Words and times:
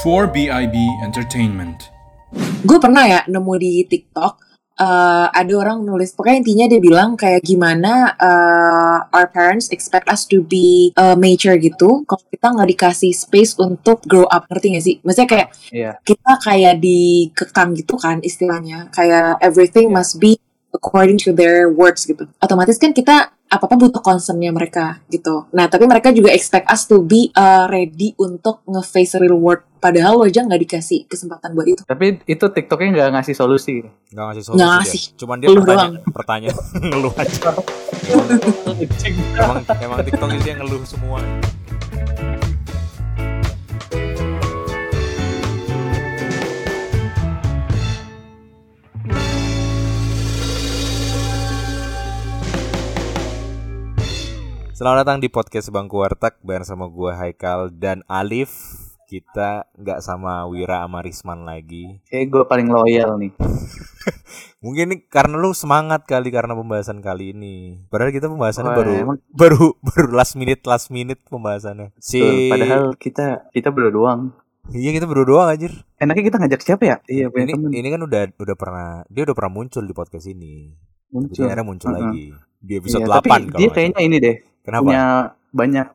for 0.00 0.24
BIB 0.24 0.72
Entertainment. 1.04 1.92
gue 2.64 2.78
pernah 2.80 3.04
ya 3.04 3.20
nemu 3.28 3.54
di 3.60 3.84
TikTok 3.84 4.32
eh, 4.74 5.26
ada 5.28 5.52
orang 5.52 5.84
nulis 5.84 6.16
pokoknya 6.16 6.40
intinya 6.40 6.64
dia 6.64 6.80
bilang 6.80 7.12
kayak 7.12 7.44
gimana 7.44 8.16
eh, 8.16 8.98
our 9.12 9.28
parents 9.28 9.68
expect 9.68 10.08
us 10.08 10.24
to 10.24 10.40
be 10.40 10.96
uh, 10.96 11.12
mature 11.12 11.60
gitu 11.60 12.08
kalau 12.08 12.24
kita 12.32 12.46
nggak 12.48 12.68
dikasih 12.72 13.12
space 13.12 13.52
untuk 13.58 14.00
grow 14.08 14.24
up 14.24 14.48
ngerti 14.48 14.66
gak 14.72 14.84
sih 14.86 14.96
maksudnya 15.04 15.28
kayak 15.28 15.48
Iya. 15.68 15.92
kita 16.00 16.32
kayak 16.40 16.74
dikekang 16.80 17.76
gitu 17.76 18.00
kan 18.00 18.24
istilahnya 18.24 18.88
kayak 18.88 19.36
everything 19.44 19.92
Iya. 19.92 19.96
must 20.00 20.16
be 20.16 20.40
according 20.72 21.20
to 21.20 21.30
their 21.30 21.68
words 21.68 22.04
gitu 22.04 22.26
otomatis 22.40 22.76
kan 22.76 22.90
kita 22.90 23.30
apa 23.52 23.68
apa 23.68 23.76
butuh 23.76 24.00
concernnya 24.00 24.48
mereka 24.48 25.04
gitu 25.12 25.44
nah 25.52 25.68
tapi 25.68 25.84
mereka 25.84 26.08
juga 26.10 26.32
expect 26.32 26.64
us 26.66 26.88
to 26.88 27.04
be 27.04 27.28
uh, 27.36 27.68
ready 27.68 28.16
untuk 28.16 28.64
nge-face 28.64 29.20
real 29.20 29.36
world 29.36 29.60
padahal 29.76 30.16
lo 30.16 30.24
aja 30.24 30.40
nggak 30.40 30.62
dikasih 30.64 31.04
kesempatan 31.04 31.52
buat 31.52 31.66
itu 31.66 31.82
Tapi 31.82 32.22
itu 32.24 32.44
TikToknya 32.46 32.88
nggak 32.94 33.10
ngasih 33.18 33.34
solusi. 33.34 33.82
Nggak 34.14 34.24
ngasih 34.30 34.42
solusi 34.46 34.58
Nggak 34.62 34.70
dia. 34.70 34.78
ngasih. 34.78 35.02
Cuman 35.18 35.36
dia 35.42 35.48
Ngeluh 35.50 35.64
pertanyaan, 35.66 35.92
pertanyaan 36.14 36.58
ngeluh 36.94 37.14
aja. 37.18 37.40
Emang 39.42 39.58
emang 39.66 39.98
TikTok 40.06 40.30
isinya 40.38 40.62
ngeluh 40.62 40.86
semua. 40.86 41.18
Selamat 54.72 55.04
datang 55.04 55.18
di 55.20 55.28
podcast 55.28 55.68
Bangku 55.68 56.00
Warteg 56.00 56.40
bareng 56.40 56.64
sama 56.64 56.88
gue 56.88 57.12
Haikal 57.12 57.68
dan 57.70 58.00
Alif. 58.08 58.50
Kita 59.04 59.68
nggak 59.76 60.00
sama 60.00 60.48
Wira 60.48 60.80
sama 60.82 61.04
Risman 61.04 61.44
lagi. 61.44 62.00
Kayak 62.08 62.26
gue 62.32 62.42
paling 62.48 62.68
loyal 62.72 63.20
nih. 63.20 63.32
Mungkin 64.64 64.84
ini 64.88 64.96
karena 65.04 65.36
lu 65.36 65.52
semangat 65.52 66.08
kali 66.08 66.32
karena 66.32 66.56
pembahasan 66.56 67.04
kali 67.04 67.36
ini. 67.36 67.84
Padahal 67.92 68.08
kita 68.08 68.32
pembahasannya 68.32 68.72
Wah, 68.72 68.78
baru 68.78 68.92
emang- 68.96 69.20
baru 69.28 69.64
baru 69.92 70.06
last 70.16 70.34
minute 70.34 70.64
last 70.64 70.88
minute 70.88 71.20
pembahasannya. 71.28 71.92
Si 72.00 72.48
padahal 72.48 72.96
kita 72.96 73.52
kita 73.52 73.68
berdua 73.68 73.92
doang. 73.92 74.20
iya 74.72 74.94
kita 74.94 75.04
berdua 75.04 75.26
doang 75.28 75.48
anjir. 75.50 75.72
Enaknya 76.00 76.24
kita 76.24 76.36
ngajak 76.40 76.60
siapa 76.62 76.82
ya? 76.86 76.96
Iya, 77.04 77.28
punya 77.28 77.44
Ini 77.44 77.52
temen. 77.52 77.70
ini 77.74 77.88
kan 77.90 78.00
udah 78.00 78.22
udah 78.32 78.56
pernah 78.56 78.88
dia 79.12 79.22
udah 79.28 79.36
pernah 79.36 79.52
muncul 79.52 79.84
di 79.84 79.92
podcast 79.92 80.24
ini. 80.24 80.72
Jadi 80.72 81.12
muncul. 81.12 81.42
akhirnya 81.44 81.66
muncul 81.66 81.88
Mm-mm. 81.92 82.00
lagi 82.08 82.24
di 82.62 82.72
episode 82.78 83.02
Iya, 83.04 83.10
8 83.10 83.12
tapi 83.12 83.28
kalau 83.28 83.58
dia 83.60 83.68
kayaknya 83.68 84.00
ini 84.00 84.16
deh 84.16 84.36
Kenapa? 84.62 84.82
punya 84.86 85.04
banyak 85.52 85.88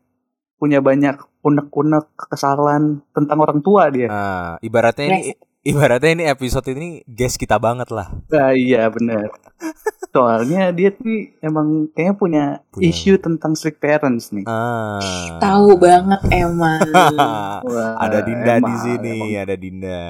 punya 0.58 0.80
banyak 0.82 1.16
unek-unek 1.46 2.06
kekesalan 2.18 3.02
tentang 3.16 3.38
orang 3.40 3.60
tua 3.64 3.88
dia. 3.88 4.10
Ah, 4.12 4.54
ibaratnya 4.60 5.06
ini 5.16 5.38
ibaratnya 5.64 6.12
ini 6.12 6.24
episode 6.28 6.68
ini 6.74 7.02
guest 7.08 7.40
kita 7.40 7.56
banget 7.62 7.88
lah. 7.94 8.12
Ah, 8.34 8.52
iya 8.52 8.92
benar. 8.92 9.32
Soalnya 10.18 10.74
dia 10.74 10.90
tuh 10.90 11.06
emang 11.40 11.94
kayaknya 11.94 12.14
punya, 12.18 12.44
Punya. 12.74 12.90
isu 12.90 13.22
tentang 13.22 13.54
strict 13.54 13.78
parents 13.78 14.34
nih. 14.34 14.50
Ah. 14.50 15.38
tahu 15.38 15.78
banget 15.78 16.18
emang 16.34 16.82
Wah, 17.70 17.94
ada 18.02 18.26
Dinda 18.26 18.58
di 18.58 18.66
emang, 18.66 18.82
sini, 18.82 19.14
emang. 19.14 19.44
ada 19.46 19.54
Dinda. 19.54 20.02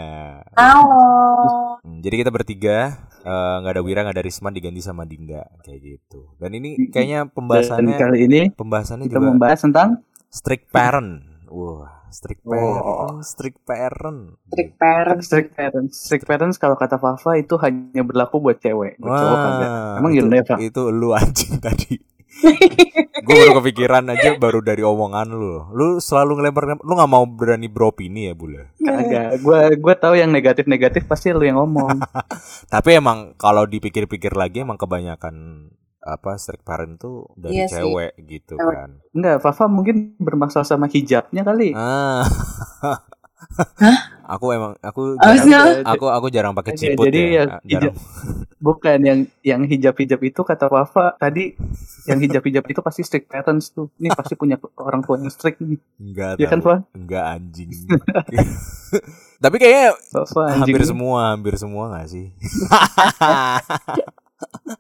halo 0.55 1.03
Hmm, 1.83 1.99
jadi 1.99 2.16
kita 2.19 2.31
bertiga 2.31 2.95
eh, 3.19 3.55
nggak 3.59 3.73
ada 3.75 3.83
Wira, 3.83 4.08
nggak 4.08 4.16
ada 4.16 4.23
Risman 4.23 4.55
diganti 4.55 4.80
sama 4.80 5.03
Dinda 5.03 5.44
kayak 5.61 5.80
gitu. 5.83 6.23
Dan 6.39 6.55
ini 6.55 6.88
kayaknya 6.88 7.27
Dan 7.27 7.36
pembahasannya 7.36 7.95
kali 7.99 8.17
ini 8.23 8.42
pembahasannya 8.55 9.05
kita 9.08 9.19
juga 9.19 9.27
membahas 9.27 9.59
tentang 9.59 9.89
strict 10.27 10.71
parent. 10.71 11.19
Wah, 11.47 11.97
strict 12.09 12.41
Oh. 12.44 12.52
parent, 12.52 13.23
strict 13.23 13.59
parent. 13.63 14.22
strict 14.47 14.73
parents 14.77 15.25
strict 15.27 15.52
parents. 15.53 15.94
Strict 15.97 16.25
parents 16.25 16.58
kalau 16.58 16.75
kata 16.75 16.95
Fafa 16.95 17.36
itu 17.36 17.55
hanya 17.59 18.02
berlaku 18.02 18.39
buat 18.39 18.58
cewek, 18.58 18.97
buat 18.97 19.11
cowok 19.11 19.38
kagak. 19.38 19.69
Emang 19.99 20.11
itu, 20.14 20.25
Pak? 20.44 20.58
itu 20.61 20.81
lu 20.89 21.11
anjing 21.11 21.55
tadi. 21.66 21.93
gue 23.17 23.33
baru 23.33 23.58
kepikiran 23.58 24.14
aja 24.14 24.37
baru 24.37 24.61
dari 24.61 24.86
omongan 24.86 25.27
lu. 25.27 25.65
Lu 25.73 25.98
selalu 25.98 26.37
ngelempar 26.37 26.77
lu 26.77 26.93
nggak 26.93 27.09
mau 27.09 27.26
berani 27.26 27.65
beropini 27.65 28.30
ya, 28.30 28.37
Bule. 28.37 28.77
Kagak. 28.77 29.42
Gua 29.42 29.73
gua 29.73 29.95
tahu 29.98 30.14
yang 30.15 30.30
negatif-negatif 30.30 31.09
pasti 31.09 31.33
lu 31.33 31.42
yang 31.42 31.58
ngomong. 31.58 31.98
Tapi 32.73 32.89
emang 32.93 33.33
kalau 33.36 33.65
dipikir-pikir 33.65 34.37
lagi 34.37 34.61
emang 34.61 34.77
kebanyakan 34.77 35.67
apa 36.08 36.36
strict 36.36 36.64
parent 36.64 36.95
tuh 36.95 37.28
dari 37.34 37.58
Iya 37.58 37.66
sih. 37.68 37.76
cewek 37.78 38.12
gitu 38.22 38.56
Cewek. 38.56 38.73
kan. 38.73 38.90
Enggak, 39.12 39.38
Fafa 39.40 39.68
mungkin 39.68 39.95
bermasalah 40.18 40.64
sama 40.64 40.88
hijabnya 40.88 41.44
kali. 41.44 41.72
Ah. 41.72 42.23
Aku 44.28 44.52
emang 44.52 44.76
aku 44.78 45.16
Oh, 45.16 45.36
jarang, 45.40 45.40
sih? 45.72 45.86
aku 45.88 46.06
aku 46.06 46.28
jarang 46.28 46.52
pakai 46.52 46.76
ciput 46.76 47.08
jadi 47.08 47.20
ya. 47.22 47.32
yang 47.32 47.50
Jarang. 47.64 47.95
Bukan 48.60 49.00
yang 49.00 49.20
yang 49.42 49.62
hijab-hijab 49.64 50.20
itu 50.22 50.42
kata 50.42 50.68
Fafa 50.68 51.16
tadi 51.16 51.56
yang 52.04 52.20
hijab-hijab 52.20 52.66
itu 52.66 52.82
pasti 52.82 53.02
strict 53.02 53.32
parents 53.32 53.72
tuh. 53.72 53.88
Ini 53.95 54.12
pasti 54.12 54.36
punya 54.36 54.60
orang 54.76 55.00
tua 55.00 55.16
yang 55.16 55.32
strict 55.32 55.64
nih. 55.64 55.80
Enggak 55.95 56.32
Ya 56.36 56.48
kan. 56.50 56.60
Fa? 56.60 56.76
Enggak 56.92 57.24
anjing. 57.30 57.72
Tapi 59.44 59.56
kayaknya 59.56 59.95
Fafa 60.12 60.42
anjing. 60.44 60.62
hampir 60.66 60.82
semua, 60.84 61.20
hampir 61.32 61.54
semua 61.56 61.84
gak 61.94 62.08
sih? 62.10 62.26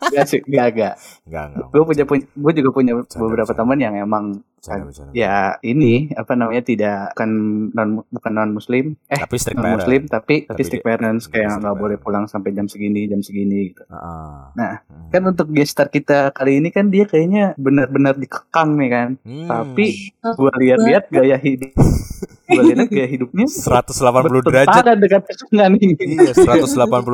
Enggak 0.03 0.25
sih, 0.25 0.39
enggak 0.41 0.65
enggak. 0.69 0.93
Enggak, 1.23 1.43
enggak. 1.47 1.67
Gue 1.67 1.83
punya 1.83 2.03
gue 2.35 2.51
juga 2.53 2.69
punya 2.71 2.93
Bercanda, 2.95 3.21
beberapa 3.21 3.51
teman 3.51 3.77
yang 3.77 3.95
emang 3.95 4.25
Bercanda, 4.53 4.85
bercanda. 4.85 5.11
ya 5.13 5.35
ini 5.61 5.93
apa 6.11 6.33
namanya 6.33 6.61
tidak 6.61 6.97
bukan 7.11 7.31
non 7.71 7.89
bukan 8.07 8.31
non 8.31 8.51
muslim 8.51 8.85
eh 9.05 9.15
Tapi 9.15 9.35
strict 9.35 9.55
non 9.55 9.63
parent. 9.63 9.77
muslim 9.79 10.01
tapi 10.03 10.35
tapi 10.39 10.49
Tapi 10.51 10.61
strict 10.61 10.83
parents 10.83 11.23
tapi 11.25 11.33
kayak 11.35 11.51
nggak 11.57 11.75
boleh 11.75 11.97
pulang 11.97 12.25
sampai 12.25 12.49
jam 12.51 12.65
segini 12.65 13.05
jam 13.05 13.19
segini 13.19 13.71
gitu. 13.71 13.81
Heeh. 13.83 14.37
Nah, 14.53 14.73
Hmm. 14.83 15.09
Kan 15.09 15.23
untuk 15.25 15.47
gestar 15.49 15.87
kita 15.87 16.29
kali 16.31 16.59
ini 16.59 16.67
kan 16.67 16.87
dia 16.87 17.03
kayaknya 17.03 17.55
benar-benar 17.55 18.13
dikekang 18.13 18.75
nih 18.75 18.89
kan. 18.89 19.09
Hmm. 19.21 19.47
Tapi 19.47 19.85
gua 20.33 20.51
lihat-lihat 20.53 21.07
gaya 21.07 21.37
hidup 21.37 21.71
gua 22.45 22.61
lihat 22.65 22.87
gaya 22.87 23.07
hidupnya 23.07 23.45
180 23.71 23.87
derajat. 24.43 24.83
dengan. 25.47 25.71
Iya, 25.97 26.31
180 26.33 26.67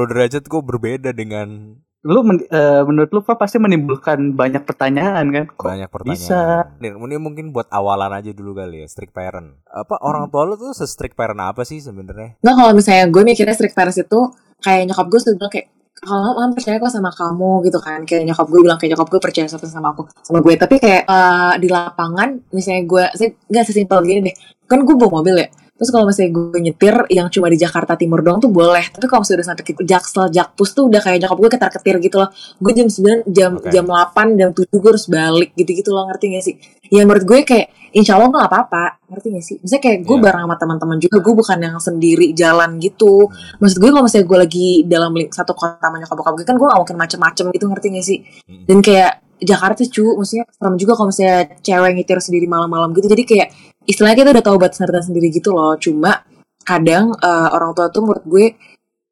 derajat 0.07 0.43
kok 0.43 0.63
berbeda 0.63 1.11
dengan 1.11 1.77
Lu 2.03 2.19
men- 2.19 2.43
eh, 2.43 2.83
menurut 2.83 3.09
lu 3.09 3.23
Pak 3.23 3.39
pasti 3.39 3.55
menimbulkan 3.57 4.35
banyak 4.35 4.67
pertanyaan 4.67 5.23
kan? 5.31 5.43
Kok 5.47 5.63
banyak 5.63 5.87
pertanyaan. 5.87 6.19
bisa? 6.19 6.39
Nih, 6.77 6.91
Ini 6.91 7.15
mungkin 7.15 7.55
buat 7.55 7.71
awalan 7.71 8.11
aja 8.11 8.35
dulu 8.35 8.51
kali 8.53 8.83
ya, 8.83 8.87
strict 8.87 9.15
parent. 9.15 9.55
Apa 9.65 10.03
orang 10.03 10.27
tua 10.27 10.43
lu 10.43 10.59
tuh 10.59 10.75
se-strict 10.75 11.15
parent 11.15 11.39
apa 11.39 11.63
sih 11.63 11.79
sebenarnya? 11.79 12.35
nggak 12.37 12.53
kalau 12.53 12.71
misalnya 12.75 13.07
gue 13.07 13.23
mikirnya 13.23 13.55
strict 13.55 13.71
parents 13.71 13.95
itu 13.97 14.19
kayak 14.59 14.91
nyokap 14.91 15.07
gue 15.07 15.19
sudah 15.19 15.35
bilang 15.37 15.51
kayak 15.51 15.67
kalau 15.95 16.35
kamu 16.35 16.51
percaya 16.51 16.75
kok 16.77 16.91
sama 16.91 17.11
kamu 17.11 17.51
gitu 17.63 17.79
kan 17.79 17.99
kayak 18.03 18.23
nyokap 18.27 18.47
gue 18.51 18.59
bilang 18.59 18.75
kayak 18.75 18.91
nyokap 18.91 19.07
gue 19.07 19.21
percaya 19.23 19.47
satu 19.47 19.65
sama 19.67 19.95
aku 19.95 20.03
sama 20.19 20.39
gue 20.43 20.53
tapi 20.59 20.75
kayak 20.75 21.07
eh, 21.07 21.53
di 21.59 21.67
lapangan 21.71 22.29
misalnya 22.51 22.83
gue 22.83 23.03
saya 23.15 23.29
nggak 23.47 23.63
sesimpel 23.63 24.03
gini 24.03 24.19
deh 24.27 24.35
kan 24.67 24.83
gue 24.83 24.95
bawa 24.95 25.23
mobil 25.23 25.39
ya 25.39 25.47
terus 25.73 25.89
kalau 25.89 26.06
misalnya 26.06 26.31
gue 26.31 26.59
nyetir 26.61 26.95
yang 27.09 27.28
cuma 27.34 27.50
di 27.50 27.57
Jakarta 27.57 27.97
Timur 27.97 28.22
doang 28.22 28.38
tuh 28.38 28.53
boleh. 28.53 28.94
Tapi 28.94 29.06
kalau 29.09 29.25
misalnya 29.25 29.41
udah 29.41 29.47
sampai 29.51 29.63
ke 29.66 29.73
Jaksel 29.81 30.25
Jakpus 30.29 30.69
tuh 30.72 30.84
udah 30.85 31.01
kayak 31.01 31.17
nyokap 31.25 31.38
gue 31.41 31.50
ketar 31.50 31.69
ketir 31.73 31.95
gitu 31.97 32.16
loh. 32.22 32.29
Gue 32.61 32.72
jam 32.78 32.88
9 32.88 33.25
jam 33.28 33.51
Oke. 33.57 33.73
jam 33.73 33.85
8 33.89 34.38
jam 34.39 34.50
7 34.53 34.69
gue 34.69 34.89
harus 34.94 35.06
balik 35.09 35.50
gitu 35.57 35.72
gitu 35.73 35.89
loh 35.91 36.06
ngerti 36.07 36.25
gak 36.38 36.44
sih? 36.45 36.56
Ya 36.94 37.01
menurut 37.03 37.25
gue 37.25 37.41
kayak 37.41 37.67
insya 37.94 38.17
Allah 38.17 38.29
nggak 38.29 38.47
apa-apa 38.50 38.83
ngerti 39.09 39.28
gak 39.33 39.45
sih? 39.45 39.56
Misalnya 39.66 39.81
kayak 39.81 39.97
gue 40.06 40.17
Iya. 40.17 40.23
bareng 40.29 40.44
sama 40.45 40.56
teman-teman 40.62 40.97
juga 41.01 41.17
gue 41.25 41.33
bukan 41.33 41.57
yang 41.57 41.78
sendiri 41.81 42.28
jalan 42.38 42.69
gitu. 42.78 43.13
Maksud 43.57 43.78
gue 43.81 43.89
kalau 43.89 44.03
misalnya 44.06 44.25
gue 44.29 44.38
lagi 44.45 44.67
dalam 44.85 45.12
satu 45.33 45.51
kota 45.57 45.81
sama 45.81 45.97
nyokap 45.97 46.17
gue 46.22 46.45
kan 46.45 46.56
gue 46.56 46.67
gak 46.69 46.79
mungkin 46.85 46.97
macem-macem 47.01 47.45
gitu 47.50 47.66
ngerti 47.66 47.88
gak 47.91 48.06
sih? 48.06 48.19
Mm. 48.45 48.63
dan 48.69 48.79
kayak 48.85 49.13
Jakarta 49.44 49.83
cu 49.83 50.16
maksudnya 50.16 50.47
serem 50.56 50.79
juga 50.79 50.95
kalau 50.95 51.12
misalnya 51.12 51.51
cewek 51.59 51.91
nyetir 52.00 52.19
sendiri 52.23 52.47
malam-malam 52.47 52.95
gitu. 52.95 53.12
Jadi 53.12 53.23
kayak 53.28 53.47
istilahnya 53.85 54.17
kita 54.23 54.31
udah 54.35 54.45
tahu 54.45 54.57
batasan 54.59 54.89
sendiri 54.89 55.31
gitu 55.31 55.51
loh 55.51 55.75
cuma 55.79 56.23
kadang 56.63 57.11
eh, 57.17 57.49
orang 57.51 57.75
tua 57.75 57.91
tuh 57.91 58.01
menurut 58.07 58.25
gue 58.25 58.45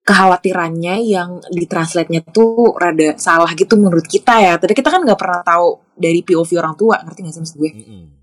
kekhawatirannya 0.02 0.96
yang 1.06 1.40
ditranslate-nya 1.54 2.26
tuh 2.34 2.74
rada 2.74 3.14
salah 3.22 3.54
gitu 3.54 3.78
menurut 3.78 4.06
kita 4.10 4.42
ya. 4.42 4.58
Tadi 4.58 4.74
kita 4.74 4.90
kan 4.90 5.06
nggak 5.06 5.20
pernah 5.20 5.46
tahu 5.46 5.94
dari 5.94 6.26
POV 6.26 6.50
orang 6.58 6.74
tua, 6.74 6.98
ngerti 7.06 7.20
gak 7.22 7.34
sih 7.38 7.42
maksud 7.46 7.58
gue? 7.62 7.72
Mm-mm. 7.72 8.04
Iya, 8.10 8.21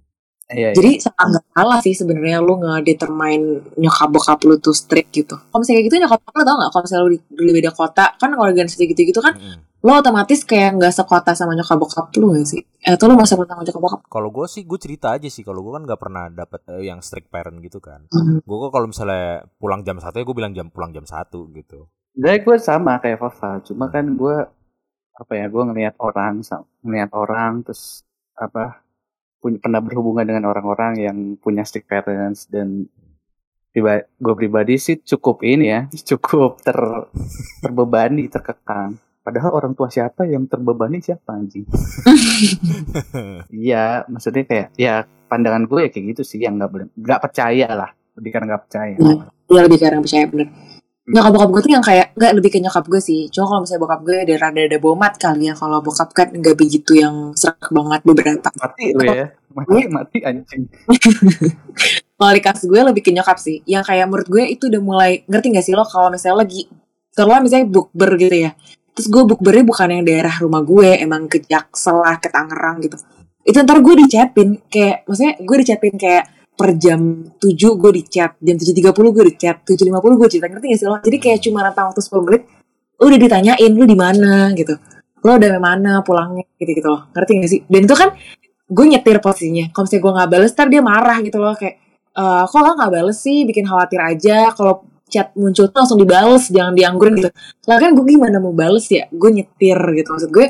iya. 0.53 0.71
Jadi 0.73 1.05
salah 1.05 1.27
nggak 1.29 1.45
salah 1.53 1.79
sih 1.85 1.93
sebenarnya 1.93 2.39
lu 2.41 2.57
ngedetermine 2.57 3.77
nyokap 3.77 4.09
bokap 4.09 4.39
lu 4.49 4.57
tuh 4.57 4.73
strict 4.73 5.13
gitu. 5.13 5.37
Kalau 5.37 5.61
misalnya 5.61 5.77
kayak 5.77 5.87
gitu 5.93 5.97
nyokap 6.01 6.21
lu 6.25 6.43
tau 6.45 6.57
nggak? 6.57 6.71
Kalau 6.73 6.83
misalnya 6.89 7.03
lu 7.05 7.11
di, 7.13 7.19
di 7.21 7.53
beda 7.53 7.71
kota, 7.77 8.05
kan 8.17 8.31
organisasi 8.33 8.85
gitu-gitu 8.89 9.21
kan, 9.21 9.37
Mm-mm. 9.37 9.61
lo 9.85 9.93
otomatis 10.01 10.41
kayak 10.49 10.81
nggak 10.81 10.93
sekota 10.97 11.37
sama 11.37 11.53
nyokap 11.53 11.77
bokap 11.77 12.07
lu 12.17 12.33
gak 12.33 12.49
sih? 12.49 12.63
Eh, 12.81 12.97
atau 12.97 13.07
lu 13.13 13.21
masih 13.21 13.37
sama 13.37 13.45
nyokap 13.45 13.83
bokap? 13.83 14.01
Kalau 14.09 14.29
gue 14.33 14.47
sih 14.49 14.63
gue 14.65 14.79
cerita 14.81 15.13
aja 15.13 15.29
sih 15.29 15.45
kalau 15.45 15.61
gue 15.61 15.73
kan 15.77 15.83
nggak 15.85 16.01
pernah 16.01 16.25
dapet 16.33 16.61
eh, 16.73 16.89
yang 16.89 17.05
strict 17.05 17.29
parent 17.29 17.61
gitu 17.61 17.79
kan. 17.85 18.09
Hmm. 18.09 18.41
Gue 18.41 18.57
kok 18.65 18.73
kalau 18.73 18.87
misalnya 18.89 19.45
pulang 19.61 19.85
jam 19.85 20.01
satu 20.01 20.17
ya 20.17 20.25
gue 20.25 20.37
bilang 20.37 20.57
jam 20.57 20.73
pulang 20.73 20.97
jam 20.97 21.05
satu 21.05 21.45
gitu. 21.53 21.93
Sebenarnya 22.17 22.41
gue 22.41 22.57
sama 22.57 22.93
kayak 23.05 23.21
Fafa, 23.21 23.61
cuma 23.69 23.93
kan 23.93 24.17
gue 24.17 24.37
apa 25.19 25.33
ya 25.35 25.47
gue 25.51 25.63
ngelihat 25.71 25.95
orang, 26.01 26.41
ngelihat 26.81 27.11
orang 27.13 27.67
terus 27.67 28.07
apa 28.39 28.87
punya 29.39 29.59
pernah 29.63 29.81
berhubungan 29.83 30.27
dengan 30.27 30.51
orang-orang 30.51 30.99
yang 30.99 31.17
punya 31.39 31.63
strict 31.63 31.87
parents 31.87 32.51
dan 32.51 32.91
gue 34.19 34.35
pribadi 34.35 34.75
sih 34.75 34.99
cukup 34.99 35.47
ini 35.47 35.71
ya, 35.71 35.81
cukup 36.11 36.59
ter 36.63 36.79
terbebani, 37.63 38.27
terkekang. 38.27 38.99
Padahal 39.23 39.61
orang 39.61 39.77
tua 39.77 39.93
siapa 39.93 40.25
yang 40.25 40.49
terbebani 40.49 41.05
siapa 41.05 41.37
anjing? 41.37 41.69
Iya, 43.51 44.07
maksudnya 44.07 44.47
kayak 44.47 44.69
ya 44.79 45.03
pandangan 45.27 45.67
gue 45.67 45.81
ya 45.87 45.91
kayak 45.91 46.07
gitu 46.15 46.23
sih 46.23 46.39
yang 46.41 46.57
nggak 46.57 46.71
boleh 46.71 46.87
nggak 46.95 47.21
percaya 47.21 47.69
lah, 47.75 47.91
lebih 48.15 48.31
karena 48.31 48.47
nggak 48.55 48.63
percaya. 48.71 48.97
Gue 49.49 49.61
lebih 49.61 49.79
orang 49.85 50.03
percaya 50.07 50.25
bener. 50.31 50.49
Nyokap 51.09 51.31
bokap 51.33 51.49
gue 51.49 51.63
tuh 51.65 51.73
yang 51.73 51.85
kayak 51.85 52.07
nggak 52.21 52.33
lebih 52.37 52.51
ke 52.53 52.59
nyokap 52.61 52.85
gue 52.85 53.01
sih. 53.01 53.33
Cuma 53.33 53.49
kalau 53.49 53.61
misalnya 53.65 53.83
bokap 53.89 54.01
gue 54.05 54.17
ada 54.29 54.35
rada 54.37 54.61
ada 54.61 54.79
bomat 54.79 55.15
kali 55.17 55.49
ya. 55.49 55.55
Kalau 55.57 55.79
bokap 55.81 56.09
kan 56.13 56.29
nggak 56.37 56.57
begitu 56.57 56.93
yang 57.01 57.33
serak 57.33 57.65
banget 57.73 58.01
beberapa. 58.05 58.49
Mati 58.53 58.85
lu 58.93 59.05
ya, 59.09 59.27
mati 59.57 59.79
mati 59.89 60.19
anjing. 60.21 60.69
Kalau 62.19 62.33
di 62.35 62.43
kasus 62.43 62.67
gue 62.67 62.81
lebih 62.83 63.03
ke 63.07 63.11
nyokap 63.15 63.39
sih. 63.39 63.63
Yang 63.65 63.95
kayak 63.95 64.07
menurut 64.11 64.29
gue 64.29 64.45
itu 64.51 64.67
udah 64.67 64.83
mulai 64.83 65.23
ngerti 65.31 65.55
gak 65.55 65.65
sih 65.65 65.75
lo 65.79 65.87
kalau 65.87 66.11
misalnya 66.11 66.43
lagi 66.43 66.67
terlalu 67.15 67.47
misalnya 67.47 67.67
bukber 67.71 68.11
gitu 68.19 68.37
ya. 68.43 68.51
Terus 68.99 69.07
gue 69.07 69.23
bukbernya 69.23 69.63
bukan 69.63 69.89
yang 69.95 70.03
daerah 70.03 70.35
rumah 70.43 70.59
gue, 70.67 70.99
emang 70.99 71.31
ke 71.31 71.39
Jaksel 71.47 72.03
lah, 72.03 72.19
ke 72.19 72.27
Tangerang 72.27 72.83
gitu. 72.83 72.99
Itu 73.47 73.63
ntar 73.63 73.79
gue 73.79 73.95
dichatin 74.03 74.59
kayak 74.67 75.07
maksudnya 75.07 75.39
gue 75.39 75.57
dichatin 75.63 75.95
kayak 75.95 76.25
per 76.59 76.75
jam 76.75 76.99
7 77.39 77.55
gue 77.55 77.91
di 77.95 78.03
chat, 78.03 78.35
jam 78.43 78.57
7.30 78.59 79.15
gue 79.15 79.25
di 79.31 79.35
chat, 79.39 79.63
7.50 79.63 80.19
gue 80.19 80.27
cerita, 80.27 80.47
ngerti 80.51 80.67
gak 80.75 80.81
sih 80.83 80.89
lo? 80.91 80.99
Jadi 80.99 81.17
kayak 81.23 81.39
cuma 81.47 81.63
rentang 81.63 81.87
waktu 81.95 82.03
10 82.03 82.27
menit, 82.27 82.43
lu 82.99 83.05
udah 83.07 83.21
ditanyain 83.23 83.73
lu 83.79 83.85
di 83.87 83.95
mana 83.95 84.51
gitu. 84.59 84.75
Lo 85.23 85.39
udah 85.39 85.51
mana 85.63 86.03
pulangnya 86.03 86.43
gitu-gitu 86.59 86.91
loh. 86.91 87.07
Ngerti 87.15 87.31
gak 87.39 87.51
sih? 87.55 87.61
Dan 87.71 87.87
itu 87.87 87.95
kan 87.95 88.11
gue 88.69 88.85
nyetir 88.91 89.23
posisinya. 89.23 89.71
Kalau 89.71 89.87
misalnya 89.87 90.03
gue 90.03 90.13
gak 90.19 90.29
bales, 90.35 90.51
ntar 90.53 90.67
dia 90.67 90.83
marah 90.83 91.19
gitu 91.23 91.39
loh. 91.39 91.55
Kayak, 91.55 91.75
eh 92.19 92.43
kok 92.51 92.59
lo 92.59 92.71
gak 92.75 92.91
bales 92.91 93.19
sih? 93.23 93.47
Bikin 93.47 93.65
khawatir 93.65 94.01
aja. 94.03 94.51
Kalau 94.51 94.83
chat 95.09 95.33
muncul 95.39 95.71
tuh 95.73 95.79
langsung 95.79 95.97
dibales, 96.03 96.51
jangan 96.51 96.75
dianggurin 96.75 97.15
gitu. 97.23 97.31
Lah 97.71 97.79
kan 97.79 97.95
gue 97.95 98.05
gimana 98.05 98.43
mau 98.43 98.51
bales 98.53 98.85
ya? 98.91 99.07
Gue 99.15 99.31
nyetir 99.31 99.79
gitu. 99.95 100.09
Maksud 100.11 100.31
gue, 100.35 100.47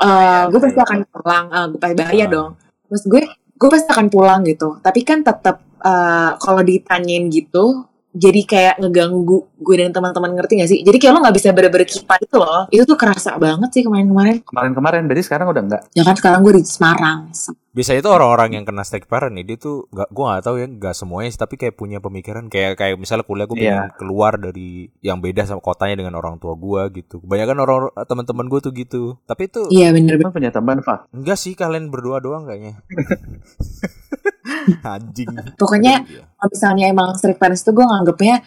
eh 0.00 0.44
gue 0.48 0.58
pasti 0.60 0.80
akan 0.80 0.98
pulang. 1.12 1.44
Eh, 1.52 1.66
gue 1.70 1.78
pasti 1.78 1.94
bahaya 2.00 2.24
Ah. 2.26 2.30
dong. 2.32 2.50
Maksud 2.90 3.06
gue, 3.06 3.22
gue 3.60 3.68
pasti 3.68 3.92
akan 3.92 4.08
pulang 4.08 4.40
gitu. 4.48 4.80
Tapi 4.80 5.04
kan 5.04 5.20
tetap 5.20 5.60
eh, 5.84 6.30
kalau 6.40 6.64
ditanyain 6.64 7.28
gitu, 7.28 7.84
jadi 8.10 8.40
kayak 8.42 8.74
ngeganggu 8.78 9.22
gue 9.54 9.76
dan 9.78 9.94
teman-teman 9.94 10.34
ngerti 10.34 10.58
gak 10.58 10.70
sih? 10.70 10.80
Jadi 10.82 10.98
kayak 10.98 11.12
lo 11.14 11.18
nggak 11.22 11.36
bisa 11.36 11.54
bener-bener 11.54 11.86
kipa 11.86 12.14
itu 12.18 12.36
loh. 12.36 12.66
Itu 12.68 12.82
tuh 12.82 12.98
kerasa 12.98 13.38
banget 13.38 13.70
sih 13.70 13.82
kemarin-kemarin. 13.82 14.42
Kemarin-kemarin, 14.42 15.06
berarti 15.06 15.24
sekarang 15.24 15.46
udah 15.48 15.62
enggak. 15.62 15.82
Ya 15.94 16.02
kan 16.02 16.18
sekarang 16.18 16.42
gue 16.42 16.58
di 16.58 16.64
Semarang. 16.66 17.30
Biasanya 17.70 18.02
itu 18.02 18.10
orang-orang 18.10 18.50
yang 18.58 18.64
kena 18.66 18.82
strict 18.82 19.06
parent 19.06 19.30
nih, 19.30 19.46
dia 19.46 19.56
tuh 19.56 19.86
nggak, 19.88 20.10
gue 20.10 20.24
nggak 20.26 20.42
tahu 20.42 20.56
ya, 20.58 20.66
nggak 20.66 20.90
semuanya, 20.90 21.30
sih, 21.30 21.38
tapi 21.38 21.54
kayak 21.54 21.78
punya 21.78 22.02
pemikiran 22.02 22.50
kayak 22.50 22.74
kayak 22.74 22.98
misalnya 22.98 23.22
kuliah 23.22 23.46
gue 23.46 23.54
pengen 23.54 23.78
Iya. 23.86 23.94
keluar 23.94 24.32
dari 24.34 24.90
yang 25.00 25.22
beda 25.22 25.46
sama 25.46 25.62
kotanya 25.62 26.02
dengan 26.02 26.18
orang 26.18 26.42
tua 26.42 26.58
gue 26.58 26.82
gitu. 26.98 27.22
Kebanyakan 27.22 27.56
orang 27.62 27.78
teman-teman 28.04 28.46
gue 28.48 28.60
tuh 28.60 28.72
gitu. 28.74 29.02
Tapi 29.22 29.46
itu 29.46 29.70
Iya 29.70 29.94
bener-bener. 29.94 30.26
Emang 30.26 30.34
punya 30.34 30.50
teman, 30.50 30.82
Pak? 30.82 31.14
enggak 31.14 31.38
sih 31.38 31.54
kalian 31.54 31.94
berdua 31.94 32.18
doang 32.18 32.42
kayaknya. 32.42 32.82
Anjing. 34.82 35.30
Pokoknya 35.54 36.02
Iya. 36.04 36.26
Kalau 36.40 36.50
misalnya 36.50 36.84
emang 36.88 37.12
strict 37.20 37.36
parents 37.36 37.60
tuh 37.60 37.76
gue 37.76 37.84
nganggepnya 37.84 38.40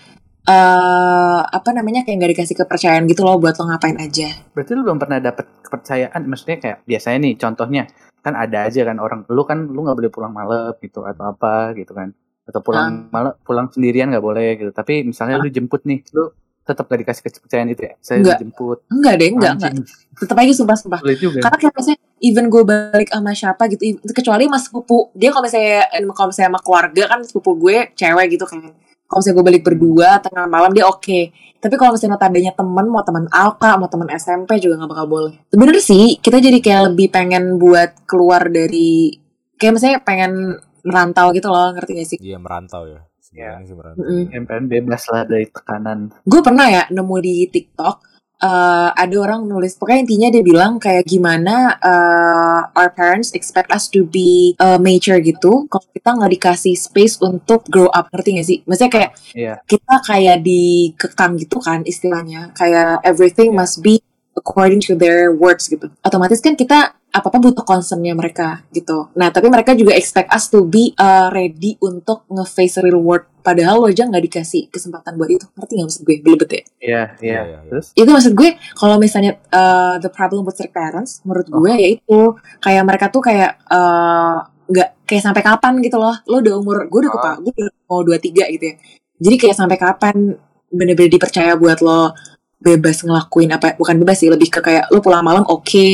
eh 0.44 1.40
apa 1.40 1.70
namanya 1.72 2.04
kayak 2.04 2.20
gak 2.20 2.32
dikasih 2.36 2.56
kepercayaan 2.60 3.08
gitu 3.08 3.24
loh 3.24 3.40
buat 3.40 3.56
lo 3.56 3.64
ngapain 3.70 3.96
aja. 3.96 4.28
Berarti 4.52 4.72
lu 4.76 4.84
belum 4.84 5.00
pernah 5.00 5.24
dapet 5.24 5.48
kepercayaan, 5.64 6.22
maksudnya 6.28 6.58
kayak 6.60 6.78
biasanya 6.84 7.18
nih, 7.24 7.34
contohnya 7.40 7.84
kan 8.20 8.36
ada 8.36 8.68
aja 8.68 8.84
kan 8.84 9.00
orang, 9.00 9.24
lu 9.32 9.44
kan 9.48 9.72
lu 9.72 9.88
nggak 9.88 9.98
boleh 10.04 10.12
pulang 10.12 10.34
malam 10.36 10.76
gitu 10.84 11.08
atau 11.08 11.32
apa 11.32 11.72
gitu 11.80 11.96
kan, 11.96 12.12
atau 12.44 12.60
pulang 12.60 13.08
malam 13.08 13.40
pulang 13.48 13.72
sendirian 13.72 14.12
nggak 14.12 14.26
boleh 14.26 14.60
gitu. 14.60 14.72
Tapi 14.76 15.08
misalnya 15.08 15.40
lu 15.40 15.48
jemput 15.48 15.88
nih, 15.88 16.04
lu 16.12 16.36
tetap 16.64 16.88
gak 16.88 17.00
dikasih 17.04 17.22
kepercayaan 17.28 17.70
itu 17.70 17.82
ya? 17.84 17.94
Saya 18.00 18.18
Enggak. 18.24 18.38
jemput, 18.40 18.80
Enggak 18.88 19.14
deh, 19.20 19.30
enggak, 19.30 19.52
enggak. 19.60 19.72
anjing, 19.76 19.86
Tetep 20.16 20.36
aja 20.40 20.54
sumpah-sumpah. 20.56 21.00
sulit 21.04 21.20
juga. 21.20 21.40
Karena 21.44 21.58
kayak 21.60 21.74
misalnya 21.76 22.00
even 22.24 22.46
gue 22.48 22.64
balik 22.64 23.10
sama 23.12 23.32
siapa 23.36 23.64
gitu, 23.68 23.84
kecuali 24.10 24.44
mas 24.48 24.64
sepupu. 24.66 25.12
Dia 25.12 25.30
kalau 25.36 25.44
misalnya 25.44 25.92
kalau 26.12 26.28
misalnya 26.32 26.50
sama 26.56 26.60
keluarga 26.64 27.04
kan 27.12 27.20
sepupu 27.22 27.52
gue 27.60 27.78
cewek 27.94 28.28
gitu 28.32 28.46
kan. 28.48 28.60
Kalau 29.04 29.20
misalnya 29.20 29.36
gue 29.36 29.46
balik 29.52 29.64
berdua 29.68 30.10
tengah 30.24 30.46
malam 30.48 30.72
dia 30.72 30.88
oke. 30.88 31.20
Tapi 31.60 31.76
kalau 31.80 31.96
misalnya 31.96 32.20
notabene 32.20 32.52
temen, 32.52 32.86
mau 32.92 33.04
teman 33.04 33.24
Alka, 33.32 33.80
mau 33.80 33.88
teman 33.88 34.12
SMP 34.12 34.60
juga 34.60 34.80
nggak 34.80 34.92
bakal 34.92 35.06
boleh. 35.08 35.34
Bener 35.52 35.80
sih, 35.80 36.20
kita 36.20 36.40
jadi 36.40 36.60
kayak 36.60 36.82
lebih 36.92 37.08
pengen 37.08 37.56
buat 37.56 38.04
keluar 38.04 38.48
dari 38.52 39.16
kayak 39.56 39.74
misalnya 39.76 40.00
pengen 40.04 40.60
merantau 40.84 41.32
gitu 41.32 41.48
loh, 41.48 41.72
ngerti 41.72 41.92
gak 41.96 42.08
sih? 42.12 42.18
Iya 42.20 42.36
merantau 42.36 42.84
ya. 42.88 43.00
Sebenarnya. 43.34 43.98
Mm-mm. 43.98 44.24
Yang 44.30 44.44
pengen 44.46 44.66
bebas 44.68 45.04
lah 45.10 45.24
dari 45.24 45.46
tekanan. 45.48 46.00
gue 46.22 46.42
pernah 46.42 46.68
ya 46.68 46.84
nemu 46.88 47.16
di 47.20 47.36
TikTok 47.48 47.96
eh, 48.40 48.90
ada 48.94 49.16
orang 49.18 49.44
nulis 49.44 49.74
pokoknya 49.74 50.04
intinya 50.04 50.28
dia 50.30 50.44
bilang 50.44 50.72
kayak 50.76 51.04
gimana 51.04 51.56
eh, 51.80 52.62
our 52.76 52.92
parents 52.92 53.32
expect 53.32 53.72
us 53.72 53.88
to 53.88 54.04
be 54.04 54.54
eh, 54.56 54.78
mature 54.78 55.18
gitu 55.18 55.66
kalau 55.66 55.88
kita 55.90 56.10
nggak 56.14 56.32
dikasih 56.36 56.76
space 56.76 57.18
untuk 57.20 57.64
grow 57.68 57.88
up 57.88 58.12
ngerti 58.12 58.30
gak 58.36 58.48
sih 58.48 58.58
maksudnya 58.64 58.92
kayak 58.92 59.10
Iya. 59.34 59.54
kita 59.64 59.96
kayak 60.04 60.38
dikekang 60.44 61.34
gitu 61.40 61.58
kan 61.58 61.82
istilahnya 61.84 62.52
kayak 62.54 63.02
everything 63.02 63.56
must 63.56 63.80
be 63.80 64.04
according 64.34 64.78
to 64.78 64.94
their 64.94 65.32
words 65.32 65.66
gitu 65.66 65.90
otomatis 66.02 66.38
kan 66.38 66.54
kita 66.54 66.94
apa 67.14 67.30
apa 67.30 67.38
butuh 67.38 67.62
concernnya 67.62 68.18
mereka 68.18 68.66
gitu. 68.74 69.14
Nah 69.14 69.30
tapi 69.30 69.46
mereka 69.46 69.78
juga 69.78 69.94
expect 69.94 70.34
us 70.34 70.50
to 70.50 70.66
be 70.66 70.98
uh, 70.98 71.30
ready 71.30 71.78
untuk 71.78 72.26
nge-face 72.26 72.82
real 72.82 72.98
world 72.98 73.30
padahal 73.46 73.86
lo 73.86 73.86
aja 73.86 74.10
nggak 74.10 74.24
dikasih 74.34 74.74
kesempatan 74.74 75.14
buat 75.14 75.30
itu. 75.30 75.46
Ngerti 75.54 75.72
nggak 75.78 75.88
maksud 75.94 76.02
gue? 76.02 76.16
Belibet 76.26 76.50
ya? 76.50 76.58
Iya, 76.58 76.64
iya. 76.82 77.02
Iya, 77.06 77.06
iya, 77.22 77.42
iya. 77.46 77.60
Terus? 77.70 77.86
itu 77.94 78.10
maksud 78.10 78.34
gue 78.34 78.50
kalau 78.74 78.96
misalnya 78.98 79.38
uh, 79.54 80.02
the 80.02 80.10
problem 80.10 80.42
with 80.42 80.58
strict 80.58 80.74
parents 80.74 81.22
menurut 81.22 81.46
gue 81.46 81.72
ya 81.78 81.90
itu 82.02 82.20
kayak 82.58 82.84
mereka 82.84 83.06
tuh 83.14 83.22
kayak 83.22 83.62
uh, 83.70 84.42
nggak 84.74 84.90
kayak 85.06 85.22
sampai 85.22 85.46
kapan 85.46 85.74
gitu 85.86 86.02
loh. 86.02 86.18
Lo 86.26 86.42
udah 86.42 86.54
umur 86.58 86.90
gue 86.90 87.00
udah 87.06 87.12
kepa 87.14 87.32
gue 87.46 87.54
udah 87.54 87.70
mau 87.86 88.02
dua 88.02 88.18
tiga 88.18 88.50
gitu 88.50 88.74
ya. 88.74 88.76
Jadi 89.22 89.36
kayak 89.38 89.56
sampai 89.56 89.78
kapan 89.78 90.34
bener-bener 90.74 91.14
dipercaya 91.14 91.54
buat 91.54 91.86
lo 91.86 92.18
bebas 92.64 93.04
ngelakuin 93.04 93.52
apa 93.52 93.76
bukan 93.76 94.00
bebas 94.00 94.18
sih 94.18 94.32
lebih 94.32 94.48
ke 94.48 94.60
kayak 94.60 94.88
lo 94.88 94.98
pulang 94.98 95.20
malam 95.20 95.44
oke 95.44 95.88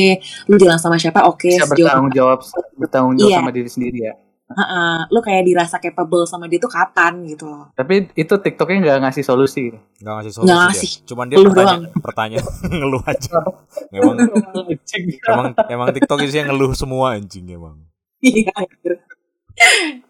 lo 0.46 0.54
jalan 0.54 0.78
sama 0.78 0.94
siapa 0.94 1.26
oke 1.26 1.50
sejauh 1.50 1.66
bertanggung 1.66 2.14
jawab, 2.14 2.38
bertanggung 2.78 3.14
jawab 3.18 3.28
Iya. 3.28 3.38
sama 3.38 3.50
diri 3.50 3.66
sendiri 3.68 3.98
ya. 4.00 4.14
Heeh, 4.50 4.98
lo 5.06 5.18
kayak 5.20 5.46
dirasa 5.46 5.78
capable 5.78 6.26
sama 6.26 6.46
dia 6.46 6.58
tuh 6.58 6.66
kapan 6.66 7.22
gitu 7.24 7.46
loh 7.46 7.70
Tapi 7.70 8.10
itu 8.12 8.34
TikToknya 8.34 8.78
nggak 8.80 8.98
ngasih 9.00 9.22
solusi. 9.22 9.70
Nggak 9.98 10.14
ngasih 10.16 10.32
solusi. 10.32 10.46
Nggak 10.46 10.58
dia. 10.58 10.66
ngasih. 10.66 10.90
Cuman 11.04 11.24
dia 11.26 11.36
Ngeluh 11.38 11.52
pertanyaan, 11.52 11.82
pertanyaan 12.02 12.46
ngeluh 12.82 13.02
aja. 13.04 13.38
Memang 13.90 14.14
emang 15.22 15.46
emang 15.68 15.88
TikTok 15.90 16.18
isinya 16.22 16.50
ngeluh 16.50 16.74
semua 16.74 17.14
anjing 17.14 17.46
emang. 17.46 17.78
iya. 18.20 18.50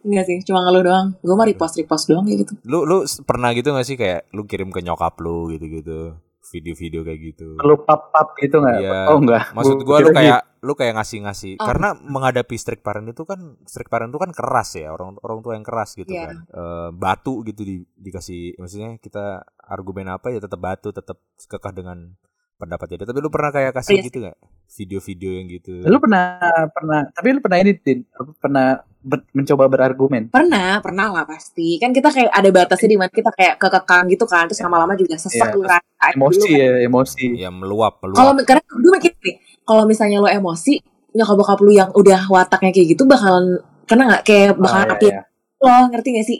Enggak 0.00 0.24
sih, 0.24 0.38
cuma 0.40 0.62
ngeluh 0.62 0.84
doang. 0.84 1.06
Gue 1.20 1.34
mah 1.34 1.44
repost-repost 1.44 2.08
doang 2.08 2.24
kayak 2.24 2.46
gitu. 2.46 2.52
Lu 2.64 2.84
lu 2.84 2.96
pernah 3.24 3.52
gitu 3.52 3.70
gak 3.70 3.84
sih 3.84 3.96
kayak 3.98 4.30
lu 4.30 4.44
kirim 4.44 4.70
ke 4.70 4.80
nyokap 4.80 5.20
lu 5.20 5.50
gitu-gitu 5.50 6.16
video-video 6.50 7.00
kayak 7.00 7.20
gitu. 7.24 7.54
Perlu 7.54 7.80
pap-pap 7.82 8.34
gitu 8.36 8.58
nggak? 8.58 8.76
Iya. 8.76 9.00
Oh 9.06 9.18
enggak. 9.18 9.54
Maksud 9.54 9.76
Gua 9.80 9.98
lu 9.98 10.10
kayak 10.10 10.40
lu 10.60 10.76
kayak 10.76 10.92
ngasih-ngasih 10.92 11.56
Oh. 11.56 11.64
karena 11.64 11.96
menghadapi 11.96 12.52
strict 12.54 12.82
parent 12.82 13.08
itu 13.08 13.24
kan 13.24 13.56
strict 13.64 13.88
parent 13.88 14.12
itu 14.12 14.18
kan 14.18 14.28
keras 14.28 14.76
ya 14.76 14.92
orang 14.92 15.16
orang 15.18 15.40
tua 15.40 15.56
yang 15.56 15.64
keras 15.64 15.96
gitu 15.96 16.12
Iya. 16.12 16.28
kan 16.28 16.36
Eh, 16.44 16.88
batu 16.92 17.40
gitu 17.42 17.64
di, 17.64 17.80
dikasih 17.96 18.58
maksudnya 18.58 18.98
kita 18.98 19.40
argumen 19.56 20.10
apa 20.10 20.28
ya 20.28 20.36
tetap 20.36 20.60
batu 20.60 20.90
tetap 20.90 21.16
kekeh 21.38 21.72
dengan 21.72 22.12
pendapat 22.54 22.92
jadi 22.92 23.08
tapi 23.08 23.18
lu 23.18 23.32
pernah 23.32 23.48
kayak 23.48 23.72
kasih 23.72 23.96
Iya. 23.96 24.04
gitu 24.04 24.16
nggak 24.20 24.36
video-video 24.70 25.30
yang 25.34 25.46
gitu 25.48 25.82
Lu 25.82 25.98
pernah 25.98 26.38
pernah 26.70 27.00
tapi 27.10 27.34
lu 27.34 27.40
pernah 27.40 27.58
ini 27.58 27.74
Din, 27.74 28.06
apa, 28.10 28.30
pernah 28.38 28.66
ber- 29.00 29.26
mencoba 29.32 29.64
berargumen. 29.66 30.28
Pernah, 30.28 30.78
pernah 30.78 31.08
lah 31.10 31.24
pasti. 31.24 31.80
Kan 31.80 31.90
kita 31.90 32.12
kayak 32.12 32.30
ada 32.30 32.48
batasnya 32.48 32.88
di 32.88 32.98
mana 33.00 33.08
kita 33.08 33.32
kayak 33.32 33.56
kekekang 33.56 34.04
gitu 34.08 34.24
kan. 34.24 34.44
Terus 34.46 34.60
lama-lama 34.60 34.92
juga 34.94 35.16
Iya. 35.16 35.22
sesek 35.24 35.50
lu 35.56 35.64
rasain 35.64 36.14
Emosi 36.14 36.36
dulu 36.36 36.46
kan. 36.46 36.60
ya, 36.60 36.70
emosi. 36.84 37.26
ya 37.34 37.50
meluap 37.50 37.94
Kalau 37.98 38.32
meluap 38.32 38.44
karena 38.44 38.62
gue 38.62 38.92
mikir 38.94 39.12
nih, 39.18 39.34
kalau 39.64 39.82
misalnya 39.84 40.18
lo 40.20 40.28
emosi, 40.28 40.72
nyokap 41.10 41.34
bokap 41.34 41.58
lu 41.60 41.72
yang 41.72 41.90
udah 41.90 42.20
wataknya 42.28 42.70
kayak 42.70 42.88
gitu 42.92 43.02
bakalan 43.02 43.58
kena 43.82 44.02
nggak 44.06 44.22
kayak 44.22 44.50
bakalan 44.54 44.86
Ah, 44.86 44.94
api 44.94 45.06
iya, 45.08 45.14
iya. 45.16 45.22
lo 45.58 45.72
ngerti 45.90 46.08
gak 46.14 46.26
sih? 46.28 46.38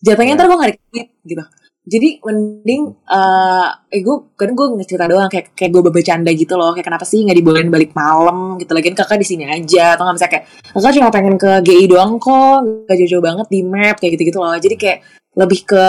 Jatuhnya 0.00 0.32
Iya. 0.32 0.38
ntar 0.38 0.46
gue 0.46 0.56
gak 0.56 0.70
dikit 0.72 1.06
gitu. 1.26 1.44
Jadi 1.86 2.18
mending 2.18 2.82
eh 3.06 3.68
eh 3.94 4.00
gue 4.02 4.16
kan 4.34 4.50
gue 4.50 4.66
ngecerita 4.74 5.06
doang 5.06 5.30
kayak 5.30 5.54
kayak 5.54 5.70
gue 5.70 5.82
bercanda 5.86 6.34
gitu 6.34 6.58
loh 6.58 6.74
kayak 6.74 6.82
kenapa 6.90 7.06
sih 7.06 7.22
nggak 7.22 7.38
dibolehin 7.38 7.70
balik 7.70 7.94
malam 7.94 8.58
gitu 8.58 8.74
lagi. 8.74 8.90
Kakak 8.90 9.22
di 9.22 9.26
sini 9.26 9.46
aja 9.46 9.94
atau 9.94 10.02
nggak 10.02 10.16
bisa 10.18 10.26
kayak 10.26 10.44
kakak 10.74 10.92
cuma 10.98 11.08
pengen 11.14 11.34
ke 11.38 11.50
GI 11.62 11.86
doang 11.86 12.18
kok 12.18 12.90
gak 12.90 12.96
jauh-jauh 12.98 13.22
banget 13.22 13.46
di 13.46 13.60
map 13.62 14.02
kayak 14.02 14.18
gitu-gitu 14.18 14.38
loh. 14.42 14.58
Jadi 14.58 14.74
kayak 14.74 14.98
lebih 15.38 15.60
ke 15.62 15.84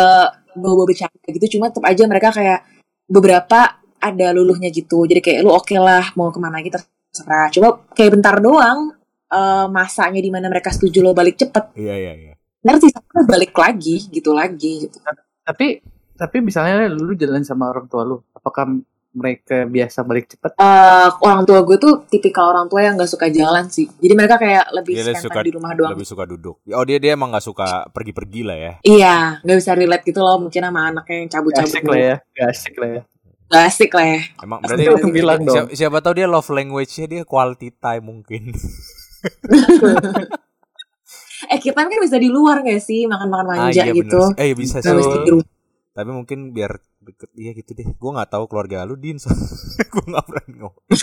bawa 0.53 0.83
bercanda 0.85 1.29
gitu 1.33 1.57
cuma 1.57 1.73
tetap 1.73 1.85
aja 1.89 2.03
mereka 2.05 2.29
kayak 2.29 2.59
beberapa 3.09 3.81
ada 3.97 4.27
luluhnya 4.37 4.69
gitu. 4.69 5.09
Jadi 5.09 5.17
kayak 5.17 5.39
lu 5.41 5.49
oke 5.49 5.73
lah 5.81 6.13
mau 6.13 6.29
ke 6.29 6.37
mana 6.37 6.61
gitu 6.61 6.77
terserah. 7.09 7.49
Coba 7.49 7.89
kayak 7.97 8.11
bentar 8.13 8.37
doang 8.37 8.93
eh 9.33 9.65
masanya 9.73 10.21
di 10.21 10.29
mana 10.29 10.45
mereka 10.45 10.69
setuju 10.69 11.01
lo 11.01 11.17
balik 11.17 11.41
cepet. 11.41 11.73
Iya 11.73 11.95
iya 11.97 12.13
iya. 12.13 12.33
Ngerti 12.61 12.93
balik 13.25 13.57
lagi 13.57 14.13
gitu 14.13 14.37
lagi 14.37 14.85
gitu 14.85 15.01
Tapi 15.47 15.79
tapi 16.13 16.37
misalnya 16.41 16.89
lu 16.89 17.15
jalan 17.15 17.39
sama 17.41 17.69
orang 17.69 17.87
tua 17.87 18.03
lu, 18.03 18.19
apakah 18.33 18.67
mereka 19.13 19.63
biasa 19.63 20.03
balik 20.03 20.27
cepet? 20.27 20.51
Eh, 20.53 21.07
orang 21.23 21.41
tua 21.41 21.63
gue 21.63 21.77
tuh 21.77 22.03
tipikal 22.05 22.51
orang 22.51 22.67
tua 22.67 22.83
yang 22.83 22.97
gak 22.97 23.07
suka 23.07 23.31
jalan 23.31 23.65
sih. 23.65 23.87
Jadi 23.87 24.13
mereka 24.13 24.35
kayak 24.35 24.69
lebih 24.75 24.93
Dia 24.93 25.15
suka- 25.15 25.41
di 25.41 25.49
rumah 25.49 25.71
doang. 25.73 25.95
Lebih 25.95 26.05
suka 26.05 26.27
duduk. 26.27 26.59
Oh 26.67 26.83
dia 26.83 26.99
dia 26.99 27.15
emang 27.15 27.31
nggak 27.31 27.41
suka 27.41 27.87
pergi-pergi 27.89 28.41
lah 28.43 28.57
ya. 28.57 28.73
Iya, 28.83 29.15
gak 29.39 29.57
bisa 29.57 29.71
relate 29.73 30.03
gitu 30.03 30.19
loh 30.19 30.37
mungkin 30.37 30.59
sama 30.59 30.91
anaknya 30.91 31.15
yang 31.15 31.25
Gak 31.25 31.33
cabut-cabut. 31.33 31.71
asik 31.71 31.83
lah 31.85 31.97
ya, 31.97 32.15
gak 32.35 32.47
asik 32.51 32.75
lah 32.75 32.89
ya. 32.89 33.01
Gak 33.47 33.63
asik 33.63 33.91
lah 33.95 34.05
ya. 34.05 34.21
Emang 34.43 34.59
berarti 34.59 34.85
orang 34.85 35.11
bilang 35.15 35.39
dong. 35.41 35.55
siapa, 35.55 35.69
siapa 35.71 35.97
tahu 36.03 36.13
dia 36.13 36.27
love 36.27 36.49
language-nya 36.51 37.05
dia 37.07 37.21
quality 37.23 37.69
time 37.73 38.03
mungkin. 38.03 38.43
Eh 41.45 41.59
kita 41.59 41.85
kan 41.85 41.93
bisa 41.93 42.17
di 42.17 42.27
luar 42.27 42.65
gak 42.65 42.81
sih 42.81 43.05
makan-makan 43.05 43.45
Ah, 43.45 43.69
manja 43.69 43.83
iya 43.83 43.93
gitu. 43.93 44.17
bener. 44.17 44.41
Eh 44.41 44.53
bisa 44.53 44.81
sih. 44.81 44.89
Rumah. 44.89 45.45
Tapi 45.93 46.09
mungkin 46.09 46.51
biar 46.51 46.77
deket 47.01 47.29
Iya 47.33 47.51
gitu 47.53 47.71
deh. 47.73 47.87
Gue 47.91 48.11
nggak 48.11 48.29
tahu 48.29 48.45
keluarga 48.45 48.85
lu 48.85 48.93
Din. 48.93 49.17
So, 49.17 49.29
gue 49.93 50.05
nggak 50.05 50.25
berani 50.25 50.53
ngomong. 50.57 50.85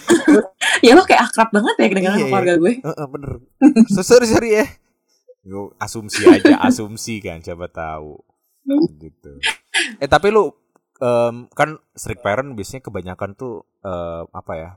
Ya 0.84 0.92
lo 0.92 1.06
kayak 1.06 1.30
akrab 1.30 1.48
banget 1.48 1.74
ya 1.78 1.86
dengan 1.88 2.12
Iya, 2.12 2.26
keluarga 2.28 2.54
gue. 2.58 2.72
Eh, 2.76 2.86
eh, 2.92 3.06
bener. 3.08 3.32
So, 3.88 4.02
sorry 4.02 4.26
sorry 4.26 4.50
ya. 4.58 4.66
Gue 5.40 5.70
asumsi 5.78 6.26
aja, 6.26 6.58
asumsi 6.68 7.22
kan, 7.22 7.40
siapa 7.40 7.70
tahu. 7.70 8.18
Gitu. 8.92 9.38
Eh 9.96 10.08
tapi 10.08 10.28
lu 10.28 10.52
em, 10.98 11.46
kan 11.50 11.76
strict 11.92 12.20
parent 12.20 12.52
biasanya 12.52 12.82
kebanyakan 12.82 13.32
tuh 13.32 13.64
em, 13.80 14.24
apa 14.28 14.52
ya? 14.54 14.70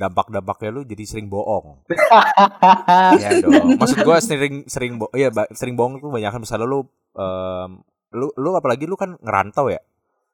Dampak-dampaknya 0.00 0.70
lu 0.72 0.82
jadi 0.82 1.04
sering 1.04 1.28
bohong. 1.28 1.84
Iya 3.20 3.44
dong. 3.44 3.76
Maksud 3.76 4.00
gua 4.00 4.16
sering 4.18 4.64
sering 4.64 4.96
bo 4.96 5.12
iya 5.12 5.28
sering 5.52 5.76
bohong 5.76 6.00
tuh 6.00 6.08
banyak 6.08 6.30
kan 6.30 6.40
misalnya 6.40 6.64
lu 6.64 6.80
em, 7.12 7.70
lu 8.10 8.32
lu 8.34 8.50
apalagi 8.54 8.88
lu 8.88 8.96
kan 8.96 9.14
ngerantau 9.16 9.68
ya. 9.68 9.78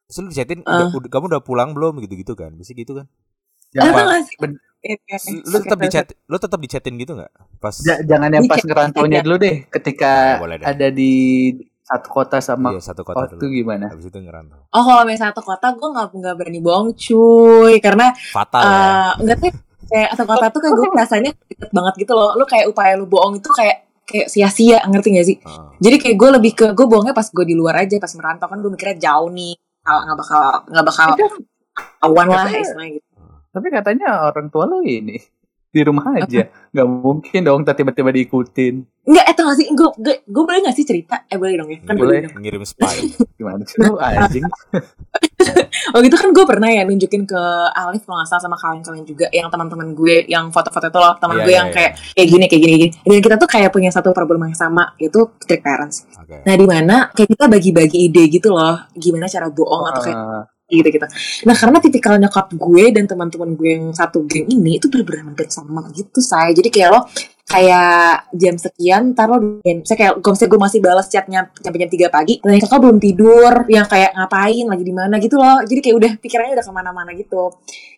Terus 0.07 0.17
lu 0.17 0.29
dicetin 0.31 0.63
Ah. 0.63 0.87
"Udah- 0.87 0.95
udah- 0.97 1.11
kamu 1.11 1.25
udah 1.29 1.43
pulang 1.43 1.75
belum 1.75 1.99
gitu-gitu 1.99 2.33
kan. 2.33 2.55
Biasanya 2.55 2.79
gitu 2.79 2.93
kan. 2.95 3.07
Gak 3.69 3.83
sih? 4.23 4.39
ben- 4.39 4.63
Iya, 4.79 4.95
iya. 5.03 5.19
Lu 5.43 5.57
tetap 5.59 5.79
dichat 5.81 6.07
lu 6.25 6.37
tetap 6.39 6.59
dichatin 6.63 6.95
gitu 6.95 7.19
nggak? 7.19 7.33
Pas 7.59 7.75
ja- 7.83 7.99
jangan 8.01 8.31
yang 8.31 8.47
pas 8.47 8.63
ngerantaunya 8.63 9.19
ya. 9.19 9.25
dulu 9.27 9.37
deh. 9.37 9.57
Ketika 9.67 10.13
Ah, 10.33 10.39
boleh 10.39 10.57
deh. 10.57 10.67
ada 10.69 10.87
di 10.89 11.13
satu 11.87 12.09
kota 12.11 12.43
sama 12.43 12.75
iya 12.75 12.83
satu 12.83 13.07
kota 13.07 13.31
kota 13.31 13.39
dulu. 13.39 13.39
itu 13.39 13.47
gimana? 13.63 13.87
Habis 13.87 14.11
itu 14.11 14.19
ngerantau. 14.19 14.59
Oh 14.75 14.83
kalau 14.83 15.03
misalnya 15.07 15.31
satu 15.31 15.43
kota 15.47 15.67
gue 15.71 15.89
nggak 15.95 16.07
nggak 16.19 16.35
berani 16.35 16.61
bohong 16.61 16.91
cuy 16.99 17.75
karena 17.79 18.11
Fatal 18.35 18.59
ya. 18.59 18.75
eh 18.75 19.11
enggak 19.23 19.37
tuh 19.39 19.53
kayak 19.87 20.11
satu 20.19 20.27
kota 20.27 20.47
tuh 20.51 20.61
kayak 20.67 20.75
gue 20.75 20.87
rasanya 20.99 21.31
deket 21.47 21.71
banget 21.71 21.95
gitu 22.03 22.13
loh. 22.19 22.35
Lu 22.35 22.43
kayak 22.43 22.67
upaya 22.67 22.99
lu 22.99 23.07
bohong 23.07 23.39
itu 23.39 23.47
kayak 23.55 23.87
kayak 24.03 24.27
sia-sia 24.27 24.83
ngerti 24.83 25.09
gak 25.15 25.27
sih? 25.31 25.37
Heeh. 25.39 25.69
Jadi 25.79 25.97
kayak 26.03 26.17
gue 26.19 26.31
lebih 26.43 26.53
ke 26.59 26.67
gue 26.75 26.87
bohongnya 26.91 27.15
pas 27.15 27.27
gue 27.31 27.45
di 27.47 27.55
luar 27.55 27.87
aja 27.87 27.95
pas 28.03 28.13
merantau 28.19 28.47
kan 28.51 28.59
gue 28.59 28.71
mikirnya 28.75 28.99
jauh 28.99 29.31
nih 29.31 29.55
nggak 29.87 30.17
bakal 30.19 30.43
nggak 30.67 30.87
bakal 30.91 31.09
awan 32.03 32.27
lah 32.27 32.51
istilahnya 32.51 32.99
gitu. 32.99 33.09
Tapi 33.55 33.67
katanya 33.71 34.27
orang 34.27 34.51
tua 34.51 34.67
lu 34.67 34.83
ini 34.83 35.17
di 35.77 35.83
rumah 35.85 36.05
aja. 36.17 36.49
Gak 36.49 36.89
mungkin 36.89 37.41
dong 37.45 37.61
tiba-tiba 37.69 38.09
diikutin. 38.09 38.75
Enggak, 39.07 39.25
eh 39.29 39.35
tau 39.37 39.45
gak 39.53 39.57
sih, 39.61 39.69
gue, 39.71 39.89
gue, 40.01 40.15
gue 40.25 40.43
boleh 40.43 40.61
gak 40.65 40.75
sih 40.75 40.89
cerita? 40.89 41.29
Eh 41.29 41.37
boleh 41.37 41.55
dong 41.61 41.69
ya, 41.69 41.79
kan 41.85 41.95
boleh. 41.95 42.25
Boleh. 42.25 42.33
dong. 42.33 42.41
Ngirim 42.41 42.63
spy. 42.65 42.97
Gimana 43.39 43.63
sih 43.69 43.77
lu 43.85 44.01
anjing? 44.01 44.45
Oh 45.95 46.03
gitu 46.03 46.17
kan 46.19 46.29
gue 46.35 46.45
pernah 46.45 46.67
ya 46.67 46.83
nunjukin 46.83 47.29
ke 47.29 47.41
Alif 47.73 48.03
kalau 48.09 48.19
nggak 48.19 48.29
salah 48.29 48.43
sama 48.43 48.57
kalian-kalian 48.59 49.07
juga 49.07 49.27
yang 49.31 49.47
teman-teman 49.53 49.95
gue 49.95 50.27
yang 50.27 50.51
foto-foto 50.51 50.91
itu 50.91 50.99
loh 50.99 51.15
teman 51.21 51.37
Iya, 51.39 51.45
gue 51.45 51.53
iya, 51.53 51.59
yang 51.61 51.69
iya. 51.71 51.77
kayak 51.77 51.93
kayak 52.17 52.29
gini 52.29 52.45
kayak 52.49 52.61
gini 52.61 52.71
kayak 52.73 52.83
gini 52.83 52.93
dan 53.07 53.21
kita 53.23 53.35
tuh 53.39 53.49
kayak 53.49 53.71
punya 53.71 53.91
satu 53.93 54.11
problem 54.11 54.41
yang 54.49 54.57
sama 54.57 54.97
yaitu 54.99 55.21
strict 55.39 55.63
parents 55.63 56.09
Oke. 56.19 56.43
nah 56.43 56.55
di 56.57 56.67
mana 56.67 56.97
kayak 57.15 57.29
kita 57.37 57.45
bagi-bagi 57.47 57.99
ide 58.11 58.23
gitu 58.33 58.51
loh 58.51 58.77
gimana 58.99 59.31
cara 59.31 59.47
bohong 59.53 59.85
atau 59.93 60.03
kayak 60.03 60.17
Eh, 60.17 60.43
gitu 60.67 60.89
gitu 60.91 61.07
nah 61.47 61.55
karena 61.55 61.79
tipikal 61.79 62.15
nyokap 62.19 62.51
gue 62.55 62.85
dan 62.91 63.07
teman-teman 63.07 63.55
gue 63.55 63.69
yang 63.71 63.87
satu 63.95 64.27
geng 64.27 64.51
ini 64.51 64.83
itu 64.83 64.91
bener-bener 64.91 65.31
hampir 65.31 65.47
sama 65.47 65.87
gitu 65.95 66.19
saya 66.19 66.51
jadi 66.51 66.69
kayak 66.69 66.91
lo 66.91 67.01
kayak 67.47 68.27
jam 68.35 68.59
sekian 68.59 69.15
ntar 69.15 69.31
lo 69.31 69.63
saya 69.87 69.97
kayak 69.97 70.13
misalnya 70.19 70.51
gue 70.51 70.61
masih 70.67 70.79
balas 70.83 71.07
chatnya 71.07 71.47
sampai 71.63 71.79
jam 71.87 71.91
3 71.95 72.11
pagi 72.11 72.35
dan 72.43 72.59
kakak 72.59 72.81
belum 72.83 72.99
tidur 72.99 73.53
yang 73.71 73.87
kayak 73.87 74.19
ngapain? 74.19 74.67
Lagi 74.67 74.83
di 74.83 74.91
mana? 74.91 75.15
Gitu 75.23 75.39
loh. 75.39 75.63
Jadi 75.63 75.79
kayak 75.79 75.97
udah 75.97 76.13
pikirannya 76.19 76.59
udah 76.59 76.67
ke 76.67 76.73
mana-mana 76.75 77.11
gitu. 77.15 77.55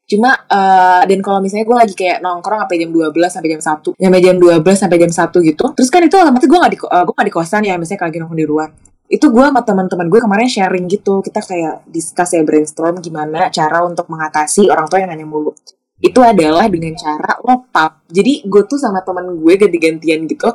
Cuma 0.09 0.33
eh, 0.33 1.03
dan 1.05 1.21
kalau 1.21 1.41
misalnya 1.45 1.69
gue 1.69 1.77
lagi 1.77 1.95
kayak 1.97 2.25
nongkrong 2.25 2.65
sampai 2.65 2.77
jam 2.81 2.91
12 2.93 3.13
sampai 3.29 3.49
jam 3.53 3.61
1 3.61 3.93
sampai 4.01 4.21
jam 4.25 4.37
12 4.41 4.65
sampai 4.65 4.99
jam 5.05 5.13
1 5.13 5.49
gitu 5.53 5.65
terus 5.77 5.89
kan 5.93 6.01
itu 6.01 6.17
otomatis 6.17 6.49
gue 6.49 6.59
gak 6.65 6.73
di 6.73 6.81
eh, 6.81 7.05
gue 7.05 7.13
gak 7.13 7.29
di 7.29 7.35
kosan 7.37 7.63
ya 7.69 7.77
misalnya 7.77 8.01
kalau 8.01 8.09
lagi 8.09 8.19
nongkrong 8.25 8.41
di 8.41 8.49
luar 8.49 8.69
itu 9.09 9.27
gue 9.33 9.41
sama 9.41 9.65
teman-teman 9.65 10.07
gue 10.13 10.21
kemarin 10.21 10.49
sharing 10.49 10.85
gitu. 10.87 11.25
Kita 11.25 11.41
kayak 11.41 11.89
discuss 11.89 12.37
ya 12.37 12.45
brainstorm 12.45 13.01
gimana 13.01 13.49
cara 13.49 13.81
untuk 13.83 14.05
mengatasi 14.13 14.69
orang 14.69 14.85
tua 14.85 15.01
yang 15.01 15.11
nanya 15.11 15.25
mulu. 15.25 15.57
Itu 15.99 16.21
adalah 16.23 16.69
dengan 16.71 16.95
cara 16.95 17.41
lo 17.43 17.67
pap 17.73 18.07
jadi 18.07 18.47
gue 18.47 18.63
tuh 18.71 18.79
sama 18.79 19.03
teman 19.03 19.35
gue 19.35 19.55
ganti-gantian 19.59 20.31
gitu 20.31 20.47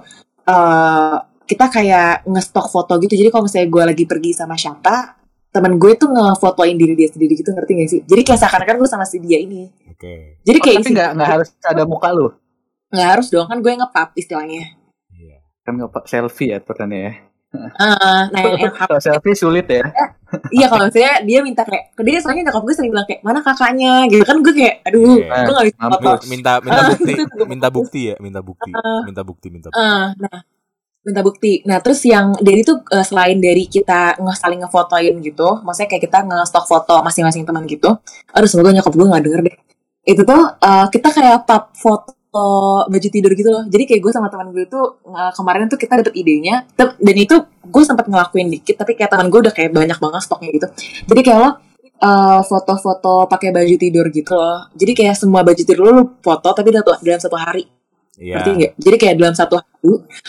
eh 0.48 1.18
kita 1.44 1.68
kayak 1.68 2.24
ngestok 2.30 2.72
foto 2.72 2.96
gitu. 3.02 3.18
Jadi 3.20 3.28
kalau 3.34 3.44
misalnya 3.50 3.68
gue 3.68 3.84
lagi 3.84 4.04
pergi 4.08 4.32
sama 4.32 4.56
siapa 4.56 5.20
teman 5.54 5.76
gue 5.78 5.94
tuh 6.00 6.10
ngefotoin 6.10 6.74
diri 6.78 6.94
dia 6.98 7.10
sendiri 7.12 7.34
gitu 7.36 7.52
ngerti 7.52 7.72
gak 7.76 7.90
sih? 7.90 8.02
Jadi 8.06 8.22
kayak 8.22 8.40
seakan-akan 8.40 8.76
gue 8.80 8.90
sama 8.90 9.06
si 9.06 9.18
dia 9.20 9.42
ini. 9.42 9.68
Oke. 9.94 10.42
jadi 10.42 10.58
oh, 10.60 10.64
kayak 10.64 10.78
tapi 10.82 10.88
isi- 10.90 10.96
nggak 10.98 11.10
nggak 11.16 11.30
harus 11.30 11.50
ada 11.74 11.84
muka 11.86 12.10
lu. 12.14 12.28
nggak 12.94 13.10
harus 13.18 13.28
dong 13.34 13.50
kan 13.50 13.58
gue 13.58 13.72
ngepap 13.74 14.10
istilahnya. 14.14 14.78
Iya. 15.10 15.38
Kan 15.66 15.82
nggak 15.82 15.90
pak 15.90 16.06
selfie 16.06 16.54
ya 16.54 16.62
pertanyaannya 16.62 17.33
Ah, 17.76 18.26
nah 18.28 18.42
yang, 18.44 18.74
Kalau 18.74 18.98
selfie 19.06 19.34
sulit 19.34 19.66
ya. 19.66 19.86
Iya 20.50 20.66
kalau 20.66 20.90
misalnya 20.90 21.22
dia 21.22 21.40
minta 21.40 21.62
kayak 21.62 21.94
dia 22.00 22.18
soalnya 22.18 22.50
nyokap 22.50 22.66
gue 22.66 22.74
sering 22.74 22.90
bilang 22.90 23.06
kayak 23.06 23.22
mana 23.22 23.40
kakaknya 23.40 24.10
gitu 24.10 24.26
kan 24.26 24.42
gue 24.42 24.50
kayak 24.52 24.82
aduh 24.82 25.22
Iya. 25.22 25.46
gue 25.46 25.54
gak 25.54 25.66
bisa 25.70 25.78
foto 25.86 26.10
Minta 26.26 26.52
minta 26.58 26.74
Ah, 26.76 26.90
bukti, 26.90 27.12
itu 27.14 27.24
juga 27.24 27.46
minta 27.46 27.68
bukti 27.70 28.02
ya, 28.10 28.16
minta 28.18 28.40
bukti, 28.42 28.72
Ah. 28.74 29.02
minta 29.06 29.22
bukti, 29.22 29.48
minta 29.48 29.68
bukti. 29.70 29.78
Eh, 29.78 30.06
nah 30.18 30.38
minta 31.04 31.22
bukti 31.22 31.52
nah 31.64 31.78
terus 31.78 32.00
yang 32.04 32.32
dari 32.40 32.64
itu 32.64 32.74
eh, 32.80 33.04
selain 33.04 33.38
dari 33.38 33.68
kita 33.68 34.18
nge 34.18 34.34
saling 34.40 34.64
ngefotoin 34.64 35.14
gitu 35.20 35.62
maksudnya 35.62 35.90
kayak 35.92 36.04
kita 36.08 36.18
nge-stok 36.24 36.66
foto 36.66 36.96
masing-masing 37.04 37.44
teman 37.44 37.68
gitu 37.68 37.92
aduh 38.32 38.48
semoga 38.48 38.72
nyokap 38.72 38.90
gue 38.90 39.06
gak 39.06 39.22
denger 39.22 39.42
deh 39.44 39.56
itu 40.04 40.22
tuh 40.24 40.42
eh, 40.58 40.86
kita 40.90 41.08
kayak 41.12 41.38
pap 41.44 41.76
foto 41.76 42.16
baju 42.90 43.08
tidur 43.14 43.32
gitu 43.38 43.50
loh. 43.54 43.64
Jadi 43.70 43.84
kayak 43.86 44.02
gue 44.02 44.12
sama 44.14 44.28
teman 44.34 44.50
gue 44.50 44.66
tuh 44.66 45.02
eh, 45.06 45.32
kemarin 45.38 45.70
tuh 45.70 45.78
kita 45.78 46.02
dapet 46.02 46.14
idenya 46.18 46.66
dan 46.78 47.16
itu 47.16 47.36
gue 47.46 47.84
sempat 47.86 48.10
ngelakuin 48.10 48.50
dikit 48.50 48.82
tapi 48.82 48.98
kayak 48.98 49.14
teman 49.14 49.30
gue 49.30 49.40
udah 49.46 49.54
kayak 49.54 49.72
banyak 49.72 49.98
banget 50.02 50.22
stoknya 50.26 50.50
gitu. 50.52 50.68
Jadi 51.10 51.22
kayak 51.22 51.40
lo 51.40 51.50
eh, 52.02 52.42
foto-foto 52.44 53.30
pakai 53.30 53.50
baju 53.54 53.76
tidur 53.78 54.06
gitu 54.10 54.34
loh. 54.34 54.72
Jadi 54.74 54.92
kayak 54.98 55.16
semua 55.16 55.46
baju 55.46 55.62
tidur 55.62 55.84
lo 55.86 55.92
lo 55.94 56.04
foto 56.20 56.50
tapi 56.52 56.74
dalam, 56.74 56.86
dalam 57.02 57.22
satu 57.22 57.38
hari. 57.38 57.66
Iya. 58.14 58.38
ngerti 58.38 58.50
nggak? 58.54 58.74
Jadi 58.78 58.96
kayak 59.02 59.16
dalam 59.18 59.34
satu 59.34 59.56
hari 59.58 59.74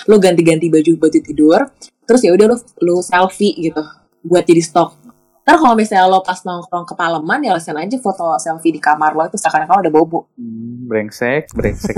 lo 0.08 0.16
ganti-ganti 0.16 0.72
baju 0.72 0.92
baju 0.96 1.18
tidur 1.20 1.60
terus 2.04 2.20
ya 2.24 2.32
udah 2.36 2.46
lo 2.52 2.56
lo 2.84 2.94
selfie 3.00 3.56
gitu 3.56 3.82
buat 4.24 4.44
jadi 4.44 4.62
stok 4.64 4.96
ntar 5.44 5.60
kalau 5.60 5.76
misalnya 5.76 6.08
lo 6.08 6.24
pas 6.24 6.40
nongkrong 6.40 6.88
ke 6.88 6.96
Paleman 6.96 7.44
ya 7.44 7.52
lesen 7.52 7.76
aja 7.76 7.96
foto 8.00 8.32
selfie 8.40 8.72
di 8.72 8.80
kamar 8.80 9.12
lo 9.12 9.28
itu 9.28 9.36
seakan-akan 9.36 9.84
udah 9.84 9.92
bobo 9.92 10.20
Hmm, 10.40 10.88
brengsek, 10.88 11.52
brengsek. 11.52 11.94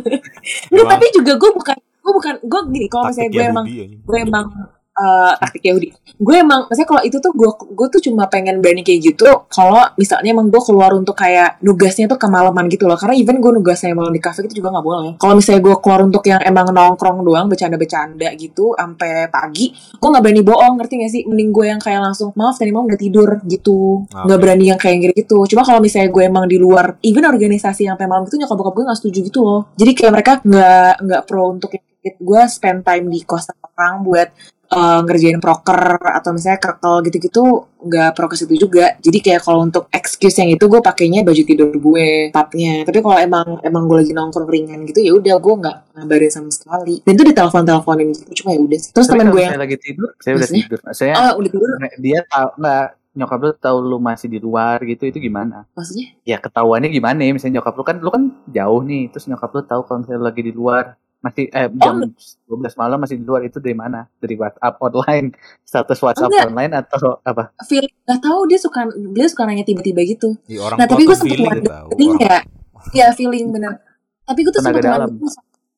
Nggak, 0.70 0.86
tapi 0.86 1.06
juga 1.14 1.32
gue 1.38 1.50
bukan 1.54 1.76
gue 1.78 2.12
bukan 2.12 2.34
gue 2.42 2.60
gini 2.74 2.86
kalau 2.90 3.08
misalnya 3.08 3.30
gue 3.30 3.44
emang 3.46 3.66
gue 4.02 4.18
emang 4.18 4.46
eh 4.94 5.32
taktik 5.42 5.66
Yahudi. 5.66 5.90
Gue 6.14 6.38
emang 6.38 6.70
maksudnya 6.70 6.86
kalau 6.86 7.02
itu 7.02 7.18
tuh 7.18 7.34
gue 7.34 7.50
gue 7.50 7.88
tuh 7.90 8.00
cuma 8.06 8.30
pengen 8.30 8.62
berani 8.62 8.86
kayak 8.86 9.00
gitu 9.10 9.26
kalau 9.50 9.82
misalnya 9.98 10.30
emang 10.30 10.46
gue 10.46 10.62
keluar 10.62 10.94
untuk 10.94 11.18
kayak 11.18 11.58
nugasnya 11.66 12.06
tuh 12.06 12.14
kemalaman 12.14 12.70
gitu 12.70 12.86
loh. 12.86 12.94
Karena 12.94 13.18
even 13.18 13.42
gue 13.42 13.50
nugasnya 13.50 13.90
malam 13.90 14.14
di 14.14 14.22
kafe 14.22 14.46
itu 14.46 14.62
juga 14.62 14.70
nggak 14.70 14.86
boleh. 14.86 15.12
Kalau 15.18 15.34
misalnya 15.34 15.66
gue 15.66 15.74
keluar 15.82 16.00
untuk 16.06 16.22
yang 16.22 16.38
emang 16.46 16.70
nongkrong 16.70 17.26
doang 17.26 17.50
bercanda-bercanda 17.50 18.30
gitu 18.38 18.78
sampai 18.78 19.26
pagi 19.26 19.74
gue 19.74 20.08
nggak 20.08 20.22
berani 20.22 20.42
bohong 20.46 20.74
ngerti 20.78 20.94
gak 21.02 21.10
sih? 21.10 21.22
Mending 21.26 21.50
gue 21.50 21.66
yang 21.74 21.80
kayak 21.82 22.00
langsung 22.00 22.30
maaf 22.38 22.54
tadi 22.54 22.70
malam 22.70 22.86
udah 22.86 23.00
tidur 23.00 23.28
gitu. 23.50 24.06
Nggak 24.14 24.38
Oke. 24.38 24.42
berani 24.46 24.64
yang 24.70 24.78
kayak 24.78 24.96
gitu 25.18 25.42
cuma 25.50 25.66
kalau 25.66 25.82
misalnya 25.82 26.14
gue 26.14 26.22
emang 26.22 26.46
di 26.46 26.62
luar 26.62 27.02
even 27.02 27.26
organisasi 27.26 27.90
yang 27.90 27.98
sampai 27.98 28.06
malam 28.06 28.22
gitu 28.30 28.38
nyokap 28.38 28.54
bokap 28.54 28.74
gue 28.78 28.84
nggak 28.86 28.98
setuju 29.02 29.18
gitu 29.26 29.40
loh. 29.42 29.60
Jadi 29.74 29.90
kayak 29.90 30.12
mereka 30.14 30.32
nggak 30.46 30.92
nggak 31.02 31.22
pro 31.26 31.50
untuk 31.50 31.74
gue 32.04 32.42
spend 32.52 32.84
time 32.84 33.08
di 33.08 33.24
kosan 33.24 33.56
orang 33.74 34.04
buat 34.04 34.28
eh, 34.74 35.00
ngerjain 35.06 35.38
proker 35.38 35.98
atau 36.02 36.30
misalnya 36.34 36.58
kerkel 36.58 36.94
gitu-gitu 37.06 37.42
nggak 37.84 38.10
pro 38.16 38.26
ke 38.32 38.36
situ 38.40 38.54
juga 38.56 38.96
jadi 38.98 39.18
kayak 39.20 39.40
kalau 39.44 39.60
untuk 39.62 39.86
excuse 39.92 40.40
yang 40.40 40.50
itu 40.50 40.64
gue 40.66 40.80
pakainya 40.80 41.20
baju 41.20 41.42
tidur 41.44 41.68
gue 41.70 42.32
papnya 42.32 42.82
tapi 42.82 42.98
kalau 43.04 43.18
emang 43.20 43.46
emang 43.60 43.84
gue 43.86 43.96
lagi 44.00 44.12
nongkrong 44.16 44.48
ringan 44.48 44.88
gitu 44.88 45.00
ya 45.04 45.12
udah 45.12 45.36
gue 45.36 45.54
nggak 45.60 45.76
ngabarin 46.00 46.32
sama 46.32 46.50
sekali 46.50 47.04
dan 47.04 47.12
itu 47.12 47.24
ditelepon 47.28 47.62
teleponin 47.68 48.06
gitu 48.16 48.44
cuma 48.44 48.50
ya 48.56 48.60
udah 48.64 48.78
terus 48.90 49.06
teman 49.06 49.26
gue 49.28 49.42
yang 49.44 49.52
saya 49.52 49.62
lagi 49.62 49.76
tidur, 49.78 50.08
saya 50.18 50.32
udah 50.40 50.50
tidur. 50.50 50.78
Saya 50.96 51.12
oh 51.14 51.32
udah 51.38 51.50
tidur 51.52 51.68
dia 52.00 52.18
tahu 52.24 52.48
nggak 52.58 52.86
nyokap 53.14 53.38
lu 53.38 53.52
tahu 53.54 53.76
lu 53.78 53.98
masih 54.02 54.26
di 54.26 54.42
luar 54.42 54.82
gitu 54.82 55.06
itu 55.06 55.22
gimana? 55.22 55.64
maksudnya 55.78 56.18
Ya 56.26 56.42
ketahuannya 56.42 56.90
gimana? 56.90 57.22
ya? 57.22 57.30
Misalnya 57.30 57.62
nyokap 57.62 57.74
lu 57.78 57.84
kan 57.86 57.96
lu 58.02 58.10
kan 58.10 58.22
jauh 58.50 58.82
nih, 58.82 59.06
terus 59.14 59.30
nyokap 59.30 59.50
lu 59.54 59.62
tahu 59.62 59.80
kalau 59.86 59.98
misalnya 60.02 60.18
lu 60.18 60.26
lagi 60.26 60.42
di 60.42 60.52
luar. 60.52 60.98
Masih 61.24 61.48
eh 61.48 61.72
jam 61.80 62.04
12 62.04 62.76
malam 62.76 63.00
masih 63.00 63.16
di 63.16 63.24
luar 63.24 63.40
itu 63.48 63.56
dari 63.56 63.72
mana? 63.72 64.04
Dari 64.20 64.36
WhatsApp 64.36 64.76
online, 64.84 65.32
status 65.72 65.98
WhatsApp 66.04 66.28
Enggak. 66.28 66.48
online 66.52 66.72
atau 66.84 67.16
apa? 67.24 67.56
Feel 67.64 67.88
nggak 68.04 68.20
tahu 68.20 68.40
dia 68.44 68.58
suka 68.60 68.84
dia 68.92 69.26
suka 69.32 69.42
nanya 69.48 69.64
tiba-tiba 69.64 70.04
gitu. 70.04 70.36
Di 70.44 70.60
orang 70.60 70.76
Nah, 70.76 70.84
tapi 70.84 71.08
gue 71.08 71.16
sempet 71.16 71.40
Orang- 71.40 72.20
ya, 72.20 72.44
ya 72.92 73.06
feeling 73.16 73.48
bener. 73.48 73.80
Tapi 74.28 74.44
gue 74.44 74.52
tuh 74.52 74.60
sempet 74.60 74.84
wonder 74.84 75.08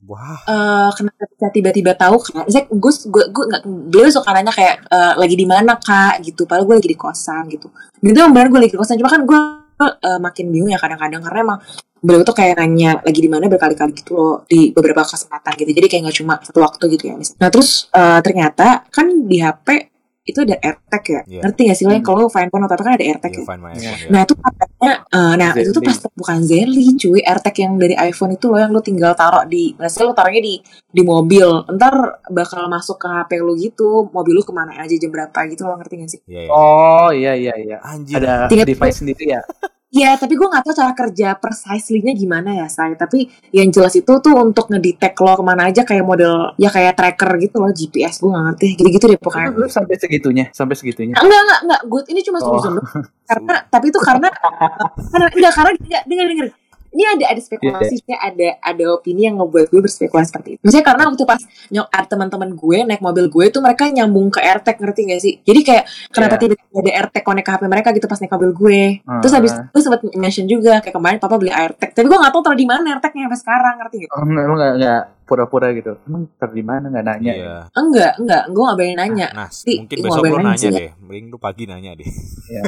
Wah, 0.06 0.38
eh 0.46 0.90
kenapa 0.94 1.26
bisa 1.26 1.50
tiba-tiba 1.50 1.90
tahu 1.98 2.14
kan? 2.22 2.46
Saya 2.46 2.66
gue 2.70 2.92
gue 3.10 3.24
gue 3.26 3.44
nggak 3.50 3.62
beliau 3.90 4.10
suka 4.10 4.30
nanya 4.34 4.54
kayak 4.54 4.86
eh, 4.86 5.14
lagi 5.18 5.34
di 5.34 5.46
mana 5.46 5.74
kak 5.78 6.22
gitu. 6.22 6.46
Padahal 6.46 6.66
gue 6.66 6.76
lagi 6.78 6.90
di 6.90 6.98
kosan 6.98 7.50
gitu. 7.50 7.66
Dan 8.02 8.14
itu 8.14 8.18
emang 8.22 8.34
benar 8.34 8.48
gue 8.54 8.60
lagi 8.62 8.72
di 8.74 8.78
kosan. 8.78 8.98
Cuma 9.02 9.10
kan 9.10 9.22
gue 9.26 9.40
eh, 9.82 10.18
makin 10.22 10.46
bingung 10.54 10.70
ya 10.70 10.78
kadang-kadang 10.78 11.22
karena 11.26 11.38
emang 11.42 11.58
beliau 12.06 12.22
tuh 12.22 12.32
kayak 12.32 12.54
nanya 12.56 13.02
lagi 13.02 13.18
di 13.18 13.26
mana 13.26 13.44
berkali-kali 13.46 13.90
gitu 13.92 14.14
loh 14.14 14.34
di 14.46 14.70
beberapa 14.70 15.02
kesempatan 15.02 15.58
gitu. 15.58 15.70
Jadi 15.72 15.86
kayak 15.86 16.02
nggak 16.06 16.16
cuma 16.16 16.34
satu 16.38 16.62
waktu 16.62 16.84
gitu 16.94 17.10
ya. 17.10 17.14
Mis. 17.18 17.34
Nah 17.34 17.50
terus 17.50 17.90
eh, 17.90 18.20
ternyata 18.22 18.86
kan 18.86 19.10
di 19.26 19.42
HP 19.42 19.90
itu 20.26 20.42
ada 20.42 20.58
AirTag 20.58 21.04
ya. 21.06 21.20
Iya. 21.22 21.40
Ngerti 21.40 21.60
gak 21.62 21.76
sih 21.76 21.84
lo 21.86 21.94
yang 21.94 22.02
kalau 22.02 22.26
fine 22.26 22.50
phone 22.50 22.66
atau 22.66 22.74
apa 22.74 22.82
kan 22.82 22.94
ada 22.94 23.06
AirTag 23.06 23.30
iya 23.30 23.38
ya. 23.38 23.46
find 23.46 23.62
my 23.62 23.70
Iya. 23.70 23.78
iPhone 23.78 23.94
ya. 23.94 24.08
Nah 24.10 24.20
itu 24.22 24.34
katanya, 24.36 24.92
eh, 25.06 25.32
nah 25.38 25.50
itu 25.54 25.70
tuh 25.70 25.82
pas 25.86 25.96
bukan 26.12 26.36
Zenly 26.42 26.86
cuy, 26.98 27.20
AirTag 27.22 27.56
yang 27.56 27.72
dari 27.78 27.94
iPhone 27.94 28.32
itu 28.32 28.46
loh 28.46 28.58
yang 28.58 28.70
lu 28.70 28.82
tinggal 28.82 29.14
taruh 29.14 29.46
di, 29.46 29.78
misalnya 29.78 30.10
lu 30.10 30.14
taruhnya 30.14 30.42
di 30.42 30.54
di 30.90 31.02
mobil, 31.02 31.46
ntar 31.70 31.94
bakal 32.26 32.66
masuk 32.66 32.98
ke 32.98 33.06
HP 33.06 33.30
lu 33.38 33.54
gitu, 33.54 34.10
mobil 34.10 34.34
lu 34.34 34.42
ke 34.42 34.50
mana 34.50 34.74
aja 34.74 34.98
jam 34.98 35.14
berapa 35.14 35.38
gitu 35.46 35.62
lo 35.62 35.78
ngerti 35.78 35.94
gak 35.94 36.10
sih? 36.10 36.20
Iya, 36.26 36.40
iya. 36.42 36.50
Oh 36.50 37.10
iya 37.14 37.32
iya 37.36 37.54
iya. 37.54 37.76
Anjir. 37.86 38.18
Ada 38.18 38.50
Tinggal- 38.50 38.66
device 38.66 38.98
sendiri 38.98 39.30
ya. 39.30 39.38
Iya, 39.96 40.20
tapi 40.20 40.36
gue 40.36 40.44
gak 40.44 40.60
tahu 40.60 40.74
cara 40.76 40.92
kerja 40.92 41.28
precisely-nya 41.40 42.12
gimana 42.12 42.52
ya, 42.52 42.68
say. 42.68 42.92
Tapi 42.92 43.24
yang 43.48 43.72
jelas 43.72 43.96
itu 43.96 44.12
tuh 44.20 44.34
untuk 44.36 44.68
ngedetect 44.68 45.16
lo 45.16 45.32
ke 45.32 45.40
mana 45.40 45.72
aja 45.72 45.88
kayak 45.88 46.04
model, 46.04 46.52
ya 46.60 46.68
kayak 46.68 46.92
tracker 46.92 47.32
gitu 47.40 47.56
loh, 47.56 47.72
GPS. 47.72 48.20
Gue 48.20 48.28
gak 48.28 48.44
ngerti, 48.52 48.66
gitu-gitu 48.76 49.04
deh 49.08 49.16
pokoknya. 49.16 49.56
Lu 49.56 49.64
sampai 49.66 49.96
segitunya, 49.96 50.44
sampai 50.52 50.76
segitunya. 50.76 51.16
Enggak, 51.16 51.40
enggak, 51.40 51.60
enggak. 51.64 51.80
Gue 51.88 52.00
ini 52.12 52.20
cuma 52.20 52.38
Oh. 52.44 52.60
doang. 52.60 52.76
Karena, 53.30 53.54
tapi 53.66 53.90
itu 53.90 53.98
karena, 53.98 54.28
karena 55.12 55.26
enggak, 55.32 55.52
karena 55.56 55.70
enggak, 55.74 56.02
denger, 56.06 56.26
denger. 56.30 56.46
Ini 56.88 57.02
ada 57.08 57.24
ada 57.28 57.40
spekulasi, 57.40 57.96
Iya. 58.00 58.16
ada 58.20 58.48
ada 58.60 58.84
opini 58.90 59.24
yang 59.24 59.36
ngebuat 59.36 59.66
gue 59.66 59.80
berspekulasi 59.80 60.26
seperti 60.28 60.48
itu. 60.52 60.60
Misalnya 60.62 60.86
karena 60.86 61.02
waktu 61.06 61.22
pas 61.22 61.40
nyok 61.68 61.86
ada 61.88 62.06
teman-teman 62.06 62.50
gue 62.52 62.78
naik 62.84 63.00
mobil 63.00 63.26
gue 63.26 63.44
tuh 63.48 63.60
mereka 63.60 63.86
nyambung 63.86 64.28
ke 64.28 64.38
AirTag 64.38 64.76
ngerti 64.76 65.00
gak 65.06 65.20
sih? 65.20 65.34
Jadi 65.40 65.60
kayak 65.62 65.84
kenapa 66.08 66.34
Iya. 66.34 66.40
tiba-tiba 66.46 66.78
ada 66.78 66.92
AirTag 66.96 67.22
connect 67.22 67.44
ke 67.44 67.52
HP 67.52 67.62
mereka 67.66 67.88
gitu 67.90 68.06
pas 68.06 68.18
naik 68.18 68.32
mobil 68.32 68.50
gue. 68.52 68.80
Terus 69.20 69.32
Ah. 69.32 69.36
habis 69.36 69.52
itu 69.52 69.78
sempat 69.78 70.00
mention 70.12 70.46
juga 70.46 70.72
kayak 70.78 70.92
kemarin 70.92 71.18
papa 71.18 71.36
beli 71.36 71.50
AirTag. 71.50 71.90
Tapi 71.92 72.06
gue 72.06 72.18
gak 72.18 72.30
tahu 72.30 72.42
taruh 72.42 72.56
di 72.56 72.64
mana 72.64 72.86
AirTagnya 72.92 73.26
sampai 73.26 73.38
sekarang 73.38 73.74
ngerti 73.78 73.96
gitu. 73.98 74.10
Oh, 74.10 74.22
lu 74.22 74.54
nggak 74.54 74.72
nggak 74.76 75.02
pura-pura 75.26 75.68
gitu. 75.72 75.98
Emang 76.02 76.30
ntar 76.32 76.50
di 76.50 76.62
mana 76.62 76.86
nggak 76.86 77.02
nanya? 77.04 77.32
Iya. 77.32 77.42
ya? 77.42 77.56
Enggak, 77.74 78.12
enggak. 78.16 78.42
Gue 78.48 78.62
gak 78.62 78.76
berani 78.76 78.94
nanya. 78.94 79.26
Nah, 79.34 79.48
Tapi 79.48 79.72
mungkin 79.76 79.96
gue 79.96 80.04
besok 80.04 80.14
nggak 80.16 80.32
berani 80.32 80.46
nanya 80.46 80.58
sih. 80.62 80.70
deh. 80.72 80.90
Mending 81.00 81.26
lu 81.26 81.38
pagi 81.38 81.64
nanya 81.66 81.90
deh. 81.92 82.08
Iya. 82.46 82.62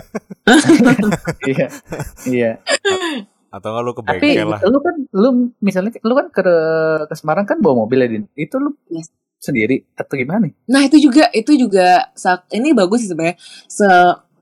Iya. 2.29 2.51
Atau 3.49 3.73
enggak 3.73 3.85
lu 3.85 3.93
ke 3.97 4.03
Tapi 4.05 4.21
bengkel 4.21 4.49
lah. 4.49 4.61
lu 4.65 4.79
kan 4.81 4.95
lu 5.13 5.29
misalnya 5.59 5.91
lu 6.05 6.13
kan 6.13 6.27
ke 6.29 6.43
ke 7.09 7.15
Semarang 7.17 7.47
kan 7.49 7.59
bawa 7.59 7.85
mobil 7.85 7.99
ya 8.05 8.09
Din. 8.09 8.25
Itu 8.37 8.61
lu 8.61 8.77
Yes. 8.89 9.09
sendiri 9.39 9.87
atau 9.95 10.19
gimana? 10.19 10.51
Nah 10.67 10.83
itu 10.83 10.99
juga 10.99 11.31
itu 11.31 11.55
juga 11.55 12.11
saat 12.13 12.43
ini 12.51 12.75
bagus 12.75 13.07
sih 13.07 13.09
sebenarnya 13.09 13.39
se 13.71 13.87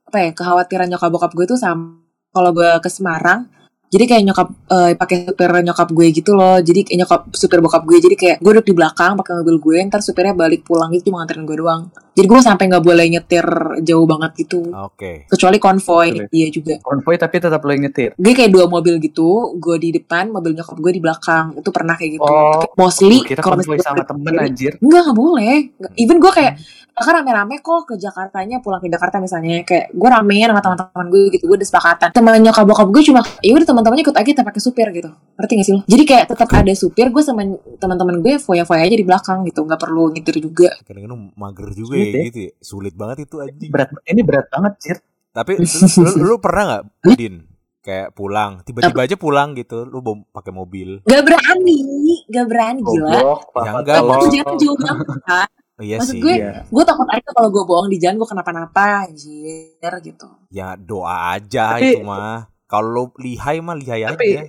apa 0.06 0.18
ya 0.22 0.30
kekhawatiran 0.32 0.88
nyokap 0.88 1.10
bokap 1.12 1.32
gue 1.34 1.44
tuh 1.44 1.58
sama 1.60 2.00
kalau 2.32 2.50
gue 2.54 2.70
ke 2.80 2.88
Semarang 2.88 3.44
jadi 3.86 4.04
kayak 4.08 4.22
nyokap 4.25 4.48
eh, 4.72 4.92
pakai 4.96 5.16
supir 5.28 5.50
nyokap 5.62 5.88
gue 5.92 6.06
gitu 6.14 6.32
loh 6.32 6.58
jadi 6.62 6.80
kayak 6.86 6.98
nyokap 7.04 7.20
supir 7.34 7.58
bokap 7.60 7.82
gue 7.84 7.98
jadi 8.00 8.16
kayak 8.16 8.36
gue 8.40 8.52
duduk 8.56 8.66
di 8.70 8.75
belakang 8.75 9.18
pakai 9.18 9.42
mobil 9.42 9.56
gue 9.60 9.76
ntar 9.90 10.00
supirnya 10.00 10.32
balik 10.32 10.62
pulang 10.64 10.88
gitu 10.94 11.10
cuma 11.10 11.22
nganterin 11.22 11.44
gue 11.44 11.56
doang 11.58 11.82
jadi 12.16 12.26
gue 12.26 12.40
sampai 12.40 12.64
nggak 12.66 12.80
boleh 12.80 13.06
nyetir 13.06 13.46
jauh 13.85 14.04
banget 14.04 14.32
gitu 14.38 14.73
Oke. 14.73 15.28
kecuali 15.28 15.61
konvoy 15.61 16.08
Oke. 16.16 16.32
dia 16.32 16.49
juga 16.49 16.80
Konvoy 16.80 17.16
tapi 17.16 17.37
tetap 17.37 17.61
yang 17.62 17.82
nyetir. 17.82 18.11
gue 18.14 18.32
kayak 18.32 18.50
dua 18.50 18.64
mobil 18.67 18.97
gitu 18.99 19.54
gue 19.56 19.76
di 19.76 19.93
depan 19.93 20.30
mobil 20.30 20.54
nyokap 20.54 20.76
gue 20.76 20.93
di 20.93 21.00
belakang 21.00 21.52
itu 21.54 21.69
pernah 21.69 21.95
kayak 21.95 22.12
gitu 22.14 22.25
Oh, 22.26 22.58
Tapi 22.58 22.75
mostly 22.76 23.19
kalau 23.36 23.56
konvoy 23.56 23.78
sama 23.78 24.02
temen 24.02 24.34
anjir. 24.34 24.73
Enggak, 24.80 25.02
enggak 25.04 25.17
boleh. 25.17 25.54
Nggak- 25.76 25.95
Even 25.97 26.17
gue 26.17 26.32
kayak, 26.32 26.52
kan 26.97 27.12
rame-rame 27.14 27.60
kok 27.60 27.84
ke 27.84 27.95
Jakartanya, 27.97 28.56
pulang 28.58 28.80
ke 28.80 28.88
Jakarta 28.88 29.21
misalnya. 29.21 29.60
Kayak 29.62 29.93
gue 29.93 30.08
ramean 30.08 30.49
sama 30.50 30.60
teman-teman 30.60 31.06
gue 31.06 31.23
gitu, 31.30 31.45
gue 31.45 31.56
udah 31.60 31.69
sepakatan. 31.69 32.08
Teman 32.10 32.32
nyokap 32.40 32.64
bokap 32.64 32.88
gue 32.88 33.02
cuma, 33.04 33.21
ya 33.40 33.52
udah 33.52 33.67
teman-temannya 33.67 34.04
ikut 34.04 34.17
aja 34.17 34.26
kita 34.26 34.43
pakai 34.43 34.60
supir 34.60 34.88
gitu. 34.90 35.10
Ngerti 35.36 35.52
gak 35.52 35.67
sih 35.67 35.75
lo? 35.75 35.80
Jadi 35.84 36.02
kayak 36.04 36.25
tetap 36.32 36.49
ada 36.50 36.73
supir, 36.73 37.06
gue 37.08 37.23
sama 37.23 37.43
teman-teman 37.76 38.17
gue 38.21 38.34
foya-foya 38.38 38.82
aja 38.82 38.97
di 38.97 39.04
belakang 39.04 39.45
gitu. 39.45 39.60
Nggak 39.62 39.80
perlu 39.80 40.04
nyetir 40.10 40.36
juga. 40.40 40.69
Kadang-kadang 40.82 41.21
mager 41.34 41.69
juga 41.73 41.95
Sulit 42.06 42.16
ya 42.16 42.25
gitu 42.25 42.38
ya. 42.38 42.50
Sulit 42.58 42.95
banget 42.95 43.16
itu 43.25 43.38
anjing. 43.38 43.69
Berat 43.69 43.88
ini 44.04 44.21
berat 44.21 44.47
banget, 44.49 44.73
Cir. 44.78 44.97
Tapi 45.30 45.50
lu, 45.58 45.64
lu, 45.99 46.10
lu 46.25 46.34
pernah 46.38 46.62
nggak 46.64 46.82
Din 47.12 47.34
kayak 47.78 48.12
pulang 48.12 48.60
tiba-tiba 48.60 49.00
aja 49.00 49.14
pulang 49.14 49.52
gitu 49.52 49.84
lu 49.84 50.00
bawa 50.00 50.16
pakai 50.32 50.50
mobil 50.50 50.99
Gak 51.02 51.23
berani, 51.23 51.78
gak 52.26 52.47
berani 52.47 52.80
gila. 52.82 53.14
Goblok, 53.14 53.40
Ya 53.56 53.71
enggak, 53.73 54.02
maksud- 54.02 54.32
jangan 54.32 54.54
jauh 54.58 54.76
banget 54.76 55.06
kan. 55.23 55.49
oh, 55.73 55.80
iya 55.80 55.97
Maksud 55.97 56.10
sih 56.10 56.19
gue- 56.19 56.34
Iya. 56.34 56.52
Gue 56.66 56.82
takut 56.82 57.06
aja 57.06 57.28
kalau 57.30 57.49
gue 57.49 57.62
bohong 57.62 57.86
di 57.86 57.97
jalan 57.97 58.16
gue 58.16 58.26
kenapa-napa 58.26 59.06
anjir 59.06 59.92
gitu. 60.02 60.28
ya 60.49 60.75
doa 60.75 61.32
aja 61.32 61.78
Tapi- 61.78 61.92
itu 61.92 61.99
mah 62.02 62.49
kalau 62.66 63.12
lihai 63.16 63.60
mah 63.60 63.76
lihai 63.76 64.02
Tapi- 64.04 64.34
aja 64.34 64.42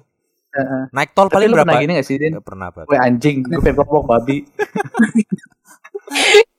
Heeh. 0.57 0.83
naik 0.89 1.13
tol 1.13 1.23
Tapi 1.23 1.33
paling 1.35 1.47
lu 1.47 1.53
berapa 1.53 1.67
pernah 1.69 1.81
gini 1.85 1.93
gak 1.93 2.07
sih, 2.09 2.17
Din? 2.17 2.31
Pernah 2.41 2.67
Pak. 2.73 2.83
Gue 2.83 2.97
anjing, 2.97 3.35
gue 3.43 3.59
pengen 3.61 3.75
babi. 4.03 4.37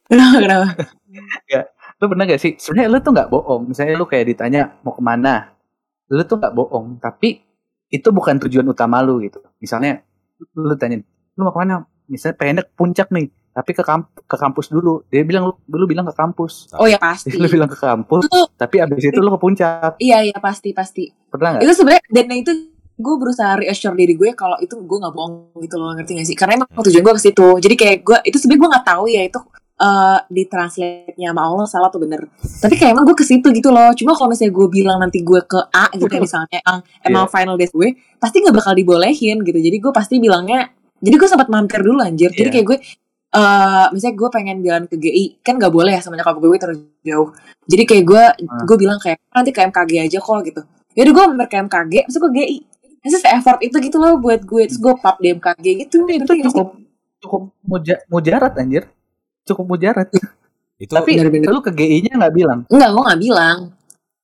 Kenapa, 0.09 0.37
kenapa? 0.41 0.69
Lu 1.99 2.05
pernah 2.07 2.25
gak 2.25 2.41
sih? 2.41 2.53
Sebenarnya 2.57 2.89
lu 2.89 2.99
tuh 3.05 3.13
gak 3.13 3.29
bohong. 3.29 3.63
Misalnya 3.69 3.95
lu 3.99 4.07
kayak 4.09 4.27
ditanya 4.33 4.63
mau 4.81 4.95
ke 4.97 5.03
mana, 5.03 5.53
lu 6.09 6.23
tuh 6.25 6.41
gak 6.41 6.55
bohong. 6.55 6.97
Tapi 7.03 7.43
itu 7.89 8.09
bukan 8.13 8.41
tujuan 8.41 8.65
utama 8.69 9.05
lu 9.05 9.21
gitu. 9.21 9.43
Misalnya 9.61 10.01
lu 10.57 10.75
tanya, 10.81 11.03
lu 11.37 11.41
mau 11.45 11.53
ke 11.53 11.61
mana? 11.61 11.85
Misalnya 12.09 12.37
pengen 12.41 12.57
ke 12.65 12.73
puncak 12.73 13.13
nih, 13.13 13.29
tapi 13.53 13.71
ke 13.77 13.83
kamp 13.85 14.09
ke 14.15 14.37
kampus 14.39 14.73
dulu. 14.73 15.05
Dia 15.13 15.27
bilang 15.29 15.53
lu, 15.53 15.55
lu 15.69 15.85
bilang 15.85 16.09
ke 16.09 16.15
kampus. 16.17 16.73
Oh 16.79 16.89
ya 16.89 16.97
pasti. 16.97 17.35
lu 17.37 17.51
bilang 17.51 17.69
ke 17.69 17.77
kampus, 17.77 18.25
Itu 18.25 18.41
tapi 18.57 18.81
abis 18.81 19.13
itu 19.13 19.21
lu 19.21 19.35
ke 19.35 19.41
puncak. 19.41 20.01
iya 20.01 20.25
iya 20.25 20.39
pasti 20.41 20.73
pasti. 20.73 21.13
Pernah 21.29 21.61
gak? 21.61 21.69
itu 21.69 21.73
sebenarnya 21.77 22.03
dan 22.09 22.27
itu 22.33 22.53
gue 22.99 23.15
berusaha 23.15 23.63
reassure 23.63 23.95
diri 23.95 24.19
gue 24.19 24.35
kalau 24.35 24.59
itu 24.59 24.75
gue 24.75 24.99
nggak 24.99 25.15
bohong 25.15 25.55
gitu 25.63 25.79
loh 25.79 25.95
ngerti 25.95 26.19
gak 26.19 26.27
sih 26.27 26.35
karena 26.35 26.59
emang 26.59 26.83
tujuan 26.83 27.03
gue 27.07 27.15
ke 27.15 27.23
situ 27.31 27.47
jadi 27.63 27.75
kayak 27.79 27.97
gue 28.03 28.19
itu 28.27 28.37
sebenarnya 28.43 28.59
gue 28.59 28.71
nggak 28.75 28.87
tahu 28.91 29.05
ya 29.07 29.23
itu 29.23 29.39
eh 29.79 30.19
di 30.27 30.43
translate 30.51 31.15
nya 31.15 31.31
sama 31.31 31.43
Allah 31.47 31.67
salah 31.71 31.89
tuh 31.89 32.03
bener. 32.03 32.27
Tapi 32.39 32.75
kayak 32.75 32.99
emang 32.99 33.07
gue 33.07 33.15
ke 33.15 33.23
situ 33.23 33.49
gitu 33.55 33.71
loh. 33.71 33.95
Cuma 33.95 34.13
kalau 34.19 34.35
misalnya 34.35 34.53
gue 34.55 34.67
bilang 34.69 34.99
nanti 34.99 35.23
gue 35.23 35.41
ke 35.47 35.59
A 35.71 35.87
gitu 35.95 36.11
ya 36.11 36.19
misalnya 36.19 36.59
emang, 36.67 36.81
emang 37.07 37.25
final 37.31 37.55
days 37.55 37.71
gue 37.71 37.95
pasti 38.19 38.43
nggak 38.43 38.57
bakal 38.59 38.75
dibolehin 38.75 39.39
gitu. 39.47 39.59
Jadi 39.59 39.77
gue 39.79 39.93
pasti 39.95 40.19
bilangnya 40.19 40.67
jadi 40.99 41.15
gue 41.15 41.29
sempat 41.31 41.47
mampir 41.47 41.81
dulu 41.87 42.03
anjir. 42.03 42.35
Jadi 42.35 42.51
Iya. 42.51 42.55
kayak 42.59 42.67
gue 42.67 42.79
eh 43.29 43.87
misalnya 43.93 44.17
gue 44.17 44.29
pengen 44.33 44.57
jalan 44.65 44.85
ke 44.89 44.97
GI 44.97 45.25
kan 45.45 45.61
nggak 45.61 45.69
boleh 45.69 45.93
ya 45.93 46.01
sama 46.01 46.17
nyokap 46.17 46.41
gue 46.41 46.49
terus 46.57 46.79
jauh 47.05 47.29
jadi 47.69 47.85
kayak 47.85 48.05
gue 48.09 48.25
Hmm. 48.41 48.65
gue 48.65 48.77
bilang 48.81 48.97
kayak 48.97 49.21
nanti 49.37 49.53
ke 49.53 49.61
MKG 49.69 49.93
aja 50.09 50.19
kok 50.19 50.41
gitu. 50.49 50.65
Yaudah 50.97 51.13
gue 51.13 51.25
mampir 51.29 51.47
ke 51.53 51.57
MKG 51.61 51.95
terus 52.09 52.19
gue 52.19 52.33
GI 52.35 52.59
Terus 52.99 53.25
effort 53.25 53.59
itu 53.63 53.77
gitu 53.79 53.97
loh 54.03 54.19
buat 54.19 54.43
gue. 54.43 54.63
Terus 54.67 54.81
gue 54.83 54.95
pap 54.99 55.17
di 55.23 55.31
MKG 55.33 55.65
gitu. 55.87 56.03
Itu 56.05 56.27
gak 56.27 56.51
sih? 56.51 56.51
cukup 56.51 56.69
cukup 57.23 57.43
muja, 57.63 57.95
mujarat 58.11 58.59
anjir. 58.59 58.91
Cukup 59.49 59.65
mujarat. 59.67 60.09
itu 60.79 60.93
Tapi 60.93 61.11
Bener-bener. 61.13 61.49
lu 61.49 61.59
ke 61.59 61.73
GI-nya 61.73 62.13
nggak 62.17 62.33
bilang. 62.33 62.61
Enggak 62.69 62.91
gue 62.91 63.03
gak 63.05 63.21
bilang 63.21 63.59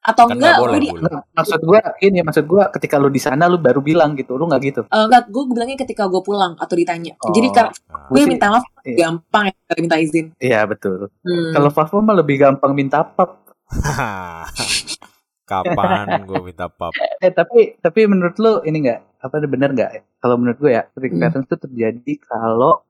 Atau 0.01 0.25
kan 0.25 0.37
enggak 0.37 0.53
nggak 0.53 0.61
boleh 0.61 0.77
gue 0.77 0.83
di, 0.85 0.91
maksud 1.33 1.61
gua 1.63 1.81
ini 1.99 2.19
maksud 2.21 2.45
gua 2.45 2.63
ketika 2.69 2.95
lu 2.95 3.09
di 3.09 3.17
sana 3.17 3.45
lu 3.45 3.57
baru 3.57 3.81
bilang 3.81 4.13
gitu. 4.13 4.37
Lu 4.37 4.45
nggak 4.45 4.63
gitu. 4.63 4.81
eh, 4.85 5.03
Enggak 5.03 5.27
gue 5.27 5.43
bilangnya 5.47 5.77
ketika 5.79 6.05
gue 6.07 6.21
pulang 6.21 6.55
Atau 6.57 6.77
ditanya 6.77 7.17
Oh. 7.19 7.33
Jadi 7.33 7.49
kan 7.51 7.73
Nah, 7.73 8.07
gue 8.07 8.13
Gua 8.13 8.19
sih- 8.19 8.31
minta 8.31 8.47
maaf 8.49 8.65
iya. 8.83 8.97
Gampang 9.01 9.45
ya 9.49 9.75
minta 9.75 9.97
izin 9.97 10.27
Iya 10.37 10.61
betul. 10.65 11.09
Hmm. 11.19 11.51
Kalau 11.51 11.71
Fafo 11.71 11.99
mah 11.99 12.15
lebih 12.15 12.37
gampang 12.39 12.73
minta 12.73 13.01
pap. 13.01 13.41
kapan 15.45 16.25
gue 16.25 16.41
minta 16.43 16.67
pap 16.69 16.93
Eh 17.19 17.29
tapi 17.29 17.77
tapi 17.79 18.01
menurut 18.05 18.37
lu 18.39 18.61
ini 18.63 18.81
nggak 18.83 19.01
apa 19.21 19.41
bener 19.43 19.73
nggak? 19.73 19.91
Kalau 20.19 20.37
menurut 20.37 20.57
gua 20.59 20.71
ya, 20.71 20.83
trick 20.87 21.13
Hmm. 21.13 21.33
itu 21.39 21.57
terjadi 21.59 22.13
kalau 22.23 22.85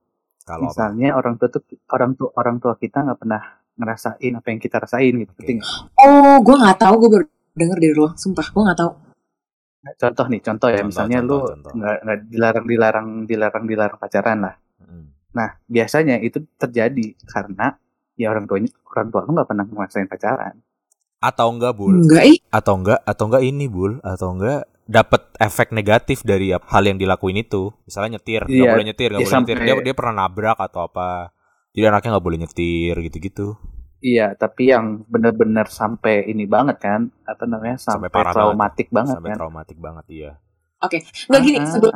kalau 0.45 0.69
apa? 0.69 0.71
misalnya 0.71 1.09
orang 1.17 1.35
tua 1.41 1.49
tuh 1.49 1.63
orang 1.91 2.13
tua 2.15 2.29
orang 2.37 2.57
tua 2.61 2.77
kita 2.77 3.01
nggak 3.01 3.19
pernah 3.19 3.43
ngerasain 3.75 4.33
apa 4.39 4.47
yang 4.55 4.61
kita 4.63 4.77
rasain 4.79 5.13
gitu. 5.19 5.33
Ngerti 5.35 5.53
nggak? 5.59 5.71
Oh 5.99 6.37
gue 6.47 6.57
gak 6.63 6.79
tahu 6.79 6.95
Gue 7.03 7.11
baru 7.11 7.27
denger 7.59 7.79
dari 7.83 7.95
lo 7.99 8.09
Sumpah 8.15 8.47
gue 8.47 8.63
gak 8.71 8.79
tahu 8.79 8.93
Contoh 9.85 10.27
nih, 10.33 10.41
contoh 10.41 10.69
ya, 10.73 10.81
Contoh, 10.81 10.89
misalnya 10.89 11.19
contoh, 11.21 11.41
lu 11.45 11.77
nggak 11.77 11.97
nggak 12.09 12.19
dilarang 12.33 12.65
dilarang 12.65 13.09
dilarang 13.29 13.65
dilarang 13.69 13.99
pacaran 14.01 14.39
lah. 14.41 14.55
Mm. 14.81 15.05
Nah 15.37 15.49
biasanya 15.69 16.17
itu 16.25 16.41
terjadi 16.57 17.13
karena 17.29 17.77
ya 18.17 18.33
orang 18.33 18.49
tuanya 18.49 18.73
orang 18.89 19.13
tua 19.13 19.21
lu 19.29 19.31
nggak 19.37 19.49
pernah 19.49 19.65
ngerasain 19.69 20.09
pacaran. 20.09 20.57
atau 21.25 21.49
enggak 21.57 21.73
bul 21.73 22.05
Enggak 22.05 22.25
ih 22.29 22.39
atau 22.53 22.77
enggak 22.77 23.01
atau 23.01 23.25
enggak 23.33 23.45
ini 23.49 23.65
bul 23.65 23.97
atau 24.05 24.37
enggak 24.37 24.69
dapat 24.85 25.33
efek 25.41 25.73
negatif 25.73 26.21
dari 26.23 26.53
hal 26.53 26.83
yang 26.85 27.01
dilakuin 27.01 27.41
itu. 27.41 27.73
Misalnya 27.89 28.21
nyetir, 28.21 28.45
nggak 28.45 28.53
Iya, 28.55 28.73
boleh 28.77 28.87
nyetir, 28.87 29.09
nggak 29.13 29.21
dia 29.21 29.27
boleh 29.27 29.41
nyetir. 29.41 29.57
Dia 29.61 29.75
dia 29.81 29.95
pernah 29.97 30.15
nabrak 30.25 30.59
atau 30.61 30.81
apa. 30.87 31.33
Jadi 31.75 31.85
anaknya 31.91 32.11
nggak 32.15 32.27
boleh 32.27 32.39
nyetir 32.45 32.95
gitu-gitu. 33.01 33.47
Iya, 34.05 34.37
tapi 34.37 34.69
yang 34.69 35.09
benar-benar 35.09 35.73
sampai 35.73 36.29
ini 36.29 36.45
banget 36.45 36.77
kan, 36.77 37.09
apa 37.25 37.49
namanya, 37.49 37.81
Sampai 37.81 38.13
sampai, 38.13 38.37
traumatik 38.37 38.89
banget, 38.93 39.17
Sampai 39.17 39.31
kan. 39.33 39.37
traumatik 39.41 39.79
banget 39.81 40.05
iya. 40.13 40.31
Nggak 40.85 41.41
gini, 41.41 41.57
Ah, 41.57 41.65
sebelum 41.65 41.95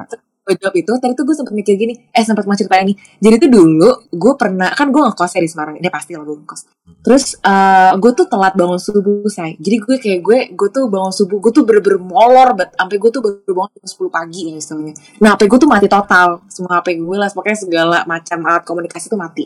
jawab 0.57 0.75
itu, 0.79 0.93
tadi 0.97 1.13
tuh 1.13 1.25
gue 1.29 1.37
sempat 1.37 1.53
mikir 1.53 1.75
gini, 1.77 1.95
eh 2.15 2.25
sempat 2.25 2.49
mau 2.49 2.57
ceritain 2.57 2.89
nih. 2.89 2.97
Jadi 3.21 3.35
tuh 3.45 3.51
dulu, 3.53 3.91
gue 4.09 4.33
pernah, 4.39 4.73
kan 4.73 4.89
gue 4.89 5.01
ngekos 5.03 5.33
ya 5.37 5.41
di 5.45 5.51
Semarang, 5.51 5.77
ini 5.77 5.89
pasti 5.93 6.17
lah 6.17 6.25
gue 6.25 6.37
ngekos. 6.39 6.61
Terus 7.05 7.37
eh 7.45 7.93
gue 8.01 8.11
tuh 8.17 8.27
telat 8.27 8.55
bangun 8.57 8.81
subuh, 8.81 9.29
say. 9.29 9.57
Jadi 9.61 9.77
gue 9.77 9.97
kayak 10.01 10.21
gue, 10.25 10.39
gue 10.57 10.69
tuh 10.73 10.89
bangun 10.89 11.13
subuh, 11.13 11.39
gue 11.43 11.53
tuh 11.53 11.65
bener-bener 11.69 12.01
molor 12.01 12.57
banget. 12.57 12.73
Sampai 12.79 12.97
gue 12.97 13.11
tuh 13.13 13.21
baru 13.21 13.53
bangun 13.53 13.71
jam 13.77 13.89
10 13.89 14.09
pagi 14.09 14.41
ya 14.49 14.55
istilahnya. 14.57 14.95
Nah, 15.21 15.29
HP 15.37 15.41
gue 15.51 15.59
tuh 15.61 15.71
mati 15.71 15.87
total. 15.91 16.41
Semua 16.49 16.81
HP 16.81 16.97
gue 16.97 17.17
lah, 17.17 17.29
pokoknya 17.29 17.59
segala 17.59 17.99
macam 18.09 18.39
alat 18.49 18.63
komunikasi 18.65 19.13
tuh 19.13 19.21
mati. 19.21 19.45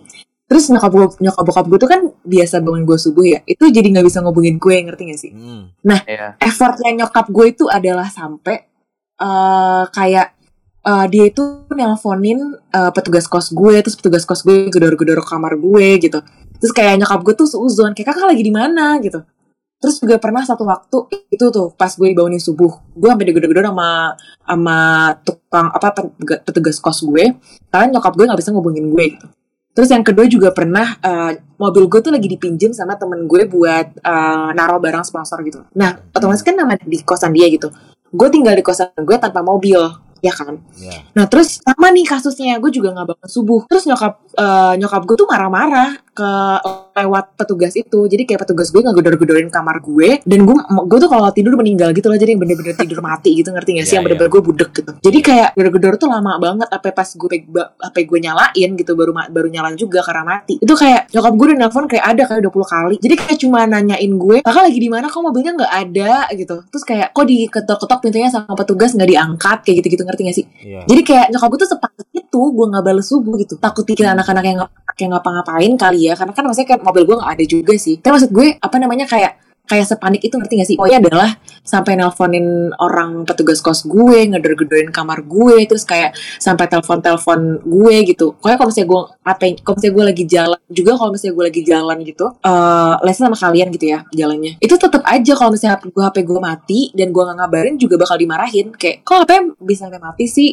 Terus 0.53 0.69
nyokap 0.69 0.93
gue, 0.93 1.07
nyokap 1.25 1.45
bokap 1.49 1.65
gue 1.65 1.79
tuh 1.81 1.89
kan 1.89 2.01
biasa 2.29 2.61
bangun 2.61 2.85
gue 2.85 2.99
subuh 3.01 3.25
ya. 3.25 3.41
Itu 3.49 3.73
jadi 3.73 3.89
nggak 3.89 4.05
bisa 4.05 4.21
ngubungin 4.21 4.61
gue, 4.61 4.77
ngerti 4.85 5.03
gak 5.09 5.21
sih? 5.21 5.33
Hmm. 5.33 5.73
Iya. 5.81 6.37
effortnya 6.37 6.93
nyokap 6.93 7.33
gue 7.33 7.47
itu 7.57 7.65
adalah 7.73 8.13
sampai 8.13 8.69
eh 9.17 9.85
kayak 9.89 10.42
eh, 10.83 11.07
dia 11.09 11.25
itu 11.31 11.43
nelponin 11.71 12.59
eh, 12.59 12.91
petugas 12.95 13.27
kos 13.31 13.55
gue 13.55 13.75
terus 13.83 13.95
petugas 13.95 14.27
kos 14.27 14.43
gue 14.43 14.69
gedor-gedor 14.69 15.23
kamar 15.23 15.55
gue 15.59 15.89
gitu. 16.03 16.19
Terus 16.59 16.73
kayak 16.75 17.03
nyokap 17.03 17.21
gue 17.27 17.35
tuh 17.35 17.49
seuzon 17.51 17.95
kayak 17.95 18.15
kakak 18.15 18.27
lagi 18.31 18.43
di 18.43 18.53
mana? 18.55 18.99
gitu. 19.03 19.23
Terus 19.83 19.99
juga 19.99 20.15
pernah 20.23 20.47
satu 20.47 20.63
waktu 20.63 21.27
itu 21.35 21.51
tuh 21.51 21.75
pas 21.75 21.91
gue 21.91 22.15
bangunin 22.15 22.39
subuh 22.39 22.71
gue 22.95 23.09
sampai 23.11 23.27
digedor-gedor 23.27 23.67
sama 23.67 24.15
sama 24.47 24.79
tukang 25.27 25.67
apa 25.75 25.89
petugas, 26.47 26.79
kos 26.79 27.03
gue 27.03 27.35
karena 27.67 27.99
nyokap 27.99 28.15
gue 28.15 28.25
nggak 28.31 28.39
bisa 28.39 28.55
ngubungin 28.55 28.87
gue 28.95 29.19
gitu. 29.19 29.27
Terus 29.73 29.89
yang 29.91 30.07
kedua 30.07 30.31
juga 30.31 30.55
pernah 30.55 30.87
eh, 31.03 31.43
mobil 31.59 31.91
gue 31.91 31.99
tuh 31.99 32.15
lagi 32.15 32.31
dipinjem 32.31 32.71
sama 32.71 32.95
temen 32.95 33.27
gue 33.27 33.43
buat 33.51 33.99
eh, 33.99 34.49
naruh 34.55 34.79
barang 34.79 35.03
sponsor 35.03 35.43
gitu. 35.43 35.67
Nah 35.75 35.99
otomatis 36.15 36.47
kan 36.47 36.55
nama 36.55 36.79
di 36.79 37.03
kosan 37.03 37.35
dia 37.35 37.51
gitu. 37.51 37.67
Gue 38.15 38.31
tinggal 38.31 38.55
di 38.55 38.63
kosan 38.63 38.95
gue 38.95 39.17
tanpa 39.19 39.43
mobil 39.43 39.83
ya 40.23 40.33
kan 40.33 40.55
Ya. 40.79 41.03
Nah 41.19 41.27
terus 41.27 41.59
sama 41.59 41.91
nih 41.91 42.07
kasusnya 42.07 42.57
gue 42.63 42.71
juga 42.71 42.95
nggak 42.95 43.07
bangun 43.15 43.29
subuh. 43.29 43.61
Terus 43.67 43.85
nyokap 43.91 44.23
eh, 44.39 44.75
nyokap 44.79 45.03
gue 45.05 45.17
tuh 45.19 45.29
marah-marah 45.29 45.91
ke 46.13 46.33
lewat 46.93 47.41
petugas 47.41 47.73
itu. 47.73 48.05
Jadi 48.05 48.29
kayak 48.29 48.45
petugas 48.45 48.69
gue 48.69 48.85
nggak 48.85 48.97
gedor-gedorin 49.01 49.49
kamar 49.49 49.81
gue. 49.81 50.21
Dan 50.29 50.45
gue 50.45 50.57
gue 50.61 50.99
tuh 51.01 51.09
kalau 51.09 51.33
tidur 51.33 51.57
meninggal 51.57 51.97
gitu 51.97 52.13
loh. 52.13 52.21
Jadi 52.21 52.37
yang 52.37 52.41
bener-bener 52.45 52.77
tidur 52.77 53.01
mati 53.01 53.33
gitu 53.33 53.49
ngerti 53.49 53.81
gak 53.81 53.85
sih? 53.89 53.97
Iya, 53.97 53.97
yang 53.97 54.05
bener-bener 54.05 54.31
gue 54.31 54.43
budek 54.45 54.71
gitu. 54.77 54.91
Jadi 55.01 55.19
kayak 55.25 55.49
gedor-gedor 55.57 55.95
tuh 55.97 56.09
lama 56.13 56.37
banget. 56.37 56.69
Sampai 56.69 56.93
pas 56.93 57.09
gue 57.09 57.29
apa 57.65 57.97
gue 57.97 58.19
nyalain 58.21 58.71
gitu 58.77 58.93
baru 58.93 59.13
baru 59.33 59.49
nyala 59.49 59.73
juga 59.73 60.05
karena 60.05 60.23
mati. 60.25 60.61
Itu 60.61 60.75
kayak 60.77 61.09
nyokap 61.17 61.33
gue 61.33 61.47
udah 61.49 61.59
nelfon 61.65 61.87
kayak 61.89 62.05
ada 62.05 62.23
kayak 62.29 62.43
20 62.45 62.75
kali. 62.77 62.97
Jadi 63.01 63.15
kayak 63.17 63.39
cuma 63.41 63.59
nanyain 63.65 64.13
gue, 64.13 64.37
kakak 64.45 64.63
lagi 64.69 64.79
di 64.79 64.91
mana? 64.93 65.09
Kok 65.09 65.23
mobilnya 65.25 65.53
nggak 65.57 65.73
ada 65.73 66.13
gitu. 66.37 66.57
Terus 66.69 66.85
kayak 66.85 67.17
kok 67.17 67.25
diketok-ketok 67.25 67.99
pintunya 68.05 68.29
sama 68.29 68.53
petugas 68.53 68.93
nggak 68.93 69.09
diangkat 69.09 69.59
kayak 69.65 69.77
gitu-gitu 69.81 70.03
ngerti 70.05 70.21
gak 70.29 70.37
sih? 70.37 70.47
Iya. 70.61 70.81
Jadi 70.85 71.01
kayak 71.09 71.27
nyokap 71.33 71.49
gue 71.49 71.61
tuh 71.65 71.71
sepakat 71.73 72.07
itu 72.13 72.43
gue 72.53 72.67
nggak 72.69 72.85
balas 72.85 73.07
subuh 73.09 73.35
gitu. 73.41 73.57
Takut 73.57 73.85
pikir 73.89 74.05
anak-anak 74.05 74.45
yang 74.45 74.59
yang 75.01 75.17
ngapa-ngapain 75.17 75.73
kali 75.81 76.02
ya. 76.09 76.19
Karena 76.19 76.33
kan 76.35 76.43
maksudnya 76.49 76.69
kayak 76.75 76.83
mobil 76.83 77.03
gue 77.07 77.17
nggak 77.21 77.33
ada 77.39 77.45
juga 77.47 77.75
sih. 77.79 77.95
Tapi 78.01 78.13
maksud 78.19 78.31
gue 78.35 78.47
apa 78.59 78.77
namanya 78.81 79.07
kayak 79.07 79.43
kayak 79.63 79.87
sepanik 79.87 80.21
itu 80.21 80.35
ngerti 80.37 80.55
gak 80.59 80.69
sih? 80.69 80.77
Pokoknya 80.77 80.99
adalah 81.01 81.31
sampai 81.63 81.95
nelponin 81.95 82.75
orang 82.83 83.23
petugas 83.23 83.63
kos 83.63 83.87
gue, 83.87 84.29
ngedor-gedorin 84.29 84.91
kamar 84.91 85.23
gue, 85.23 85.65
terus 85.71 85.87
kayak 85.87 86.13
sampai 86.43 86.67
telepon-telepon 86.67 87.63
gue 87.63 87.95
gitu. 88.11 88.35
Pokoknya 88.37 88.59
kalau 88.59 88.69
misalnya 88.69 88.89
gue 88.91 89.03
apa, 89.23 89.45
kalau 89.63 89.75
misalnya 89.79 89.95
gue 89.95 90.05
lagi 90.13 90.25
jalan 90.27 90.61
juga 90.69 90.93
kalau 90.99 91.11
misalnya 91.15 91.35
gue 91.39 91.45
lagi 91.47 91.63
jalan 91.63 91.97
gitu, 92.03 92.27
eh 92.43 92.95
lesnya 93.07 93.25
sama 93.31 93.39
kalian 93.39 93.69
gitu 93.73 93.87
ya 93.87 93.99
jalannya. 94.11 94.53
Itu 94.59 94.75
tetap 94.77 95.03
aja 95.07 95.33
kalau 95.39 95.51
misalnya 95.55 95.79
gue 95.79 96.03
HP 96.03 96.17
gue 96.27 96.41
mati 96.43 96.81
dan 96.93 97.09
gue 97.15 97.23
nggak 97.23 97.39
ngabarin 97.39 97.75
juga 97.79 97.95
bakal 97.97 98.17
dimarahin. 98.19 98.75
Kayak 98.75 99.07
kok 99.07 99.25
HP 99.25 99.31
bisa 99.63 99.87
sampai 99.89 100.03
mati 100.03 100.27
sih? 100.27 100.51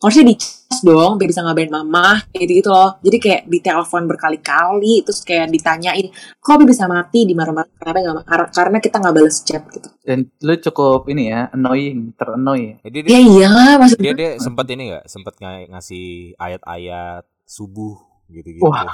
Harusnya 0.00 0.24
dicas 0.26 0.56
dong 0.80 1.14
biar 1.14 1.28
bisa 1.28 1.40
ngabarin 1.40 1.68
mama 1.68 2.24
kayak 2.26 2.40
gitu, 2.40 2.52
gitu 2.58 2.68
loh 2.68 2.96
jadi 3.00 3.16
kayak 3.18 3.40
ditelepon 3.46 4.08
berkali-kali 4.08 5.04
terus 5.04 5.20
kayak 5.20 5.48
ditanyain 5.48 6.08
kok 6.34 6.50
Abi 6.50 6.64
bisa 6.64 6.84
mati 6.84 7.22
di 7.22 7.36
marah-marah 7.36 7.68
kenapa 7.70 7.98
nggak 8.00 8.16
ma- 8.16 8.50
karena 8.50 8.78
kita 8.78 8.96
nggak 8.96 9.14
balas 9.14 9.36
chat 9.40 9.62
gitu 9.68 9.88
Dan 10.00 10.26
lu 10.40 10.56
cukup 10.56 11.06
ini 11.06 11.28
ya, 11.28 11.46
annoying, 11.50 12.10
terannoy. 12.12 12.80
Jadi 12.80 12.98
ya 13.04 13.14
dia, 13.14 13.20
iyalah 13.20 13.78
maksud 13.78 13.98
dia 14.00 14.10
gue 14.10 14.18
dia 14.18 14.30
sempat 14.36 14.66
ini 14.66 14.82
nggak? 14.90 15.04
Sempat 15.06 15.34
ng- 15.38 15.68
ngasih 15.70 16.06
ayat-ayat 16.34 17.22
subuh 17.44 17.94
gitu-gitu. 18.26 18.64
Wah. 18.64 18.90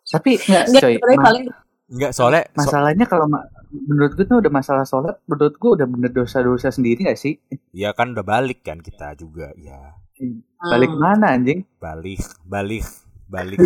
Tapi 0.07 0.39
enggak 0.39 0.63
Nggak, 0.65 0.81
coy. 0.81 0.95
paling 1.19 1.45
Enggak, 1.87 2.11
soalnya 2.11 2.43
so- 2.47 2.55
masalahnya 2.57 3.05
kalau 3.05 3.27
ma- 3.27 3.45
menurut 3.69 4.15
gue 4.15 4.25
tuh 4.25 4.39
udah 4.39 4.51
masalah 4.51 4.83
sholat, 4.83 5.15
menurut 5.25 5.55
gue 5.55 5.71
udah 5.79 5.87
bener 5.87 6.11
dosa-dosa 6.11 6.69
sendiri 6.69 7.07
gak 7.07 7.19
sih? 7.19 7.35
ya 7.71 7.91
kan 7.91 8.15
udah 8.15 8.25
balik 8.25 8.63
kan 8.63 8.79
kita 8.79 9.13
juga. 9.15 9.51
Ya, 9.55 9.95
Balik 10.57 10.89
Hmm. 10.89 10.99
mana 10.99 11.37
anjing? 11.37 11.61
balik, 11.77 12.21
balik, 12.41 12.85
balik. 13.27 13.59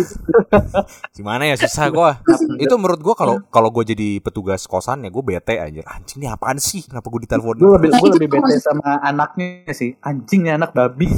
Gimana 1.12 1.46
ya 1.46 1.56
susah 1.56 1.86
gua. 1.88 2.10
Itu 2.56 2.74
menurut 2.74 3.00
gua 3.00 3.14
kalau 3.14 3.36
kalau 3.46 3.70
gue 3.70 3.84
jadi 3.88 4.08
petugas 4.18 4.64
kosan 4.64 5.02
ya 5.02 5.10
gue 5.10 5.22
bete 5.22 5.56
anjir. 5.56 5.82
Anjing 5.84 6.18
nih 6.18 6.30
apaan 6.30 6.58
sih? 6.58 6.82
Kenapa 6.82 7.06
gue 7.06 7.20
ditelepon? 7.22 7.56
Gue 7.56 7.70
lebih, 7.72 7.88
Nah, 7.88 7.98
gue 7.98 8.08
itu 8.08 8.16
lebih 8.18 8.30
bete 8.32 8.54
sama 8.58 8.98
anaknya 9.00 9.70
sih. 9.70 9.94
Anjing 9.98 10.40
nih 10.42 10.54
anak 10.54 10.70
babi. 10.72 11.08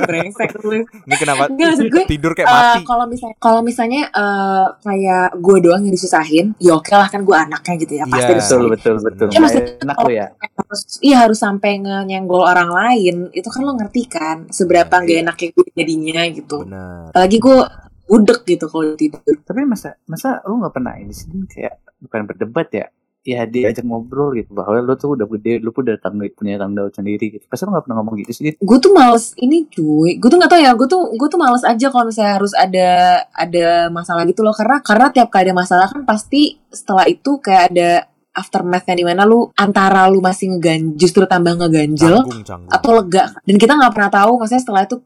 brengsek 0.00 0.50
lu. 0.60 0.82
Ini 0.82 1.14
kenapa 1.16 1.48
gue, 1.48 2.04
tidur 2.06 2.32
kayak 2.32 2.46
Eh, 2.46 2.52
mati? 2.52 2.80
kalau 2.84 3.04
misalnya 3.06 3.36
kalau 3.38 3.60
misalnya 3.60 4.02
eh, 4.08 4.64
kayak 4.80 5.26
gue 5.36 5.56
doang 5.60 5.82
yang 5.82 5.92
disusahin 5.92 6.46
ya 6.58 6.74
oke 6.74 6.90
lah 6.90 7.06
kan 7.06 7.22
gue 7.22 7.36
anaknya 7.36 7.74
gitu 7.78 7.92
ya 7.94 8.04
pasti 8.04 8.24
Iya. 8.26 8.38
Betul, 8.38 8.62
betul, 8.68 8.94
betul. 9.00 9.26
Ya, 9.30 9.38
maksudnya 9.38 9.72
enak 9.80 9.96
lu 9.98 10.10
ya. 10.10 10.26
harus 10.56 10.80
iya 11.00 11.16
harus 11.18 11.38
sampai 11.38 11.70
nyenggol 11.78 12.42
orang 12.42 12.68
lain 12.68 13.30
itu 13.30 13.46
kan 13.46 13.60
lo 13.60 13.72
ngerti 13.74 14.02
kan 14.06 14.36
seberapa 14.48 14.90
Iya, 14.92 15.02
nggak 15.02 15.16
iya. 15.16 15.22
enaknya 15.22 15.48
gue 15.52 15.64
jadinya 15.72 16.22
gitu 16.32 16.56
Bener. 16.96 17.10
apalagi 17.12 17.36
gue 17.36 17.58
budek 18.06 18.40
gitu 18.46 18.64
kalau 18.70 18.94
tidur 18.94 19.36
Tapi 19.42 19.66
masa 19.66 19.98
masa 20.06 20.38
lu 20.46 20.62
nggak 20.62 20.74
pernah 20.74 20.94
ini 20.94 21.10
sih 21.10 21.26
kayak 21.26 21.82
bukan 21.98 22.20
berdebat 22.24 22.68
ya? 22.70 22.86
Ya 23.26 23.42
diajak 23.42 23.82
ngobrol 23.82 24.38
gitu 24.38 24.54
bahwa 24.54 24.78
lu 24.78 24.94
tuh 24.94 25.18
udah 25.18 25.26
gede, 25.26 25.58
lu 25.58 25.74
pun 25.74 25.82
udah 25.82 25.98
tanggung, 25.98 26.30
punya 26.38 26.62
tanggung 26.62 26.78
jawab 26.78 26.94
sendiri 26.94 27.34
gitu. 27.34 27.42
Pasti 27.50 27.66
lu 27.66 27.74
nggak 27.74 27.82
pernah 27.90 27.98
ngomong 27.98 28.14
gitu 28.22 28.30
sih. 28.30 28.54
gue 28.54 28.78
tuh 28.78 28.94
males 28.94 29.34
ini 29.42 29.66
cuy 29.66 30.14
gue 30.14 30.28
tuh 30.30 30.38
nggak 30.38 30.46
tahu 30.54 30.60
ya 30.62 30.70
gue 30.78 30.86
tuh 30.86 31.02
gue 31.10 31.26
tuh 31.26 31.40
males 31.42 31.66
aja 31.66 31.86
kalau 31.90 32.06
misalnya 32.06 32.38
harus 32.38 32.54
ada 32.54 32.88
ada 33.34 33.90
masalah 33.90 34.22
gitu 34.30 34.46
loh 34.46 34.54
karena 34.54 34.78
karena 34.78 35.10
tiap 35.10 35.34
kali 35.34 35.50
ada 35.50 35.58
masalah 35.58 35.90
kan 35.90 36.06
pasti 36.06 36.62
setelah 36.70 37.02
itu 37.10 37.42
kayak 37.42 37.74
ada 37.74 38.06
aftermathnya 38.30 38.94
di 38.94 39.02
mana 39.02 39.26
lu 39.26 39.50
antara 39.58 40.06
lu 40.06 40.22
masih 40.22 40.54
ngegan 40.54 40.94
justru 40.94 41.26
tambah 41.26 41.58
ngeganjel 41.58 42.22
Canggung, 42.22 42.44
canggung. 42.46 42.70
atau 42.70 42.90
lega 42.94 43.24
dan 43.42 43.56
kita 43.58 43.72
nggak 43.74 43.90
pernah 43.96 44.10
tahu 44.14 44.32
maksudnya 44.38 44.62
setelah 44.62 44.82
itu 44.86 45.02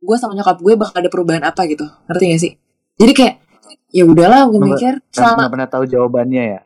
gue 0.00 0.16
sama 0.16 0.32
nyokap 0.32 0.56
gue 0.58 0.72
bakal 0.80 0.96
ada 1.04 1.10
perubahan 1.12 1.44
apa 1.44 1.68
gitu 1.68 1.84
ngerti 2.08 2.24
gak 2.32 2.40
sih 2.40 2.52
jadi 2.96 3.12
kayak 3.12 3.34
ya 3.92 4.04
udahlah 4.08 4.48
gue 4.48 4.60
mikir 4.60 4.92
selama 5.12 5.46
nggak 5.46 5.52
pernah 5.52 5.68
tahu 5.68 5.84
jawabannya 5.86 6.44
ya. 6.56 6.60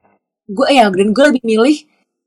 gue 0.44 0.66
ya 0.70 0.84
dan 0.92 1.08
gue 1.10 1.24
lebih 1.34 1.42
milih 1.42 1.76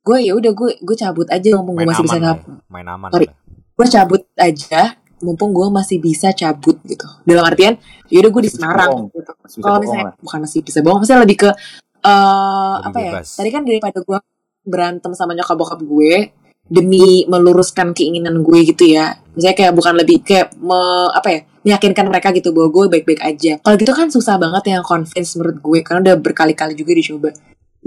gue 0.04 0.18
ya 0.24 0.34
udah 0.34 0.52
gue 0.56 0.70
gue 0.82 0.96
cabut 0.98 1.28
aja 1.30 1.48
mumpung 1.60 1.76
gue 1.78 1.86
masih 1.88 2.04
aman 2.04 2.10
bisa 2.10 2.20
cabut 2.20 2.44
ya. 2.48 2.56
Main 2.72 2.88
aman. 2.88 3.10
Sorry. 3.14 3.28
lah. 3.28 3.36
gue 3.78 3.86
cabut 3.94 4.22
aja 4.40 4.82
mumpung 5.18 5.52
gue 5.54 5.68
masih 5.70 5.98
bisa 5.98 6.30
cabut 6.34 6.78
gitu 6.86 7.08
dalam 7.26 7.44
artian 7.46 7.74
ya 8.10 8.18
udah 8.22 8.32
gue 8.32 8.44
di 8.46 8.52
Semarang 8.52 9.10
gitu 9.14 9.32
kalau 9.62 9.80
misalnya 9.82 10.14
lah. 10.14 10.16
bukan 10.22 10.40
masih 10.46 10.60
bisa 10.62 10.80
bohong 10.86 11.02
maksudnya 11.02 11.22
lebih 11.26 11.38
ke 11.46 11.50
eh 11.50 12.76
Lebih 12.78 12.88
apa 12.88 12.98
ya 13.02 13.12
bebas. 13.18 13.28
tadi 13.38 13.50
kan 13.50 13.62
daripada 13.66 14.00
gue 14.02 14.20
berantem 14.68 15.12
sama 15.16 15.32
nyokap 15.34 15.56
bokap 15.58 15.80
gue 15.82 16.36
demi 16.68 17.24
meluruskan 17.28 17.96
keinginan 17.96 18.44
gue 18.44 18.60
gitu 18.68 18.92
ya 18.92 19.16
misalnya 19.36 19.56
kayak 19.56 19.74
bukan 19.76 19.94
lebih 19.96 20.18
kayak 20.24 20.52
me, 20.60 20.80
apa 21.16 21.28
ya 21.32 21.40
meyakinkan 21.64 22.06
mereka 22.08 22.32
gitu 22.36 22.52
bahwa 22.56 22.72
gue 22.72 22.84
baik-baik 23.00 23.22
aja 23.24 23.60
kalau 23.64 23.76
gitu 23.76 23.92
kan 23.96 24.08
susah 24.12 24.36
banget 24.40 24.76
yang 24.76 24.84
convince 24.84 25.36
menurut 25.40 25.58
gue 25.60 25.80
karena 25.84 26.00
udah 26.04 26.16
berkali-kali 26.20 26.74
juga 26.76 26.92
dicoba 26.96 27.30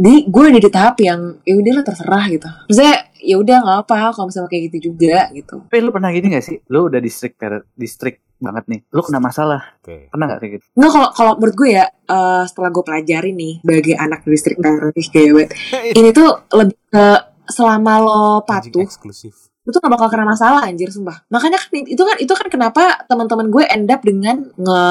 jadi 0.01 0.17
gue 0.29 0.45
udah 0.57 0.63
di 0.63 0.71
tahap 0.73 0.97
yang 1.05 1.21
ya 1.45 1.55
udahlah 1.61 1.85
terserah 1.85 2.25
gitu 2.33 2.49
misalnya 2.73 2.97
ya 3.21 3.37
udah 3.37 3.57
nggak 3.61 3.79
apa 3.87 4.17
kalau 4.17 4.27
misalnya 4.33 4.49
kayak 4.49 4.63
gitu 4.73 4.79
juga 4.93 5.29
gitu 5.37 5.57
Tapi 5.69 5.79
lu 5.85 5.93
pernah 5.93 6.11
gini 6.11 6.33
gak 6.33 6.45
sih? 6.45 6.57
Lu 6.73 6.89
udah 6.89 7.01
distrik 7.01 7.37
distrik 7.77 8.25
banget 8.41 8.65
nih. 8.67 8.81
Lu 8.91 9.05
kena 9.05 9.21
masalah. 9.21 9.77
Oke. 9.85 10.09
Pernah 10.09 10.25
gak 10.35 10.41
kayak 10.41 10.53
gitu? 10.59 10.65
Nggak 10.75 10.91
kalau 10.97 11.09
kalau 11.13 11.33
menurut 11.37 11.57
gue 11.61 11.71
ya 11.77 11.85
eh, 11.87 12.43
setelah 12.49 12.71
gue 12.73 12.85
pelajari 12.85 13.31
nih 13.37 13.55
sebagai 13.61 13.95
anak 14.01 14.21
distrik 14.25 14.57
gaya 14.59 15.31
banget. 15.37 15.51
Ini 16.01 16.09
tuh 16.17 16.31
lebih 16.57 16.77
ke 16.91 17.05
selama 17.51 17.93
lo 17.99 18.23
patuh, 18.41 18.81
eksklusif. 18.81 19.51
lu 19.61 19.71
tuh 19.71 19.79
gak 19.79 19.93
bakal 19.93 20.09
kena 20.09 20.25
masalah 20.25 20.65
anjir 20.65 20.89
sumpah 20.89 21.21
makanya 21.29 21.61
kan 21.61 21.69
itu 21.77 22.01
kan 22.01 22.17
itu 22.17 22.33
kan 22.33 22.49
kenapa 22.49 22.83
teman-teman 23.05 23.47
gue 23.47 23.65
end 23.67 23.87
up 23.87 24.01
dengan 24.01 24.49
nge 24.51 24.83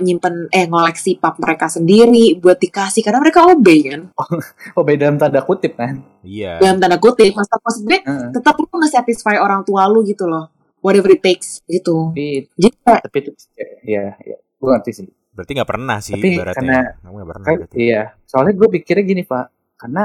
nyimpen 0.00 0.46
eh 0.48 0.64
ngoleksi 0.64 1.18
pap 1.18 1.36
mereka 1.36 1.66
sendiri 1.66 2.36
buat 2.36 2.56
dikasih 2.56 3.02
karena 3.02 3.18
mereka 3.18 3.44
obey 3.44 3.82
kan 3.84 4.14
Oh 4.70 4.84
beda 4.86 5.04
dalam 5.04 5.18
tanda 5.18 5.42
kutip 5.42 5.74
kan. 5.74 6.06
Iya. 6.22 6.56
dalam 6.58 6.78
tanda 6.78 6.96
kutip 6.96 7.34
maksud 7.34 7.58
maksud 7.58 7.82
gue 7.82 7.98
Heeh. 8.00 8.30
tetap 8.30 8.54
lu 8.54 8.70
nge-satisfy 8.70 9.36
orang 9.36 9.62
tua 9.62 9.84
lu 9.86 10.00
gitu 10.02 10.24
loh 10.24 10.48
whatever 10.78 11.10
it 11.10 11.20
takes 11.20 11.58
gitu 11.66 12.10
Tapi 12.10 12.46
jadi 12.52 12.74
tapi 13.00 13.16
itu 13.18 13.30
ya 13.84 14.14
ya 14.16 14.36
gue 14.38 14.68
ngerti 14.70 14.90
sih. 14.92 15.06
Berarti 15.32 15.52
nggak 15.52 15.66
pernah 15.66 15.96
sih 15.98 16.14
Tapi 16.14 16.28
ibaratnya. 16.30 16.54
karena- 16.54 16.88
Kamu 17.00 17.14
nggak 17.16 17.28
pernah 17.28 17.44
Kan, 17.44 17.54
berarti. 17.58 17.74
iya. 17.74 18.02
Soalnya 18.22 18.52
gue 18.52 18.68
pikirnya 18.70 19.00
gini 19.02 19.22
pak, 19.24 19.46
karena 19.74 20.02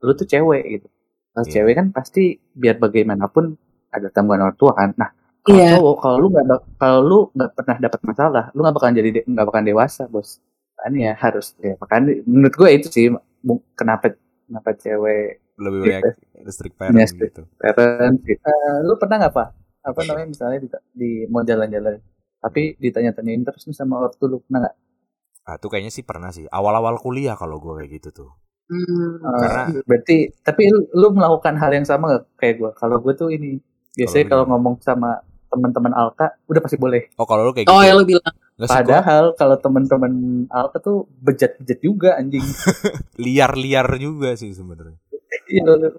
lu 0.00 0.12
tuh 0.12 0.24
cewek 0.24 0.64
gitu. 0.66 0.88
Kalau 1.30 1.44
Iya. 1.46 1.52
cewek 1.54 1.74
kan 1.78 1.86
pasti 1.90 2.22
biar 2.52 2.76
bagaimanapun 2.76 3.54
ada 3.90 4.06
tanggungan 4.10 4.50
orang 4.50 4.58
tua 4.58 4.72
kan. 4.74 4.90
Nah 4.98 5.10
kalau 5.40 5.56
Iya. 5.58 5.70
cowok 5.78 5.96
kalau 5.98 6.16
lu 6.18 6.26
nggak 6.28 6.46
kalau 6.76 7.00
lu 7.00 7.18
nggak 7.32 7.50
pernah 7.54 7.76
dapat 7.80 8.00
masalah, 8.02 8.44
lu 8.52 8.60
nggak 8.60 8.74
bakalan 8.76 8.94
jadi 8.96 9.08
nggak 9.24 9.46
bakalan 9.46 9.66
dewasa 9.66 10.02
bos. 10.06 10.42
Kan 10.74 10.92
ya 10.96 11.12
harus 11.14 11.54
ya 11.60 11.76
makanya 11.76 12.24
menurut 12.24 12.54
gue 12.56 12.68
itu 12.72 12.86
sih 12.88 13.04
kenapa 13.74 14.16
kenapa 14.46 14.70
cewek 14.74 15.38
Lebih 15.60 15.80
Iya. 15.84 15.98
banyak 16.00 16.16
strict 16.48 16.74
parent 16.74 16.96
Iya, 16.96 17.06
strict. 17.06 17.36
gitu. 17.36 17.42
parent. 17.60 18.16
Eh, 18.24 18.76
lu 18.80 18.96
pernah 18.96 19.16
nggak 19.20 19.34
pak? 19.36 19.48
Apa 19.80 20.00
namanya 20.04 20.28
misalnya 20.28 20.58
di, 20.58 20.68
di 20.90 21.10
mau 21.28 21.40
jalan-jalan 21.40 22.00
tapi 22.40 22.72
ditanya-tanyain 22.76 23.44
terus 23.44 23.68
nih 23.68 23.76
sama 23.76 24.00
ortu 24.00 24.24
lu 24.24 24.40
pernah 24.40 24.64
nggak? 24.64 24.76
Ah, 25.44 25.56
tuh 25.56 25.68
kayaknya 25.68 25.92
sih 25.92 26.00
pernah 26.00 26.32
sih. 26.32 26.48
Awal-awal 26.48 26.96
kuliah 26.96 27.36
kalau 27.36 27.60
gue 27.60 27.76
kayak 27.76 27.90
gitu 28.00 28.08
tuh. 28.12 28.30
Hmm, 28.70 29.10
Karena- 29.20 29.82
berarti 29.82 30.16
tapi 30.40 30.62
lu, 30.66 30.86
lu 30.92 31.10
melakukan 31.10 31.58
hal 31.58 31.70
yang 31.72 31.84
sama 31.84 32.14
gak 32.14 32.24
kayak 32.36 32.54
gue 32.56 32.70
kalau 32.72 32.96
gue 32.98 33.12
tuh 33.12 33.28
ini 33.28 33.58
biasanya 33.90 34.30
Kalau 34.30 34.44
ngomong 34.46 34.78
sama 34.78 35.18
teman-teman 35.50 35.90
Alka 35.90 36.38
udah 36.46 36.62
pasti 36.62 36.78
boleh 36.78 37.10
Oh 37.18 37.26
kalau 37.26 37.42
lu 37.42 37.50
kayak 37.50 37.66
gitu. 37.66 37.74
oh 37.74 37.82
ya 37.82 37.92
lu 37.92 38.06
bilang 38.06 38.22
Nggak 38.54 38.70
padahal 38.70 39.24
kalau 39.34 39.56
teman-teman 39.58 40.12
Alka 40.46 40.78
tuh 40.78 41.10
bejat-bejat 41.18 41.78
juga 41.80 42.14
anjing 42.14 42.44
liar-liar 43.24 43.88
juga 43.96 44.36
sih 44.36 44.52
sebenarnya. 44.52 45.00
Iya, 45.48 45.90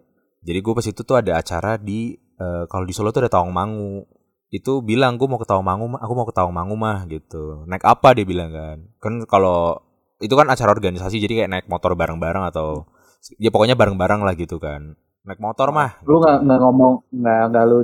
Jadi 0.42 0.60
gue 0.62 0.74
pas 0.74 0.86
itu 0.86 1.02
tuh 1.02 1.18
ada 1.18 1.36
acara 1.36 1.76
di 1.76 2.14
eh, 2.16 2.64
kalau 2.66 2.86
di 2.86 2.94
Solo 2.96 3.12
tuh 3.12 3.26
ada 3.26 3.32
Tawangmangu. 3.34 4.06
Itu 4.48 4.80
bilang 4.80 5.16
gue 5.16 5.26
mau 5.26 5.36
ke 5.36 5.48
Tawangmangu, 5.48 5.86
mah. 5.90 6.00
aku 6.00 6.14
mau 6.14 6.24
ke 6.24 6.36
Tawangmangu 6.36 6.76
mah 6.76 7.04
gitu. 7.08 7.64
Naik 7.66 7.84
apa 7.84 8.14
dia 8.14 8.24
bilang 8.24 8.52
kan? 8.52 8.78
Kan 9.00 9.14
kalau 9.26 9.80
itu 10.22 10.34
kan 10.38 10.48
acara 10.48 10.70
organisasi 10.70 11.18
jadi 11.18 11.44
kayak 11.44 11.52
naik 11.52 11.68
motor 11.68 11.98
bareng-bareng 11.98 12.46
atau 12.54 12.86
ya 13.42 13.50
pokoknya 13.50 13.74
bareng-bareng 13.74 14.22
lah 14.22 14.34
gitu 14.38 14.62
kan. 14.62 14.96
Naik 15.26 15.42
motor 15.42 15.70
mah. 15.74 16.02
lu 16.06 16.22
nggak 16.22 16.38
nggak 16.46 16.60
ngomong 16.62 16.94
nggak 17.14 17.42
nggak 17.54 17.66
lu 17.66 17.80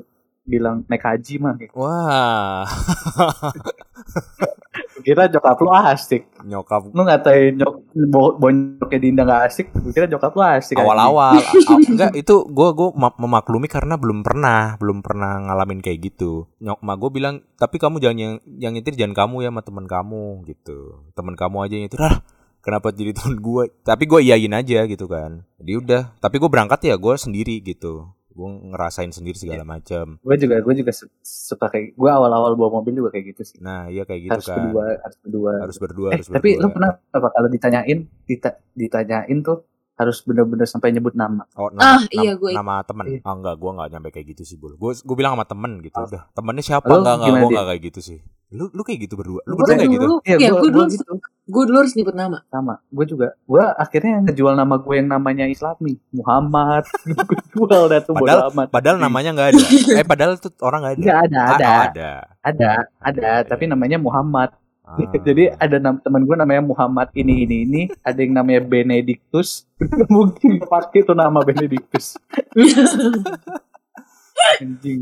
bilang 0.47 0.85
naik 0.87 1.03
haji 1.03 1.35
mah 1.43 1.53
gitu. 1.59 1.73
Wah, 1.75 2.63
kira 5.01 5.29
nyokap 5.29 5.57
lu 5.59 5.69
asik. 5.69 6.21
Nyokap. 6.41 6.93
Lu 6.93 7.01
ngatain 7.03 7.57
nyok 7.57 7.73
bo- 8.09 8.35
bonyoknya 8.37 8.99
Dinda 9.01 9.23
nggak 9.25 9.43
asik 9.49 9.67
gue 9.73 9.91
kira 9.93 10.05
nyokap 10.05 10.31
lu 10.33 10.41
asik 10.41 10.75
awal-awal. 10.77 11.37
Aw- 11.37 11.89
enggak 11.89 12.11
itu 12.15 12.35
gue 12.47 12.69
gue 12.73 12.89
memaklumi 12.95 13.67
karena 13.69 13.95
belum 13.97 14.25
pernah 14.25 14.75
belum 14.77 15.05
pernah 15.05 15.37
ngalamin 15.49 15.81
kayak 15.81 15.99
gitu. 16.13 16.47
Nyok 16.61 16.79
mak 16.81 16.95
gue 16.97 17.09
bilang 17.13 17.35
tapi 17.55 17.77
kamu 17.77 18.01
jangan 18.01 18.17
yang 18.17 18.33
yang 18.57 18.71
nyetir 18.73 18.97
jangan 18.97 19.13
kamu 19.27 19.45
ya 19.45 19.49
sama 19.53 19.61
teman 19.61 19.85
kamu 19.85 20.23
gitu. 20.49 21.05
Teman 21.13 21.35
kamu 21.37 21.57
aja 21.67 21.73
yang 21.77 21.85
nyetir 21.89 22.01
ah 22.01 22.17
kenapa 22.65 22.91
jadi 22.91 23.13
temen 23.13 23.39
gue 23.39 23.63
tapi 23.85 24.03
gue 24.09 24.19
iyain 24.25 24.53
aja 24.53 24.83
gitu 24.85 25.05
kan. 25.05 25.45
Jadi 25.61 25.71
udah 25.77 26.01
tapi 26.17 26.41
gue 26.41 26.49
berangkat 26.49 26.89
ya 26.89 26.95
gue 26.97 27.13
sendiri 27.15 27.61
gitu 27.61 28.16
gue 28.37 28.49
ngerasain 28.69 29.09
sendiri 29.09 29.33
segala 29.33 29.65
macam 29.65 30.05
gue 30.15 30.35
juga 30.37 30.55
gue 30.59 30.73
juga 30.77 30.91
su- 30.91 31.09
suka 31.19 31.67
kayak 31.67 31.91
gue 31.91 32.09
awal-awal 32.11 32.53
bawa 32.53 32.77
mobil 32.77 32.93
juga 32.95 33.09
kayak 33.09 33.33
gitu 33.33 33.41
sih 33.43 33.57
nah 33.57 33.89
iya 33.89 34.03
kayak 34.03 34.21
gitu 34.23 34.31
harus 34.31 34.45
kan 34.45 34.61
berdua 34.63 34.83
harus 35.01 35.17
berdua 35.17 35.51
harus 35.59 35.77
berdua 35.77 36.07
eh 36.07 36.13
harus 36.15 36.27
tapi 36.29 36.49
berdua 36.51 36.61
lu 36.61 36.67
pernah 36.69 36.91
apa 37.09 37.27
kalau 37.31 37.47
ditanyain 37.47 37.99
dita- 38.23 38.57
ditanyain 38.71 39.37
tuh 39.41 39.65
harus 39.95 40.21
bener-bener 40.21 40.63
sampai 40.63 40.93
nyebut 40.93 41.11
nama 41.11 41.41
Oh, 41.53 41.73
nama, 41.73 41.97
Ah, 41.97 42.01
iya, 42.13 42.31
nama, 42.31 42.37
gua- 42.37 42.53
nama 42.53 42.75
temen. 42.85 43.05
Iya. 43.07 43.19
Ah, 43.19 43.33
enggak, 43.33 43.55
gua 43.57 43.71
enggak 43.73 43.89
nyampe 43.89 44.09
kayak 44.11 44.27
gitu 44.29 44.43
sih, 44.45 44.53
Bul. 44.53 44.77
Gua 44.77 44.93
gua 44.93 45.15
bilang 45.17 45.33
sama 45.33 45.49
temen 45.49 45.81
gitu, 45.81 45.97
Oh. 45.97 46.05
udah. 46.05 46.29
Temennya 46.31 46.61
siapa? 46.63 46.85
Lu 46.85 47.01
enggak, 47.01 47.15
enggak, 47.17 47.33
Dit? 47.33 47.49
enggak 47.49 47.65
kayak 47.65 47.81
gitu 47.81 47.99
sih. 48.05 48.19
Lu 48.53 48.69
lu 48.69 48.81
kayak 48.85 48.99
gitu 49.01 49.17
berdua. 49.17 49.41
Lu 49.41 49.57
gue 49.57 49.65
berdua 49.65 49.73
kayak 49.73 49.89
gitu. 49.89 50.03
dulu 50.05 50.15
Iya, 50.21 50.37
ya 50.37 50.49
gua- 50.53 50.61
gue 50.61 50.69
gua 50.69 50.75
dulu 50.77 50.93
gitu. 50.93 51.11
Gue 51.47 51.63
dulu 51.63 51.77
harus 51.77 51.93
nyebut 51.93 52.11
nama 52.11 52.43
sama 52.45 52.83
gue 52.85 53.05
juga 53.07 53.31
gue 53.41 53.63
akhirnya 53.73 54.19
ngejual 54.21 54.53
nama 54.53 54.75
gue 54.75 54.93
yang 54.93 55.07
namanya 55.07 55.45
Islami 55.45 55.95
Muhammad 56.11 56.83
gue 57.23 57.39
jual 57.63 57.87
dah 57.87 57.99
tuh 57.99 58.13
Padahal- 58.13 58.51
amat 58.51 58.67
Padahal 58.67 58.97
namanya 58.97 59.29
enggak 59.31 59.47
ada. 59.49 59.61
eh, 59.97 60.05
padahal 60.05 60.33
tuh 60.35 60.51
orang 60.59 60.81
enggak 60.83 60.93
ada. 60.93 61.01
Nggak 61.01 61.19
ada 61.23 61.39
Ah, 61.39 61.47
ada 61.47 61.65
oh, 61.65 61.79
ada. 61.79 62.09
ada 62.43 62.69
ada 63.01 63.29
Oke. 63.37 63.47
tapi 63.47 63.63
namanya 63.65 63.97
Muhammad 63.97 64.51
Ah. 64.83 64.95
jadi 65.27 65.51
ada 65.53 65.77
nam- 65.77 65.99
teman 65.99 66.23
gue 66.23 66.31
namanya 66.33 66.63
Muhammad 66.63 67.11
ini 67.11 67.43
ini 67.43 67.57
ini 67.63 67.81
ada 68.01 68.15
yang 68.17 68.31
namanya 68.33 68.63
Benedictus 68.63 69.67
Nggak 69.77 70.07
mungkin 70.07 70.51
pakai 70.61 71.03
tuh 71.03 71.11
nama 71.11 71.39
Benedictus 71.41 72.15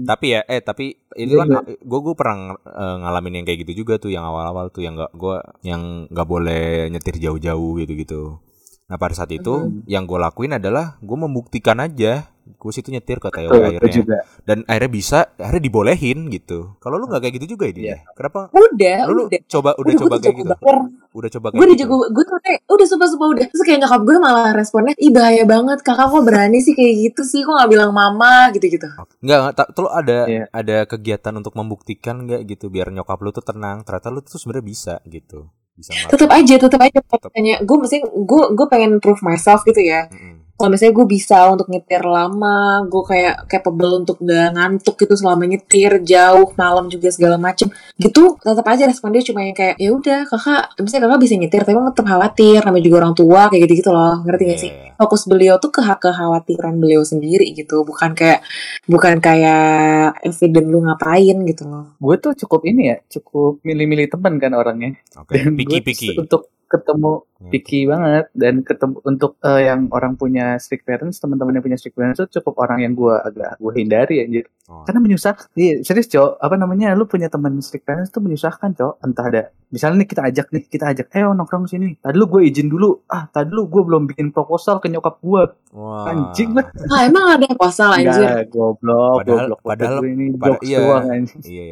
tapi 0.10 0.26
ya 0.36 0.41
eh 0.45 0.62
tapi 0.62 0.86
itu 1.15 1.34
Iya, 1.36 1.41
kan 1.41 1.48
gue 1.89 2.00
gue 2.06 2.15
pernah 2.19 2.38
eh, 2.62 2.95
ngalamin 3.02 3.34
yang 3.41 3.45
kayak 3.48 3.60
gitu 3.67 3.74
juga 3.86 3.93
tuh 4.04 4.12
yang 4.15 4.26
awal-awal 4.28 4.65
tuh 4.76 4.82
yang 4.86 4.93
enggak 5.00 5.12
gue 5.15 5.36
yang 5.69 5.82
nggak 6.12 6.28
boleh 6.34 6.63
nyetir 6.91 7.15
jauh-jauh 7.24 7.71
gitu-gitu. 7.82 8.38
Nah 8.86 8.95
pada 8.95 9.13
saat 9.13 9.30
itu 9.30 9.50
Hmm. 9.52 9.82
yang 9.86 10.04
gue 10.04 10.15
lakuin 10.15 10.54
adalah 10.54 10.98
gue 11.00 11.17
membuktikan 11.17 11.80
aja 11.80 12.30
gue 12.45 12.69
situ 12.71 12.93
nyetir 12.93 13.17
ke 13.17 13.26
TW 13.26 13.50
itu 13.50 13.58
akhirnya. 13.58 13.89
juga. 13.91 14.17
Dan 14.45 14.62
akhirnya 14.63 14.91
bisa 14.93 15.17
akhirnya 15.34 15.63
dibolehin 15.63 16.30
gitu. 16.30 16.78
Kalau 16.78 16.95
lu 16.95 17.10
nggak 17.10 17.17
kayak 17.19 17.36
gitu 17.36 17.45
juga 17.52 17.65
ini 17.65 17.89
Iya. 17.89 18.06
kenapa? 18.13 18.54
Udah 18.54 19.00
lu, 19.10 19.26
udah. 19.26 19.41
coba 19.48 19.74
udah 19.74 19.82
Udah, 19.84 19.93
coba 20.00 20.10
gue 20.12 20.21
kayak 20.21 20.36
gitu? 20.38 20.54
bayar. 20.54 20.78
udah 21.12 21.30
coba 21.32 21.48
gue 21.48 21.52
kayak 21.52 21.65
udah 21.65 21.74
gitu? 21.74 21.82
jago 21.82 22.06
gue 22.06 22.24
tuh 22.24 22.38
kayak 22.39 22.60
udah 22.67 22.86
sumpah 22.86 23.08
sumpah 23.08 23.28
udah. 23.28 23.45
Terus 23.50 23.63
kayak 23.65 23.80
nyokap 23.82 24.02
gue 24.04 24.15
malah 24.19 24.50
responnya 24.54 24.93
ih 24.95 25.10
bahaya 25.10 25.43
banget 25.43 25.80
kakak 25.82 26.06
kok 26.06 26.21
berani 26.24 26.60
sih 26.60 26.74
kayak 26.74 26.93
gitu 27.04 27.21
sih? 27.24 27.41
Kok 27.41 27.54
nggak 27.56 27.71
bilang 27.71 27.91
mama? 27.91 28.34
Gitu 28.52 28.65
gitu 28.69 28.86
Enggak, 29.19 29.39
tak, 29.56 29.67
tuh 29.74 29.89
ada 29.89 30.17
Iya. 30.24 30.43
ada 30.52 30.78
kegiatan 30.86 31.34
untuk 31.34 31.54
membuktikan 31.56 32.21
nggak 32.21 32.45
gitu? 32.48 32.69
Biar 32.69 32.93
nyokap 32.93 33.17
lu 33.17 33.32
tuh 33.32 33.41
tenang. 33.41 33.82
Ternyata 33.82 34.13
lu 34.13 34.21
tuh 34.21 34.38
sebenarnya 34.38 34.62
bisa 34.63 34.93
gitu. 35.04 35.50
Bisa 35.75 35.91
tetap 36.07 36.31
aja 36.31 36.55
tetap 36.55 36.79
aja. 36.79 36.99
Tanya 37.35 37.59
gue 37.59 37.77
mesti 37.77 37.99
gue 38.03 38.43
gue 38.55 38.67
pengen 38.71 39.03
prove 39.03 39.19
myself 39.21 39.67
gitu 39.67 39.83
ya. 39.83 40.07
Mm-mm. 40.07 40.44
Kalau 40.55 40.71
misalnya 40.71 40.95
gue 40.95 41.07
bisa 41.11 41.37
untuk 41.51 41.67
nyetir 41.67 41.99
lama 41.99 42.87
gue 42.87 43.03
kayak 43.03 43.35
capable 43.51 43.91
untuk 43.99 44.23
gak 44.23 44.55
ngantuk 44.55 44.95
gitu 44.95 45.13
selama 45.19 45.43
nyetir 45.43 45.99
jauh 45.99 46.55
malam 46.55 46.87
juga 46.87 47.11
segala 47.11 47.35
macem. 47.35 47.67
Gitu 47.99 48.39
tetap 48.39 48.63
aja 48.63 48.87
respon 48.87 49.11
dia 49.11 49.19
cuma 49.19 49.43
yang 49.43 49.51
kayak 49.51 49.75
ya 49.75 49.91
udah 49.91 50.23
kakak 50.23 50.63
misalnya 50.79 51.11
kakak 51.11 51.21
bisa 51.27 51.33
nyetir 51.35 51.59
tapi 51.67 51.75
emang 51.75 51.91
tetap 51.91 52.07
khawatir 52.07 52.59
namanya 52.63 52.83
juga 52.87 52.97
orang 53.03 53.13
tua 53.19 53.41
kayak 53.51 53.61
gitu 53.67 53.73
gitu 53.83 53.91
loh. 53.91 54.15
Ngerti 54.23 54.43
gak 54.47 54.59
sih? 54.63 54.71
Iya. 54.71 54.91
fokus 54.95 55.21
beliau 55.27 55.59
tuh 55.59 55.71
ke 55.75 55.83
kekhawatiran 55.83 56.79
beliau 56.79 57.03
sendiri 57.03 57.51
gitu 57.51 57.83
bukan 57.83 58.15
kayak 58.15 58.39
bukan 58.87 59.19
kayak 59.19 60.15
evident 60.23 60.67
lu 60.71 60.79
ngapain 60.87 61.35
gitu 61.43 61.63
loh. 61.67 61.99
Gue 61.99 62.15
tuh 62.15 62.31
cukup 62.31 62.63
ini 62.63 62.95
ya 62.95 62.97
cukup 63.11 63.59
milih-milih 63.59 64.07
teman 64.07 64.39
kan 64.39 64.55
orangnya. 64.55 64.95
Gue 65.27 65.51
piki-piki. 65.51 66.15
untuk 66.15 66.47
ketemu 66.65 67.23
Hmm. 67.36 67.51
picky 67.51 67.84
banget. 67.84 68.32
Dan 68.32 68.63
ketemu 68.63 69.04
untuk 69.04 69.36
eh, 69.39 69.67
yang 69.67 69.91
orang 69.91 70.15
punya 70.15 70.56
strict 70.56 70.84
parents 70.84 71.19
teman-teman 71.19 71.51
yang 71.54 71.62
punya 71.62 71.75
strict 71.75 71.93
parents 71.93 72.17
itu 72.17 72.39
cukup 72.39 72.58
orang 72.58 72.80
yang 72.80 72.93
gue 72.93 73.12
agak 73.13 73.58
gue 73.58 73.73
hindari 73.75 74.19
anjir. 74.19 74.45
Oh. 74.65 74.82
karena 74.82 74.97
menyusahkan 74.97 75.45
iya 75.54 75.78
serius 75.80 76.10
cok. 76.10 76.41
Apa 76.41 76.58
namanya 76.58 76.91
lu 76.91 77.06
punya 77.06 77.30
teman 77.30 77.54
strict 77.60 77.86
parents 77.86 78.10
tuh 78.10 78.17
menyusahkan 78.17 78.73
cok. 78.73 78.97
Entah 78.99 79.25
ada 79.28 79.41
misalnya 79.69 80.01
nih 80.01 80.10
kita 80.10 80.21
ajak 80.23 80.47
nih 80.49 80.63
kita 80.65 80.86
ajak 80.89 81.08
ayo 81.12 81.32
nongkrong 81.32 81.67
sini. 81.67 81.93
Tadi 81.95 82.15
lu 82.15 82.25
gue 82.25 82.41
izin 82.45 82.65
dulu. 82.65 83.06
Ah 83.06 83.28
tadi 83.28 83.51
lu 83.51 83.67
gue 83.67 83.82
belum 83.84 84.08
bikin 84.08 84.32
proposal 84.32 84.80
ke 84.80 84.88
nyokap 84.88 85.19
gue 85.19 85.43
Wah. 85.71 86.08
anjing. 86.08 86.49
Lah 86.51 86.65
ah 86.88 87.01
emang 87.04 87.25
ada 87.32 87.45
pasal 87.54 87.93
anjir? 87.93 88.25
enggak 88.25 88.49
goblok 88.49 89.21
Padahal- 89.21 89.38
goblok. 89.45 89.60
Padahal- 89.62 89.99
gue 89.99 90.10
ini 90.10 90.25
pada- 90.34 90.47
jokes 90.49 90.65
iya. 90.65 90.78
doang 90.80 91.06
anjing. 91.12 91.41
Iya, 91.43 91.63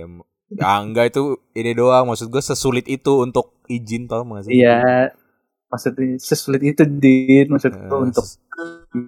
ya. 0.54 0.62
Ya, 0.62 0.74
enggak 0.80 1.06
itu 1.10 1.22
ini 1.52 1.72
doang 1.72 2.06
maksud 2.06 2.28
gue 2.28 2.42
sesulit 2.42 2.86
itu 2.86 3.12
untuk 3.18 3.58
izin 3.66 4.06
tau 4.06 4.22
gak 4.24 4.46
sih? 4.46 4.54
iya 4.56 5.10
maksudnya 5.68 6.16
sesulit 6.18 6.62
itu 6.64 6.84
din 6.86 7.50
maksud 7.50 7.74
gue 7.74 8.00
untuk 8.04 8.22
ses- 8.22 8.38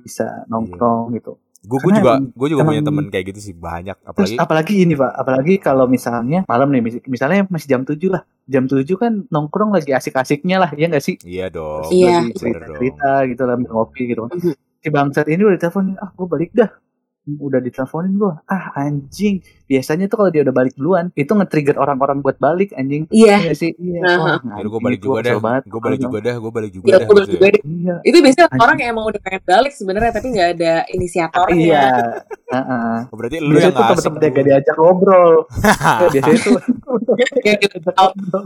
bisa 0.01 0.45
nongkrong 0.45 1.13
gitu 1.13 1.38
gue 1.62 1.81
juga 1.91 2.13
emang- 2.15 2.29
gue 2.31 2.47
juga 2.47 2.62
punya 2.63 2.81
temen 2.84 3.05
kayak 3.08 3.25
gitu 3.27 3.39
sih 3.43 3.55
banyak 3.55 3.97
Terus 3.97 4.34
apalagi 4.34 4.38
apalagi 4.38 4.75
ini 4.79 4.93
pak, 4.93 5.12
apalagi 5.12 5.53
kalau 5.58 5.86
misalnya 5.86 6.45
malam 6.45 6.69
nih, 6.69 6.77
mis- 6.79 7.05
misalnya 7.05 7.45
masih 7.47 7.67
jam 7.67 7.81
7 7.81 8.05
lah, 8.08 8.21
jam 8.45 8.65
7 8.65 8.86
kan 8.95 9.25
nongkrong 9.27 9.73
lagi 9.73 9.89
asik-asiknya 9.89 10.58
lah, 10.60 10.69
ya 10.71 10.86
nggak 10.86 11.01
sih? 11.01 11.17
iya 11.25 11.49
dong 11.49 11.89
Iya. 11.89 12.21
Cerita-cerita 12.31 13.25
gitu 13.25 13.43
lah, 13.43 13.55
ngopi 13.58 14.01
gitu. 14.08 14.29
Si 14.77 14.88
bangsat 14.88 15.25
ini 15.25 15.41
udah 15.41 15.58
diteleponin, 15.58 15.97
ah 15.97 16.10
gue 16.12 16.27
balik 16.27 16.53
dah. 16.53 16.69
Udah 17.25 17.58
diteleponin 17.58 18.13
gue, 18.13 18.34
ah 18.45 18.63
anjing, 18.75 19.41
biasanya 19.65 20.06
tuh 20.06 20.17
kalau 20.17 20.30
dia 20.30 20.41
udah 20.41 20.54
balik 20.54 20.73
duluan 20.73 21.10
itu 21.13 21.28
nge-trigger 21.28 21.75
orang-orang 21.75 22.19
buat 22.19 22.38
balik 22.38 22.71
anjing 22.71 23.06
Iya. 23.10 23.38
Iya 23.41 23.54
sih 23.54 23.71
iya. 23.75 23.99
Wah, 24.06 24.38
Ya 24.39 24.63
gue 24.63 24.80
balik 24.80 24.99
juga 24.99 25.19
dah. 25.21 25.34
Gue 25.62 25.82
balik 25.82 25.99
juga 25.99 26.17
dah. 26.19 26.36
Gue 26.36 26.51
balik 26.51 26.71
juga 26.71 26.86
Ya, 26.86 26.95
dah. 26.95 27.06
gue 27.06 27.15
balik 27.15 27.30
juga 27.30 27.45
ya. 27.45 27.51
deh. 27.51 27.62
iya 27.65 27.95
Itu 28.01 28.17
biasanya 28.19 28.45
Anjing. 28.47 28.62
orang 28.62 28.78
yang 28.78 28.89
emang 28.91 29.06
udah 29.06 29.21
pengen 29.21 29.41
balik 29.43 29.73
sebenarnya 29.73 30.12
tapi 30.12 30.28
nggak 30.30 30.49
ada 30.56 30.73
inisiatornya. 30.88 31.58
iya 31.58 31.86
Heeh. 32.56 32.97
Oh, 33.10 33.15
Berarti 33.15 33.38
lu 33.38 33.51
biasanya 33.51 33.65
yang 33.65 33.73
tuh 33.73 33.86
temen-temen 33.91 34.19
dia 34.21 34.30
gak 34.32 34.45
diajak 34.45 34.75
ngobrol 34.78 35.34
Ya, 35.58 36.08
biasanya 36.13 36.39
tuh. 36.39 36.58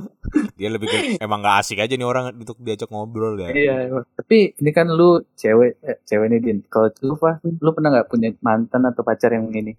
Dia 0.55 0.69
lebih 0.69 0.87
ke 0.87 0.97
emang 1.19 1.39
gak 1.39 1.55
asik 1.59 1.79
aja 1.79 1.91
nih 1.91 2.05
orang 2.05 2.31
untuk 2.33 2.57
diajak 2.59 2.87
ngobrol 2.87 3.35
ya. 3.35 3.49
Iya, 3.49 3.75
tapi 4.13 4.53
ini 4.53 4.71
kan 4.71 4.87
lu 4.87 5.23
cewek, 5.33 5.79
eh, 5.81 5.97
cewek 6.03 6.27
nih 6.29 6.39
Din. 6.39 6.57
Kalau 6.65 6.91
lu 7.01 7.15
Fah, 7.15 7.39
lu 7.41 7.69
pernah 7.71 7.89
nggak 7.91 8.07
punya 8.07 8.29
mantan 8.39 8.85
atau 8.85 9.01
pacar 9.01 9.31
yang 9.31 9.49
ini, 9.49 9.73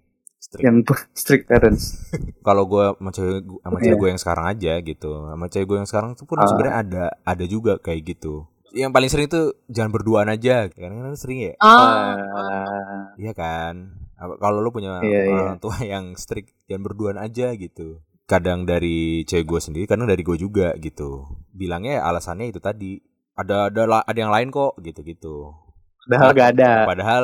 Strict. 0.51 0.63
yang 0.67 0.77
strict 1.13 1.45
parents? 1.47 1.83
Kalau 2.47 2.67
gue 2.67 2.91
sama 2.91 3.09
cewek 3.09 3.39
sama 3.57 3.77
cewek 3.77 3.87
Iya. 3.87 3.95
gue 3.97 4.09
yang 4.09 4.19
sekarang 4.19 4.45
aja 4.45 4.73
gitu. 4.81 5.11
Sama 5.25 5.45
cewek 5.47 5.65
gue 5.65 5.77
yang 5.79 5.87
sekarang 5.87 6.11
tuh 6.13 6.27
pun 6.27 6.37
Ah. 6.37 6.43
sebenarnya 6.43 6.75
ada 6.77 7.03
ada 7.23 7.45
juga 7.45 7.79
kayak 7.79 8.01
gitu. 8.05 8.45
Yang 8.69 8.91
paling 8.91 9.09
sering 9.09 9.27
tuh 9.27 9.45
jangan 9.65 9.91
berduaan 9.91 10.27
aja. 10.27 10.67
Kadang-kadang 10.67 11.15
sering 11.15 11.39
ya. 11.41 11.53
Ah, 11.57 12.15
Ah, 12.19 13.15
Iya 13.15 13.31
kan. 13.31 13.95
Kalau 14.17 14.59
lu 14.59 14.69
punya 14.69 14.99
Iya, 14.99 15.21
iya. 15.25 15.39
orang 15.41 15.57
tua 15.57 15.75
yang 15.87 16.13
strict 16.13 16.51
jangan 16.65 16.83
berduaan 16.85 17.17
aja 17.17 17.51
gitu. 17.53 18.03
Kadang 18.25 18.63
dari 18.63 19.23
cewek 19.23 19.43
gue 19.45 19.59
sendiri, 19.61 19.85
kadang 19.85 20.05
dari 20.05 20.19
gue 20.19 20.35
juga 20.35 20.75
gitu. 20.77 21.31
Bilangnya 21.49 21.99
alasannya 22.01 22.47
itu 22.47 22.59
tadi. 22.59 22.99
Ada 23.33 23.67
ada 23.67 24.03
ada 24.03 24.17
yang 24.17 24.29
lain 24.29 24.47
kok 24.49 24.75
gitu-gitu. 24.77 25.55
padahal 26.01 26.29
gak 26.31 26.49
ada. 26.51 26.71
Padahal 26.83 27.23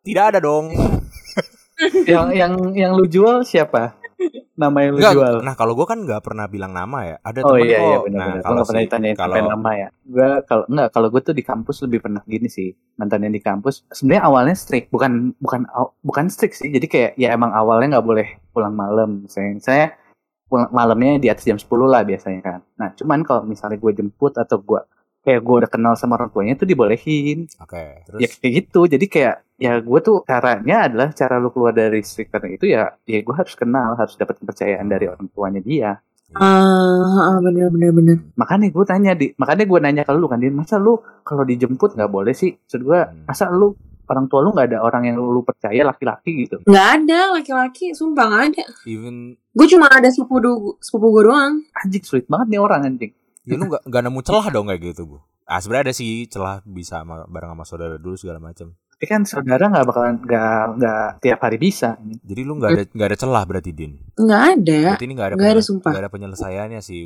tidak 0.00 0.24
ada 0.30 0.38
dong. 0.38 0.70
yang 2.12 2.26
yang 2.32 2.52
yang 2.74 2.92
lu 2.94 3.04
jual 3.06 3.42
siapa? 3.42 3.96
Nama 4.58 4.78
yang 4.82 4.92
lu 4.92 4.98
Enggak, 4.98 5.14
jual? 5.14 5.34
nah 5.46 5.54
kalau 5.54 5.78
gue 5.78 5.86
kan 5.86 6.02
nggak 6.02 6.22
pernah 6.26 6.50
bilang 6.50 6.74
nama 6.74 6.98
ya. 7.06 7.16
Ada 7.22 7.40
Oh 7.46 7.54
temen 7.54 7.70
iya 7.70 7.78
iya 7.78 7.96
kok. 7.96 8.04
benar 8.10 8.18
nah, 8.18 8.26
benar. 8.34 8.42
kalau 8.42 8.62
pernah 8.66 8.82
ditanyain 8.82 9.14
kalau 9.14 9.34
nama 9.38 9.70
ya. 9.78 9.88
Gua 10.02 10.30
kalau 10.42 10.64
enggak 10.66 10.88
kalau 10.90 11.08
gue 11.14 11.20
tuh 11.22 11.34
di 11.38 11.44
kampus 11.46 11.76
lebih 11.86 11.98
pernah 12.02 12.22
gini 12.26 12.48
sih. 12.50 12.68
Mantan 12.98 13.22
yang 13.30 13.34
di 13.34 13.42
kampus 13.42 13.86
sebenarnya 13.94 14.22
awalnya 14.26 14.56
strict, 14.58 14.90
bukan 14.90 15.38
bukan 15.38 15.60
bukan 16.02 16.24
strict 16.26 16.58
sih. 16.58 16.68
Jadi 16.74 16.86
kayak 16.90 17.10
ya 17.14 17.30
emang 17.30 17.54
awalnya 17.54 17.98
nggak 17.98 18.06
boleh 18.10 18.26
pulang 18.50 18.74
malam. 18.74 19.22
Misalnya 19.22 19.62
saya 19.62 19.86
pulang 20.50 20.66
malamnya 20.74 21.22
di 21.22 21.28
atas 21.30 21.46
jam 21.46 21.60
10 21.60 21.68
lah 21.86 22.02
biasanya 22.02 22.40
kan. 22.42 22.60
Nah, 22.80 22.90
cuman 22.98 23.20
kalau 23.22 23.44
misalnya 23.46 23.78
gue 23.78 23.92
jemput 23.94 24.34
atau 24.34 24.58
gue 24.58 24.80
kayak 25.28 25.40
gue 25.40 25.56
udah 25.58 25.68
kenal 25.68 25.92
sama 25.92 26.16
orang 26.16 26.30
tuanya 26.30 26.56
tuh 26.56 26.64
dibolehin. 26.64 27.44
Oke, 27.58 28.00
terus 28.02 28.18
Ya 28.18 28.26
kayak 28.30 28.52
gitu. 28.58 28.80
Jadi 28.86 29.06
kayak 29.06 29.36
ya 29.56 29.76
gue 29.76 30.00
tuh 30.00 30.22
caranya 30.22 30.88
adalah 30.88 31.12
cara 31.12 31.36
lu 31.36 31.50
keluar 31.50 31.70
dari 31.72 32.00
parent 32.24 32.54
itu 32.54 32.66
ya 32.66 32.96
ya 33.04 33.18
gue 33.18 33.34
harus 33.34 33.52
kenal, 33.52 33.92
harus 33.92 34.14
dapat 34.14 34.38
kepercayaan 34.38 34.86
dari 34.86 35.04
orang 35.04 35.26
tuanya 35.28 35.58
dia 35.60 35.90
ah, 36.30 37.02
ah, 37.26 37.38
bener 37.38 37.66
bener 37.68 37.90
bener. 37.90 38.16
makanya 38.34 38.68
gue 38.68 38.84
tanya 38.84 39.12
di 39.12 39.32
makanya 39.34 39.64
gue 39.64 39.78
nanya 39.80 40.02
ke 40.04 40.12
lu 40.12 40.26
kan 40.26 40.36
Din 40.36 40.52
masa 40.52 40.76
lu 40.76 40.94
kalau 41.22 41.42
dijemput 41.42 41.92
nggak 41.92 42.06
boleh 42.06 42.30
sih 42.32 42.54
maksud 42.54 42.80
gue 42.80 43.00
Hmm. 43.00 43.24
masa 43.24 43.48
lu 43.48 43.72
orang 44.04 44.24
tua 44.26 44.40
lu 44.40 44.52
nggak 44.52 44.68
ada 44.68 44.78
orang 44.80 45.02
yang 45.04 45.16
lu 45.16 45.40
percaya 45.40 45.80
laki-laki 45.82 46.44
gitu 46.44 46.60
Nggak 46.62 46.88
ada 46.96 47.20
laki-laki, 47.34 47.92
sumpah 47.92 48.24
nggak 48.24 48.44
ada. 48.46 48.64
even 48.84 49.34
Gue 49.50 49.66
cuma 49.66 49.88
ada 49.88 50.06
sepupu 50.06 50.36
du- 50.38 50.76
sepupu 50.78 51.10
gue 51.10 51.24
doang. 51.26 51.60
anjing 51.74 52.00
sulit 52.02 52.24
banget 52.26 52.46
nih 52.48 52.60
orang 52.60 52.80
anjing 52.84 53.12
ya 53.48 53.56
lu 53.56 53.64
nggak 53.66 53.82
nggak 53.82 54.02
nemu 54.04 54.20
celah 54.20 54.46
dong 54.48 54.66
kayak 54.66 54.82
gitu 54.86 55.02
bu. 55.04 55.16
Ah 55.42 55.58
sebenarnya 55.58 55.88
ada 55.88 55.94
sih 55.94 56.10
celah 56.24 56.60
bisa 56.62 57.00
sama, 57.00 57.24
bareng 57.24 57.50
sama 57.50 57.64
saudara 57.64 57.96
dulu 57.96 58.14
segala 58.14 58.38
macam. 58.38 58.76
tapi 58.90 59.06
kan 59.06 59.22
saudara 59.22 59.64
nggak 59.64 59.86
bakalan 59.86 60.18
nggak 60.18 60.62
nggak 60.74 61.06
tiap 61.22 61.38
hari 61.38 61.54
bisa 61.56 61.94
Jadi 62.02 62.40
lu 62.42 62.58
nggak 62.58 62.66
ada 62.68 62.82
nggak 62.84 63.08
ada 63.08 63.16
celah 63.16 63.44
berarti 63.44 63.70
din. 63.70 63.94
Nggak 64.12 64.42
ada. 64.52 64.80
Berarti 64.92 65.04
ini 65.06 65.14
nggak 65.14 65.28
ada 65.28 65.34
Nggak 65.34 65.50
ada, 65.50 65.62
sumpah. 65.62 65.90
nggak 65.90 66.02
ada 66.02 66.10
penyelesaiannya 66.10 66.80
sih. 66.82 67.04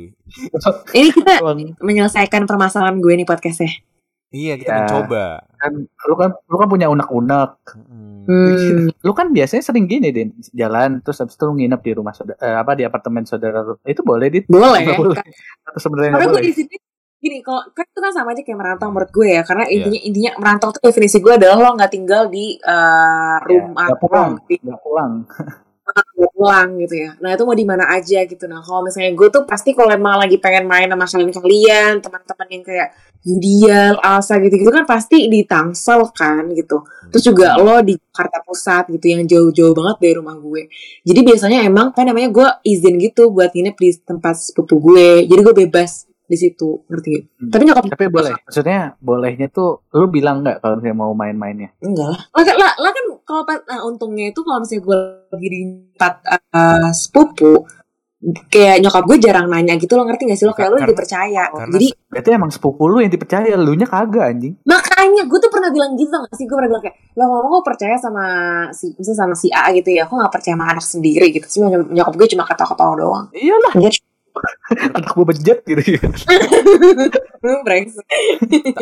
Ini 0.97 1.09
kita 1.11 1.33
menyelesaikan 1.79 2.43
permasalahan 2.43 2.97
gue 2.97 3.13
nih 3.13 3.23
podcastnya. 3.23 3.69
Iya 4.27 4.57
kita 4.57 4.65
Ya. 4.67 4.77
mencoba. 4.81 5.25
kan 5.53 5.71
lu 5.79 6.15
kan 6.17 6.29
lu 6.43 6.55
kan 6.57 6.67
punya 6.67 6.89
unek-unek 6.89 7.51
Mm. 7.71 7.85
Hmm. 7.85 8.02
Lu 8.99 9.11
kan 9.11 9.27
biasanya 9.29 9.61
sering 9.61 9.85
gini 9.85 10.09
Din. 10.09 10.29
Jalan 10.49 10.99
terus 10.99 11.17
habis 11.17 11.33
itu 11.33 11.43
lu 11.43 11.53
nginep 11.53 11.79
di 11.79 11.91
rumah 11.93 12.11
saudara 12.11 12.39
eh, 12.39 12.55
apa 12.55 12.71
di 12.73 12.83
apartemen 12.83 13.23
saudara 13.23 13.59
lu. 13.59 13.75
Itu 13.81 14.01
boleh 14.01 14.27
Din? 14.27 14.43
Boleh. 14.45 14.83
Boleh? 14.93 15.19
Atau 15.63 15.79
sebenarnya 15.79 16.11
Karena 16.13 16.25
gue 16.25 16.35
boleh? 16.35 16.45
di 16.45 16.53
sini 16.53 16.75
gini 17.17 17.39
kalau 17.39 17.63
kan 17.71 17.87
itu 17.87 17.99
kan 17.99 18.11
sama 18.11 18.35
aja 18.35 18.43
kayak 18.43 18.59
merantau 18.59 18.91
menurut 18.91 19.07
gue 19.09 19.27
ya. 19.31 19.41
Karena 19.41 19.63
Iya. 19.63 19.75
intinya 19.79 19.99
intinya 20.03 20.31
merantau 20.37 20.69
tuh 20.71 20.81
definisi 20.83 21.17
gue 21.17 21.33
adalah 21.33 21.55
lo 21.55 21.69
nggak 21.73 21.91
tinggal 21.91 22.27
di 22.27 22.55
eh, 22.55 23.35
rumah 23.39 23.87
nggak 23.87 23.99
pulang 23.99 24.29
di 24.43 24.55
nggak 24.59 24.79
pulang 24.79 25.11
pulang 26.33 26.75
gitu 26.79 26.95
ya. 26.95 27.11
Nah 27.19 27.35
itu 27.35 27.43
mau 27.47 27.55
di 27.55 27.67
mana 27.67 27.87
aja 27.91 28.19
gitu. 28.27 28.45
Nah 28.47 28.59
kalau 28.63 28.83
misalnya 28.83 29.11
gue 29.15 29.27
tuh 29.31 29.43
pasti 29.47 29.71
kalau 29.71 29.91
emang 29.91 30.19
lagi 30.19 30.39
pengen 30.39 30.67
main 30.67 30.87
sama 30.91 31.07
kalian 31.07 31.31
kalian 31.31 31.91
teman-teman 32.03 32.47
yang 32.51 32.63
kayak 32.63 32.89
Yudial, 33.23 33.95
Alsa 34.03 34.35
gitu-gitu 34.43 34.67
kan 34.67 34.83
pasti 34.83 35.31
di 35.31 35.47
Tangsel 35.47 36.11
kan 36.11 36.51
gitu. 36.51 36.83
Terus 37.07 37.23
juga 37.23 37.55
lo 37.55 37.79
di 37.79 37.95
Jakarta 37.95 38.43
Pusat 38.43 38.83
gitu 38.99 39.05
yang 39.15 39.23
jauh-jauh 39.23 39.71
banget 39.71 39.95
dari 40.03 40.13
rumah 40.19 40.35
gue. 40.35 40.67
Jadi 41.07 41.19
biasanya 41.23 41.63
emang 41.63 41.95
kan 41.95 42.03
namanya 42.03 42.29
gue 42.35 42.47
izin 42.67 42.99
gitu 42.99 43.31
buat 43.31 43.55
nginep 43.55 43.75
di 43.79 43.89
tempat 44.03 44.35
sepupu 44.35 44.83
gue. 44.83 45.23
Jadi 45.23 45.39
gue 45.39 45.55
bebas 45.67 46.11
di 46.33 46.39
situ 46.39 46.81
ngerti? 46.83 47.09
Hmm. 47.37 47.51
tapi 47.53 47.63
nyokap 47.63 47.83
tapi 47.87 48.05
boleh 48.09 48.33
maksudnya 48.41 48.79
bolehnya 48.97 49.47
tuh 49.47 49.85
lu 49.93 50.09
bilang 50.09 50.41
nggak 50.41 50.57
kalau 50.59 50.81
misalnya 50.81 50.97
mau 50.97 51.13
main-mainnya? 51.13 51.69
Enggak. 51.79 52.09
Lah 52.09 52.17
lah, 52.33 52.43
kan- 52.43 52.57
lah, 52.57 52.71
lah 52.75 52.91
kan 52.91 53.05
kalau 53.21 53.41
nah, 53.45 53.79
untungnya 53.85 54.25
itu 54.27 54.41
kalau 54.41 54.59
misalnya 54.59 54.81
gue 54.81 54.97
lagi 55.29 55.47
di 55.47 55.59
tempat 55.93 56.13
eh, 56.49 56.89
sepupu 56.91 57.53
kayak 58.47 58.79
nyokap 58.79 59.03
gue 59.03 59.17
jarang 59.19 59.51
nanya 59.51 59.75
gitu 59.75 59.99
lo 59.99 60.07
ngerti 60.07 60.31
gak 60.31 60.39
sih 60.39 60.47
lo? 60.47 60.55
Kayak 60.55 60.69
lo 60.71 60.77
Karena- 60.79 60.91
dipercaya. 60.95 61.43
karena 61.51 61.75
jadi 61.75 61.87
berarti 62.07 62.29
emang 62.31 62.51
sepupu 62.55 62.83
lu 62.87 63.03
yang 63.03 63.11
dipercaya 63.11 63.51
lu 63.59 63.75
nya 63.75 63.83
kagak 63.83 64.25
anjing. 64.31 64.55
Makanya 64.63 65.27
gue 65.27 65.39
tuh 65.43 65.51
pernah 65.51 65.69
bilang 65.75 65.91
gitu 65.99 66.07
gak 66.07 66.31
sih? 66.39 66.47
Gue 66.47 66.55
pernah 66.55 66.71
bilang 66.71 66.83
kayak 66.87 66.95
lo 67.19 67.23
ngomong 67.27 67.51
gue 67.51 67.63
percaya 67.67 67.95
sama 67.99 68.25
si 68.71 68.95
misalnya 68.95 69.19
sama 69.27 69.35
si 69.35 69.47
A 69.51 69.75
gitu 69.75 69.91
ya 69.91 70.07
aku 70.07 70.15
gak 70.15 70.31
percaya 70.31 70.55
sama 70.55 70.65
anak 70.71 70.85
sendiri 70.87 71.27
gitu. 71.35 71.45
Sih 71.51 71.59
nyokap 71.67 72.13
gue 72.15 72.27
cuma 72.31 72.43
kata-kata 72.47 72.83
doang. 72.95 73.27
Iyalah. 73.35 73.75
Anjir. 73.75 73.99
anak 74.97 75.11
gua 75.13 75.25
bejat 75.29 75.59
gitu 75.63 75.81
ya. 75.81 76.01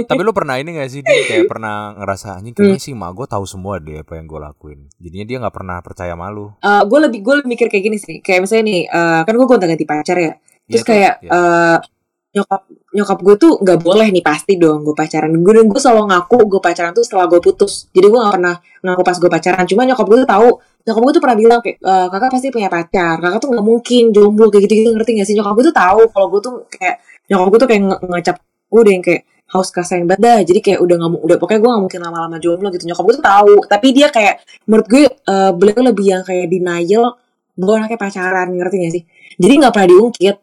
Tapi 0.09 0.21
lu 0.21 0.31
pernah 0.31 0.55
ini 0.61 0.77
gak 0.77 0.89
sih 0.89 1.01
Din? 1.03 1.23
kayak 1.27 1.45
pernah 1.49 1.97
ngerasa 1.97 2.39
anjing 2.39 2.53
kayaknya 2.55 2.79
sih 2.79 2.93
mak 2.95 3.11
gue 3.17 3.27
tahu 3.27 3.43
semua 3.43 3.81
deh 3.81 4.01
apa 4.01 4.15
yang 4.17 4.25
gue 4.29 4.39
lakuin. 4.39 4.79
Jadinya 5.01 5.25
dia 5.27 5.37
nggak 5.41 5.55
pernah 5.55 5.77
percaya 5.83 6.13
malu. 6.15 6.53
Eh, 6.61 6.83
gue 6.85 6.99
lebih 7.01 7.19
gue 7.25 7.33
lebih 7.41 7.49
mikir 7.57 7.67
kayak 7.67 7.83
gini 7.83 7.97
sih. 7.97 8.17
Kayak 8.23 8.47
misalnya 8.47 8.65
nih 8.69 8.81
eh, 8.87 9.21
kan 9.25 9.33
gue 9.33 9.47
gonta 9.47 9.65
ganti 9.67 9.85
pacar 9.85 10.17
ya. 10.17 10.33
Terus 10.69 10.83
kayak 10.85 11.13
eh, 11.25 11.77
nyokap 12.31 12.61
nyokap 12.95 13.19
gue 13.19 13.35
tuh 13.35 13.53
nggak 13.59 13.79
boleh 13.83 14.07
nih 14.07 14.23
pasti 14.23 14.55
dong 14.55 14.87
gue 14.87 14.95
pacaran. 14.95 15.31
Gue 15.35 15.53
dan 15.57 15.67
gue 15.67 15.81
selalu 15.81 16.03
ngaku 16.15 16.37
gue 16.47 16.61
pacaran 16.63 16.91
tuh 16.95 17.03
setelah 17.03 17.27
gue 17.27 17.39
putus. 17.43 17.91
Jadi 17.91 18.05
gue 18.07 18.19
gak 18.19 18.35
pernah 18.39 18.55
ngaku 18.83 19.01
pas 19.03 19.17
gue 19.19 19.31
pacaran. 19.31 19.65
Cuma 19.67 19.81
nyokap 19.83 20.05
gue 20.07 20.17
tuh 20.23 20.29
tahu 20.29 20.49
nyokap 20.85 21.01
gue 21.05 21.13
tuh 21.17 21.23
pernah 21.23 21.37
bilang 21.37 21.59
kayak 21.63 21.77
"Eh, 21.81 22.07
kakak 22.11 22.29
pasti 22.33 22.47
punya 22.49 22.69
pacar. 22.71 23.15
Kakak 23.21 23.39
tuh 23.43 23.49
nggak 23.53 23.65
mungkin 23.65 24.03
jomblo 24.15 24.45
kayak 24.51 24.63
gitu 24.67 24.73
gitu 24.81 24.89
ngerti 24.95 25.11
gak 25.19 25.27
sih? 25.29 25.35
Nyokap 25.37 25.53
gue 25.57 25.65
tuh 25.69 25.75
tahu 25.75 26.01
kalau 26.13 26.27
gue 26.33 26.41
tuh 26.41 26.53
kayak 26.73 26.95
nyokap 27.29 27.47
gue 27.51 27.59
tuh 27.63 27.69
kayak 27.69 27.81
nge- 27.87 28.01
ngecap 28.11 28.35
gue 28.71 28.79
udah 28.85 28.93
yang 28.95 29.05
kayak 29.05 29.21
haus 29.51 29.67
kasar 29.67 29.99
yang 29.99 30.07
badah 30.07 30.47
jadi 30.47 30.59
kayak 30.63 30.79
udah 30.79 30.95
nggak 30.95 31.11
udah 31.27 31.35
pokoknya 31.43 31.59
gue 31.59 31.69
gak 31.75 31.83
mungkin 31.85 31.99
lama-lama 32.05 32.37
jomblo 32.39 32.67
gitu. 32.73 32.83
Nyokap 32.89 33.03
gue 33.07 33.15
tuh 33.19 33.25
tahu. 33.25 33.53
Tapi 33.67 33.87
dia 33.93 34.07
kayak 34.09 34.35
menurut 34.69 34.87
gue 34.89 35.03
eh, 35.07 35.51
beliau 35.55 35.81
lebih 35.91 36.05
yang 36.07 36.23
kayak 36.25 36.45
denial 36.49 37.05
gue 37.55 37.73
anaknya 37.77 37.99
pacaran. 37.99 38.47
Ngerti 38.55 38.75
gak 38.81 38.93
sih? 38.95 39.03
Jadi 39.41 39.53
nggak 39.61 39.73
pernah 39.75 39.89
diungkit. 39.91 40.35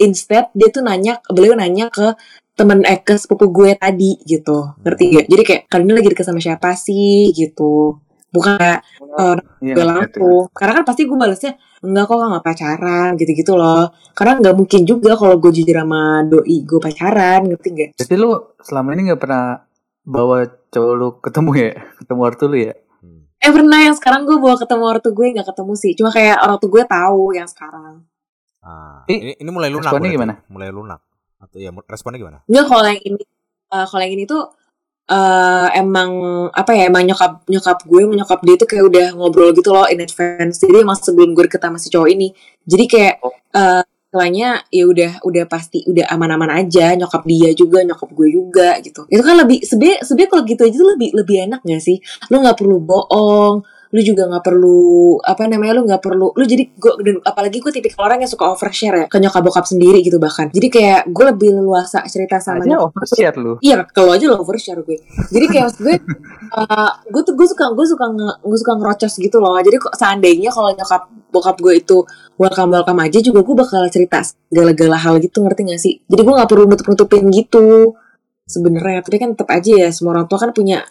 Instead 0.00 0.44
dia 0.56 0.68
tuh 0.72 0.82
nanya 0.84 1.20
beliau 1.28 1.52
nanya 1.56 1.88
ke 1.92 2.16
temen 2.56 2.80
eh 2.88 2.96
ke 3.04 3.14
sepupu 3.20 3.52
gue 3.52 3.76
tadi 3.76 4.16
gitu. 4.24 4.72
Ngerti 4.80 5.02
gak 5.12 5.26
jadi 5.28 5.42
kayak 5.44 5.62
kalian 5.68 5.92
lagi 5.96 6.08
deket 6.12 6.24
sama 6.26 6.40
siapa 6.40 6.72
sih? 6.74 7.28
Gitu 7.36 8.00
bukan 8.36 8.54
kayak 8.60 8.80
Iya, 9.64 9.72
gue 9.72 9.84
langsung 9.88 10.44
karena 10.52 10.72
kan 10.76 10.84
pasti 10.84 11.08
gue 11.08 11.16
balesnya 11.16 11.52
enggak 11.80 12.04
kok 12.04 12.16
nggak 12.20 12.44
pacaran 12.44 13.08
gitu-gitu 13.16 13.52
loh 13.56 13.88
karena 14.12 14.32
nggak 14.38 14.54
mungkin 14.54 14.80
juga 14.84 15.16
kalau 15.16 15.40
gue 15.40 15.50
jujur 15.50 15.72
sama 15.72 16.20
doi 16.22 16.56
gue 16.62 16.80
pacaran 16.80 17.40
ngerti 17.48 17.68
gak 17.72 17.90
Jadi 17.96 18.14
lu 18.14 18.30
selama 18.60 18.92
ini 18.92 19.08
nggak 19.08 19.20
pernah 19.20 19.64
bawa 20.04 20.44
cowok 20.68 20.92
lu 20.94 21.08
ketemu 21.18 21.50
ya, 21.56 21.72
ketemu 21.98 22.20
ortu 22.22 22.44
lu 22.46 22.56
ya? 22.60 22.74
Hmm. 23.00 23.24
eh 23.40 23.50
pernah 23.50 23.78
yang 23.80 23.96
sekarang 23.96 24.22
gue 24.22 24.36
bawa 24.36 24.54
ketemu 24.54 24.84
ortu 24.84 25.08
gue 25.10 25.26
nggak 25.32 25.48
ketemu 25.48 25.72
sih 25.74 25.92
cuma 25.96 26.10
kayak 26.12 26.36
ortu 26.44 26.66
gue 26.68 26.82
tahu 26.84 27.32
yang 27.32 27.48
sekarang 27.48 28.04
Ah, 28.66 29.06
ini, 29.06 29.38
ini 29.38 29.50
mulai 29.54 29.70
lunak. 29.70 29.94
responnya 29.94 30.10
gimana? 30.10 30.34
Mulai 30.50 30.74
lunak. 30.74 30.98
Atau 31.38 31.62
ya 31.62 31.70
responnya 31.86 32.18
gimana? 32.18 32.38
Enggak 32.50 32.66
kalau 32.66 32.82
yang 32.82 32.98
ini 32.98 33.22
eh, 33.70 33.86
kalau 33.86 34.02
yang 34.02 34.14
ini 34.18 34.24
tuh 34.26 34.42
eh 35.06 35.66
emang 35.78 36.10
apa 36.50 36.70
ya 36.74 36.90
emang 36.90 37.06
nyokap 37.06 37.46
nyokap 37.46 37.78
gue 37.86 38.00
nyokap 38.10 38.40
dia 38.42 38.54
tuh 38.58 38.66
kayak 38.66 38.84
udah 38.90 39.06
ngobrol 39.14 39.54
gitu 39.54 39.70
loh 39.70 39.86
in 39.86 40.02
advance. 40.02 40.58
Jadi 40.58 40.82
emang 40.82 40.98
sebelum 40.98 41.30
gue 41.30 41.46
deket 41.46 41.62
sama 41.62 41.78
si 41.78 41.88
cowok 41.94 42.08
ini. 42.10 42.28
Jadi 42.66 42.84
kayak 42.90 43.14
eh 43.54 43.82
setelahnya 43.86 44.64
ya 44.72 44.84
udah 44.88 45.12
udah 45.28 45.44
pasti 45.44 45.84
udah 45.86 46.10
aman-aman 46.10 46.50
aja. 46.64 46.96
Nyokap 46.98 47.22
dia 47.28 47.50
juga 47.54 47.84
nyokap 47.86 48.10
gue 48.10 48.28
juga 48.34 48.68
gitu. 48.82 49.06
Itu 49.06 49.22
kan 49.22 49.36
lebih 49.46 49.62
sebenarnya 49.62 50.02
sebenarnya 50.02 50.30
kalau 50.32 50.44
gitu 50.48 50.62
aja 50.66 50.76
tuh 50.80 50.90
lebih 50.98 51.10
lebih 51.14 51.36
enak 51.50 51.60
gak 51.62 51.82
sih? 51.84 51.96
Lu 52.32 52.42
nggak 52.42 52.56
perlu 52.58 52.76
bohong 52.82 53.62
lu 53.96 54.00
juga 54.04 54.28
nggak 54.28 54.44
perlu 54.44 55.16
apa 55.24 55.48
namanya 55.48 55.80
lu 55.80 55.88
nggak 55.88 56.02
perlu 56.04 56.36
lu 56.36 56.44
jadi 56.44 56.68
gue 56.68 56.92
dan 57.00 57.16
apalagi 57.24 57.64
gue 57.64 57.72
tipikal 57.72 58.04
orang 58.04 58.20
yang 58.20 58.28
suka 58.28 58.52
overshare 58.52 58.96
ya 59.00 59.06
ke 59.08 59.16
nyokap 59.16 59.40
bokap 59.40 59.64
sendiri 59.64 60.04
gitu 60.04 60.20
bahkan 60.20 60.52
jadi 60.52 60.68
kayak 60.68 61.00
gue 61.08 61.24
lebih 61.32 61.56
leluasa 61.56 62.04
cerita 62.04 62.36
sama 62.36 62.66
Aja 62.66 62.76
overshare 62.82 63.36
lu. 63.38 63.52
Iya, 63.62 63.86
kalau 63.94 64.10
aja 64.12 64.24
lo 64.26 64.36
overshare 64.42 64.82
gue. 64.82 64.98
Jadi 65.30 65.44
kayak 65.46 65.64
maksud 65.70 65.80
gue, 65.86 65.96
uh, 66.58 66.90
gue 67.06 67.22
tuh 67.22 67.34
gue 67.38 67.46
suka 67.46 67.64
gue 67.72 67.86
suka 67.86 68.06
nge, 68.10 68.28
gue 68.42 68.58
suka 68.58 68.72
ngerocos 68.76 69.14
gitu 69.22 69.36
loh. 69.38 69.54
Jadi 69.62 69.76
kok 69.78 69.94
seandainya 69.94 70.50
kalau 70.50 70.70
nyokap 70.74 71.02
bokap 71.30 71.56
gue 71.62 71.74
itu 71.78 71.96
welcome 72.36 72.70
welcome 72.74 73.00
aja 73.00 73.18
juga 73.22 73.40
gue 73.46 73.56
bakal 73.56 73.82
cerita 73.88 74.20
segala-gala 74.24 74.98
hal 74.98 75.22
gitu 75.22 75.40
ngerti 75.46 75.62
gak 75.70 75.80
sih? 75.80 75.94
Jadi 76.10 76.20
gue 76.22 76.34
nggak 76.34 76.50
perlu 76.50 76.64
nutup 76.66 76.86
nutupin 76.90 77.24
gitu 77.30 77.94
sebenarnya. 78.44 79.00
Tapi 79.06 79.16
kan 79.16 79.28
tetap 79.32 79.48
aja 79.52 79.72
ya 79.86 79.88
semua 79.94 80.18
orang 80.18 80.26
tua 80.26 80.38
kan 80.42 80.50
punya 80.50 80.82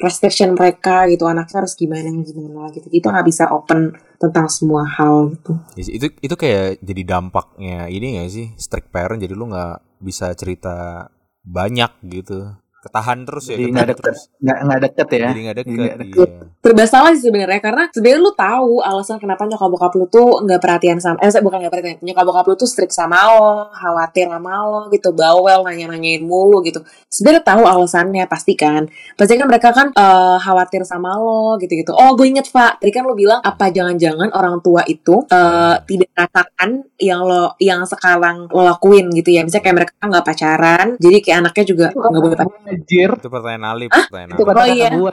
restriction 0.00 0.56
mereka 0.56 1.04
gitu 1.06 1.28
anaknya 1.28 1.62
harus 1.62 1.76
gimana 1.76 2.08
gimana 2.24 2.72
gitu. 2.72 2.88
Kita 2.88 3.12
nggak 3.12 3.26
bisa 3.28 3.44
open 3.52 3.94
tentang 4.20 4.48
semua 4.48 4.84
hal 4.84 5.32
gitu. 5.36 5.56
Ya 5.76 5.82
sih, 5.84 5.94
itu 5.96 6.06
itu 6.20 6.34
kayak 6.34 6.80
jadi 6.80 7.02
dampaknya 7.16 7.88
ini 7.88 8.20
gak 8.20 8.30
sih 8.32 8.46
strict 8.56 8.92
parent 8.92 9.20
jadi 9.20 9.32
lu 9.32 9.48
nggak 9.48 10.00
bisa 10.00 10.32
cerita 10.36 11.08
banyak 11.40 11.92
gitu 12.08 12.52
ketahan 12.80 13.18
terus 13.28 13.44
ya 13.44 13.56
Jadi 13.60 13.64
ketahan 13.68 13.76
nggak 13.76 13.88
deket, 13.92 14.04
terus. 14.04 14.20
Nggak 14.40 14.58
nggak 14.64 14.80
deket 14.80 15.08
ya. 15.08 15.20
jadi 15.20 15.40
nggak 15.40 15.56
Jadi 15.56 15.70
deket 16.00 16.28
iya. 16.32 16.44
Serba 16.60 16.84
salah 16.88 17.10
sih 17.16 17.22
sebenarnya 17.28 17.60
karena 17.60 17.84
sebenarnya 17.92 18.20
lu 18.20 18.32
tahu 18.36 18.72
alasan 18.80 19.16
kenapa 19.20 19.42
nyokap 19.44 19.68
bokap 19.68 19.92
lu 19.96 20.06
tuh 20.08 20.28
nggak 20.44 20.60
perhatian 20.60 20.98
sama 21.00 21.16
eh 21.20 21.28
bukan 21.40 21.58
nggak 21.60 21.72
perhatian 21.72 21.96
nyokap 22.00 22.24
bokap 22.24 22.44
lu 22.48 22.54
tuh 22.56 22.68
strict 22.68 22.92
sama 22.96 23.16
lo 23.36 23.68
khawatir 23.72 24.26
sama 24.32 24.52
lo 24.64 24.80
gitu 24.88 25.08
bawel 25.12 25.60
nanya 25.68 25.92
nanyain 25.92 26.24
mulu 26.24 26.64
gitu. 26.64 26.80
Sebenarnya 27.12 27.44
tahu 27.44 27.62
alasannya 27.68 28.24
pasti 28.24 28.56
kan. 28.56 28.88
Pasti 29.16 29.36
kan 29.36 29.46
mereka 29.48 29.76
kan 29.76 29.92
eh, 29.92 30.36
khawatir 30.40 30.84
sama 30.88 31.16
lo 31.20 31.60
gitu 31.60 31.76
gitu 31.76 31.92
oh 31.92 32.16
gue 32.16 32.26
inget 32.32 32.48
pak 32.48 32.80
tadi 32.80 32.92
kan 32.92 33.04
lu 33.04 33.12
bilang 33.12 33.44
apa 33.44 33.68
jangan-jangan 33.68 34.32
orang 34.32 34.64
tua 34.64 34.84
itu 34.88 35.20
eh, 35.28 35.76
tidak 35.84 36.08
merasakan 36.16 36.70
yang 36.96 37.20
lo 37.28 37.56
yang 37.60 37.84
sekarang 37.84 38.48
lo 38.48 38.62
lakuin 38.64 39.12
gitu 39.12 39.36
ya. 39.36 39.44
Misalnya 39.44 39.64
kayak 39.68 39.76
mereka 39.76 39.92
nggak 40.00 40.24
pacaran 40.24 40.86
jadi 40.96 41.16
kayak 41.20 41.36
anaknya 41.44 41.64
juga 41.68 41.86
nggak 41.92 42.22
boleh 42.24 42.38
pacaran 42.40 42.69
Anjir. 42.70 43.10
itu 43.18 43.28
pertanyaan 43.28 43.64
Alif 43.74 43.90
pertanyaan 43.90 44.30
Itu 44.38 44.42
kata-kata 44.46 44.74
iya. 44.74 44.90
gua. 44.94 45.12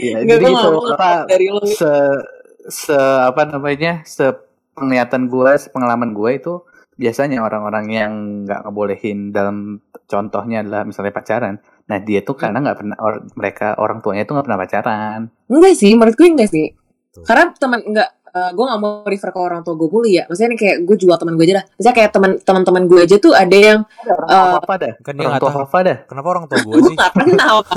Iya, 0.00 0.16
Nggak, 0.26 0.38
jadi 0.38 0.46
itu 0.50 0.70
apa 0.94 1.10
dari 1.26 1.46
lo 1.50 1.62
se 1.64 1.92
se 2.70 2.98
apa 2.98 3.42
namanya 3.48 4.02
se 4.06 4.30
penglihatan 4.74 5.26
gue, 5.28 5.52
pengalaman 5.74 6.14
gue 6.14 6.30
itu 6.38 6.54
biasanya 7.00 7.40
orang-orang 7.40 7.86
yang 7.88 8.12
nggak 8.44 8.60
ngebolehin 8.68 9.32
dalam 9.32 9.80
contohnya 10.04 10.60
adalah 10.60 10.84
misalnya 10.84 11.16
pacaran. 11.16 11.54
Nah 11.88 11.98
dia 12.00 12.20
tuh 12.20 12.36
karena 12.36 12.60
nggak 12.60 12.76
pernah 12.76 12.96
or- 13.00 13.24
mereka 13.34 13.74
orang 13.80 14.04
tuanya 14.04 14.28
tuh 14.28 14.36
nggak 14.36 14.46
pernah 14.46 14.60
pacaran. 14.60 15.20
Enggak 15.48 15.74
sih, 15.80 15.90
menurut 15.96 16.14
gue 16.14 16.28
enggak 16.28 16.50
sih. 16.52 16.66
Tuh. 17.10 17.24
Karena 17.26 17.50
teman 17.56 17.80
enggak 17.82 18.19
eh, 18.30 18.50
gue 18.50 18.64
gak 18.64 18.78
mau 18.78 18.92
refer 19.02 19.28
ke 19.28 19.38
orang 19.38 19.60
tua 19.60 19.74
gue 19.74 19.86
dulu 19.86 20.06
ya. 20.06 20.24
Maksudnya 20.24 20.54
kayak 20.54 20.76
gue 20.82 20.96
jual 20.96 21.14
teman 21.14 21.34
gue 21.34 21.44
aja 21.44 21.54
dah. 21.56 21.64
Misalnya 21.72 21.96
kayak 21.96 22.10
teman 22.10 22.30
teman-teman 22.38 22.82
gue 22.84 23.00
aja 23.00 23.16
tuh 23.16 23.32
ada 23.32 23.56
yang 23.56 23.80
Ada 23.84 24.12
orang 24.12 24.28
Eh, 24.28 24.54
apa 24.56 24.74
dah? 24.76 24.92
kan 25.00 25.12
dia 25.12 25.24
Orang 25.24 25.38
tua 25.38 25.50
tahu 25.50 25.60
apa 25.62 25.78
dah? 25.80 25.96
kenapa 26.04 26.26
orang 26.28 26.44
tua 26.46 26.58
gue 26.60 26.72
gue 26.72 26.82
sih 26.84 26.96
gak 26.96 27.12
kenal. 27.16 27.56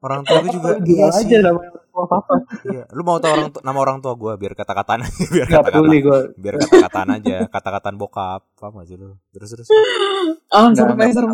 Orang 0.00 0.24
tua 0.24 0.40
gue 0.40 0.50
juga 0.50 0.70
Gila 0.78 0.96
iya 0.98 1.08
sih 1.12 1.28
aja 1.28 1.36
namanya 1.44 1.76
tua 1.92 2.04
apa? 2.08 2.34
iya 2.64 2.82
lu 2.88 3.02
mau 3.02 3.20
tahu 3.20 3.28
orang 3.30 3.48
nama 3.60 3.78
orang 3.78 3.98
tua 3.98 4.14
gue 4.14 4.32
biar 4.34 4.52
kata-kataan 4.54 5.00
aja 5.02 5.24
biar 5.28 5.44
Nggak 5.44 5.60
kata-kata 5.60 5.76
peduli 5.76 5.98
gue. 6.00 6.18
biar 6.34 6.54
kata-kataan 6.56 7.08
aja 7.12 7.36
kata-kataan 7.46 7.96
bokap 7.96 8.40
paham 8.56 8.80
gak 8.80 8.86
sih 8.86 8.96
lu 8.96 9.12
terus 9.28 9.48
terus 9.50 9.68
Oh, 10.48 10.72
serem 10.72 10.96
serem. 11.06 11.30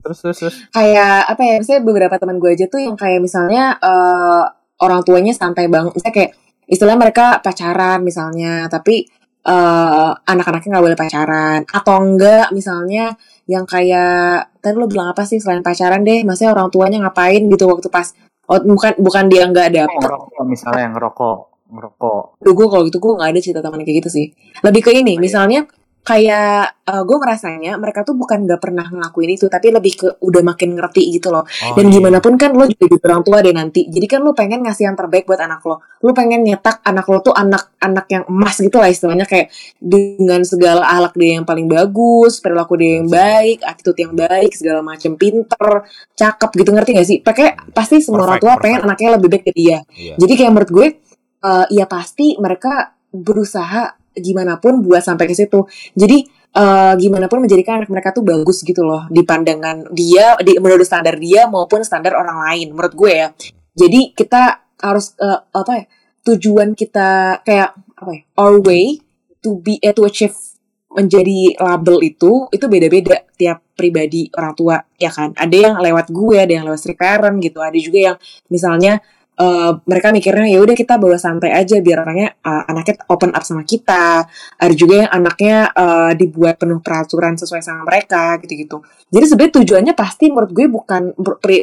Terus 0.00 0.18
terus 0.18 0.36
terus. 0.36 0.56
Kayak 0.70 1.28
apa 1.28 1.42
ya? 1.42 1.54
Misalnya 1.58 1.82
beberapa 1.84 2.14
teman 2.16 2.36
gue 2.36 2.50
aja 2.50 2.64
tuh 2.64 2.80
yang 2.80 2.96
kayak 2.96 3.20
misalnya 3.20 3.76
eh, 3.76 4.42
orang 4.80 5.00
tuanya 5.02 5.30
santai 5.30 5.68
banget. 5.68 5.92
Misalnya 5.92 6.14
kayak 6.16 6.30
istilahnya 6.72 7.00
mereka 7.04 7.26
pacaran 7.44 8.00
misalnya, 8.00 8.64
tapi 8.72 9.04
eh 9.42 10.10
anak-anaknya 10.24 10.68
nggak 10.72 10.86
boleh 10.86 10.98
pacaran 10.98 11.60
atau 11.66 11.94
enggak 11.98 12.54
misalnya 12.54 13.12
yang 13.50 13.66
kayak 13.66 14.54
tadi 14.62 14.78
lo 14.78 14.86
bilang 14.86 15.10
apa 15.12 15.26
sih 15.28 15.42
selain 15.42 15.60
pacaran 15.60 16.00
deh, 16.00 16.24
maksudnya 16.24 16.56
orang 16.56 16.72
tuanya 16.72 17.02
ngapain 17.04 17.42
gitu 17.50 17.66
waktu 17.68 17.90
pas 17.90 18.14
oh, 18.48 18.62
bukan 18.62 18.96
bukan 19.02 19.24
dia 19.26 19.44
nggak 19.50 19.68
dapet 19.74 19.98
ngerokok 19.98 20.44
misalnya 20.46 20.80
yang 20.88 20.94
ngerokok 20.96 21.38
ngerokok. 21.72 22.22
Duh, 22.44 22.52
gue 22.52 22.66
kalau 22.68 22.82
gitu 22.84 22.98
gue 23.00 23.12
gak 23.16 23.30
ada 23.32 23.40
cerita 23.40 23.60
teman 23.64 23.80
kayak 23.80 24.04
gitu 24.04 24.10
sih. 24.12 24.26
Lebih 24.60 24.80
ke 24.84 24.90
ini, 24.92 25.16
misalnya 25.16 25.64
kayak 26.02 26.82
gue 26.82 27.16
merasanya 27.16 27.78
mereka 27.78 28.02
tuh 28.02 28.18
bukan 28.18 28.42
gak 28.44 28.58
pernah 28.58 28.84
ngelakuin 28.84 29.38
itu, 29.38 29.46
tapi 29.46 29.70
lebih 29.70 29.92
ke 29.96 30.08
udah 30.18 30.42
makin 30.42 30.74
ngerti 30.74 31.14
gitu 31.14 31.30
loh. 31.30 31.46
oh, 31.46 31.74
Dan 31.78 31.88
iya. 31.88 31.94
gimana 31.94 32.18
pun 32.18 32.34
kan 32.34 32.52
lo 32.52 32.66
juga 32.66 32.90
jadi 32.90 33.06
orang 33.06 33.22
tua 33.22 33.38
deh 33.38 33.54
nanti. 33.54 33.86
Jadi 33.86 34.06
kan 34.10 34.20
lo 34.26 34.34
pengen 34.34 34.66
ngasih 34.66 34.90
yang 34.90 34.98
terbaik 34.98 35.24
buat 35.30 35.38
anak 35.38 35.62
lo. 35.62 35.78
Lo 36.02 36.10
pengen 36.10 36.42
nyetak 36.42 36.82
anak 36.82 37.06
lo 37.06 37.22
tuh 37.22 37.30
anak-anak 37.32 38.06
yang 38.10 38.24
emas 38.26 38.58
gitu 38.58 38.82
lah 38.82 38.90
istilahnya 38.90 39.30
kayak 39.30 39.54
dengan 39.78 40.42
segala 40.42 40.82
ahlak 40.90 41.14
dia 41.14 41.38
yang 41.38 41.46
paling 41.46 41.70
bagus, 41.70 42.42
perilaku 42.42 42.74
dia 42.76 42.98
yang 42.98 43.06
baik, 43.06 43.62
attitude 43.62 44.02
yang 44.02 44.14
baik, 44.18 44.50
segala 44.58 44.82
macam 44.82 45.14
pinter, 45.14 45.86
cakep 46.18 46.50
gitu 46.50 46.70
ngerti 46.74 46.90
gak 46.98 47.08
sih? 47.08 47.18
Pakai 47.22 47.54
pasti 47.70 48.02
semua 48.02 48.26
orang 48.26 48.36
Perfect, 48.36 48.42
tua 48.42 48.52
perfect. 48.58 48.64
pengen 48.66 48.80
anaknya 48.84 49.08
lebih 49.16 49.28
baik 49.30 49.44
dari 49.46 49.54
dia. 49.54 49.78
Iya. 49.94 50.14
Jadi 50.18 50.32
kayak 50.34 50.50
menurut 50.50 50.70
gue 50.74 50.86
eh 51.42 51.66
ya 51.74 51.86
pasti 51.86 52.36
mereka 52.42 52.98
berusaha 53.14 54.01
gimana 54.16 54.60
pun 54.60 54.80
buat 54.84 55.02
sampai 55.04 55.24
ke 55.28 55.34
situ. 55.36 55.64
Jadi 55.96 56.42
eh 56.52 56.94
gimana 57.00 57.32
pun 57.32 57.40
menjadikan 57.40 57.80
anak 57.80 57.88
mereka 57.88 58.12
tuh 58.12 58.24
bagus 58.24 58.60
gitu 58.60 58.84
loh 58.84 59.08
di 59.08 59.24
pandangan 59.24 59.88
dia, 59.96 60.36
di 60.44 60.60
menurut 60.60 60.84
standar 60.84 61.16
dia 61.16 61.48
maupun 61.48 61.80
standar 61.80 62.12
orang 62.16 62.44
lain. 62.48 62.76
Menurut 62.76 62.92
gue 62.92 63.12
ya. 63.12 63.28
Jadi 63.72 64.12
kita 64.12 64.72
harus 64.84 65.16
eh, 65.16 65.40
apa 65.48 65.72
ya? 65.80 65.84
Tujuan 66.22 66.76
kita 66.76 67.40
kayak 67.42 67.70
apa 67.98 68.10
ya? 68.12 68.22
Our 68.36 68.60
way 68.62 69.00
to 69.42 69.58
be 69.58 69.80
eh, 69.82 69.96
to 69.96 70.04
achieve 70.04 70.36
menjadi 70.92 71.56
label 71.56 72.04
itu 72.04 72.46
itu 72.52 72.64
beda-beda 72.68 73.24
tiap 73.34 73.64
pribadi 73.72 74.28
orang 74.36 74.52
tua 74.52 74.76
ya 75.00 75.08
kan 75.08 75.32
ada 75.34 75.56
yang 75.56 75.74
lewat 75.80 76.12
gue 76.12 76.36
ada 76.36 76.52
yang 76.52 76.64
lewat 76.68 76.78
strict 76.84 77.00
parent 77.00 77.40
gitu 77.40 77.58
ada 77.64 77.78
juga 77.80 77.98
yang 78.12 78.16
misalnya 78.52 79.00
eh, 79.38 79.72
mereka 79.88 80.12
mikirnya 80.12 80.48
ya 80.48 80.60
udah 80.60 80.76
kita 80.76 81.00
bawa 81.00 81.16
santai 81.16 81.52
aja 81.54 81.80
biar 81.80 82.04
orangnya 82.04 82.34
eh, 82.36 82.62
anaknya 82.68 83.04
open 83.08 83.32
up 83.32 83.44
sama 83.44 83.62
kita. 83.64 84.26
Ada 84.58 84.74
juga 84.76 85.06
yang 85.06 85.10
anaknya 85.10 85.56
eh, 85.72 86.12
dibuat 86.16 86.60
penuh 86.60 86.80
peraturan 86.80 87.38
sesuai 87.38 87.62
sama 87.64 87.88
mereka 87.88 88.36
gitu-gitu. 88.42 88.80
Jadi 89.12 89.24
sebenarnya 89.28 89.54
tujuannya 89.62 89.94
pasti 89.96 90.28
menurut 90.28 90.50
gue 90.52 90.66
bukan 90.68 91.02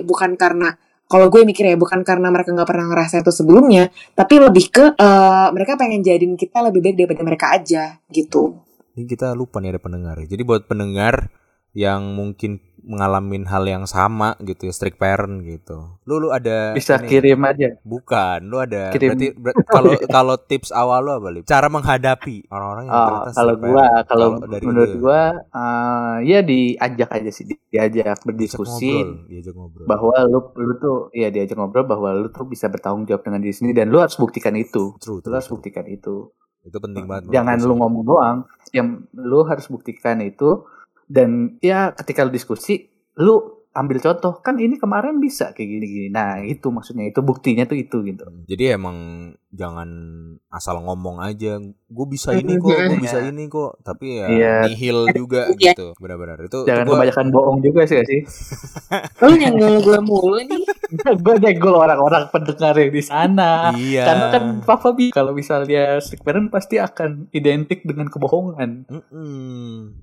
bukan 0.05 0.31
karena 0.39 0.73
kalau 1.09 1.25
gue 1.33 1.41
mikir 1.41 1.65
ya 1.65 1.75
bukan 1.75 2.05
karena 2.05 2.29
mereka 2.29 2.53
nggak 2.53 2.69
pernah 2.69 2.85
ngerasa 2.93 3.25
itu 3.25 3.33
sebelumnya 3.33 3.89
tapi 4.13 4.37
lebih 4.37 4.65
ke 4.69 4.85
eh, 4.93 5.47
mereka 5.49 5.73
pengen 5.73 6.05
jadiin 6.05 6.37
kita 6.37 6.61
lebih 6.61 6.85
baik 6.85 6.95
daripada 6.95 7.21
mereka 7.25 7.45
aja 7.57 7.97
gitu. 8.13 8.61
Ini 8.93 9.09
kita 9.09 9.33
lupa 9.33 9.57
nih 9.57 9.73
ada 9.73 9.81
pendengar. 9.81 10.21
Jadi 10.21 10.41
buat 10.45 10.69
pendengar 10.69 11.33
yang 11.73 12.13
mungkin 12.13 12.61
mengalami 12.89 13.37
hal 13.43 13.61
yang 13.63 13.85
sama 13.85 14.33
gitu 14.39 14.65
ya, 14.65 14.73
strict 14.73 14.97
parent 14.97 15.39
gitu. 15.39 15.93
Lu 16.03 16.17
lu 16.17 16.29
ada 16.29 16.73
Bisa 16.73 16.97
ini- 16.97 17.05
kirim 17.05 17.37
aja. 17.39 17.77
Bukan, 17.79 18.43
lu 18.43 18.57
ada 18.57 18.89
Kirim. 18.89 19.13
berarti 19.13 19.27
ber- 19.31 19.57
kalau 19.63 19.91
kalau 20.09 20.35
tips 20.35 20.73
awal 20.73 20.99
lu 20.99 21.11
apa, 21.13 21.29
Lip? 21.29 21.43
Cara 21.45 21.69
menghadapi 21.69 22.49
orang-orang 22.49 22.83
yang 22.83 22.91
Oh, 22.91 23.05
ternyata 23.05 23.31
kalau 23.31 23.53
gua 23.55 23.85
kalau 24.03 24.27
dari 24.41 24.65
menurut 24.65 24.89
lu, 24.89 24.99
gua 24.99 25.21
eh, 25.37 26.15
ya 26.25 26.39
diajak 26.41 27.09
aja 27.13 27.29
sih 27.29 27.45
diajak 27.45 27.69
diajak 27.91 28.17
berdiskusi 28.23 28.89
ngobrol, 28.91 29.27
diajak 29.27 29.53
ngobrol. 29.53 29.85
bahwa 29.85 30.15
lu 30.25 30.39
lu 30.57 30.73
tuh 30.75 30.97
ya 31.11 31.29
diajak 31.29 31.55
ngobrol 31.55 31.85
bahwa 31.85 32.09
lu 32.11 32.27
tuh 32.27 32.43
bisa 32.43 32.65
bertanggung 32.67 33.05
jawab 33.05 33.21
dengan 33.21 33.39
diri 33.39 33.53
sendiri 33.53 33.75
dan 33.77 33.87
lu 33.87 33.99
harus 33.99 34.15
buktikan 34.15 34.55
itu. 34.55 34.97
True, 34.97 35.17
Lu 35.17 35.21
true, 35.21 35.31
harus 35.31 35.45
true. 35.45 35.55
buktikan 35.55 35.85
itu. 35.85 36.33
Itu 36.59 36.77
penting 36.77 37.05
banget. 37.05 37.29
Jangan 37.29 37.55
lu 37.61 37.73
ngomong 37.73 38.03
doang, 38.03 38.37
yang 38.71 38.87
lu 39.13 39.43
harus 39.43 39.65
buktikan 39.65 40.19
itu 40.19 40.65
dan 41.09 41.57
ya 41.59 41.89
ketika 41.91 42.21
lu 42.21 42.29
diskusi 42.29 42.85
lu 43.15 43.35
ambil 43.69 44.01
contoh 44.01 44.41
kan 44.41 44.57
ini 44.57 44.75
kemarin 44.75 45.17
bisa 45.17 45.53
kayak 45.53 45.69
gini-gini. 45.69 46.09
Nah, 46.09 46.41
itu 46.41 46.67
maksudnya 46.67 47.05
itu 47.05 47.21
buktinya 47.21 47.63
tuh 47.63 47.77
itu 47.77 48.01
gitu. 48.01 48.25
Jadi 48.43 48.63
emang 48.67 48.97
jangan 49.47 49.87
asal 50.49 50.81
ngomong 50.81 51.21
aja. 51.21 51.61
Gue 51.85 52.05
bisa 52.07 52.33
ini 52.33 52.57
kok, 52.57 52.65
gue 52.65 52.97
bisa 52.97 53.21
ini 53.29 53.45
kok. 53.45 53.77
Tapi 53.79 54.19
ya 54.19 54.25
Iya. 54.27 54.55
nihil 54.67 54.99
juga 55.13 55.47
Iya. 55.53 55.77
gitu. 55.77 55.93
Benar-benar 55.95 56.41
itu. 56.41 56.65
Jangan 56.65 56.81
itu 56.81 56.89
gua- 56.89 56.97
kebanyakan 56.97 57.27
bohong 57.29 57.57
juga 57.61 57.81
sih 57.85 58.01
sih. 58.01 58.21
Lu 59.21 59.33
nyenggol 59.37 59.75
gue 59.79 59.97
mulu 60.01 60.37
nih. 60.41 60.63
gue 61.23 61.35
nyenggol 61.37 61.75
orang-orang 61.77 62.25
pendengar 62.27 62.73
yang 62.73 62.91
di 62.91 63.03
sana. 63.05 63.69
Iya. 63.71 64.03
Karena 64.03 64.25
kan 64.29 64.43
Papa 64.65 64.91
bi 64.91 65.13
kalau 65.13 65.31
misalnya 65.31 66.01
strict 66.01 66.25
parent 66.25 66.49
pasti 66.49 66.81
akan 66.81 67.29
identik 67.31 67.85
dengan 67.85 68.09
kebohongan. 68.09 68.89
Mm-mm. 68.89 69.93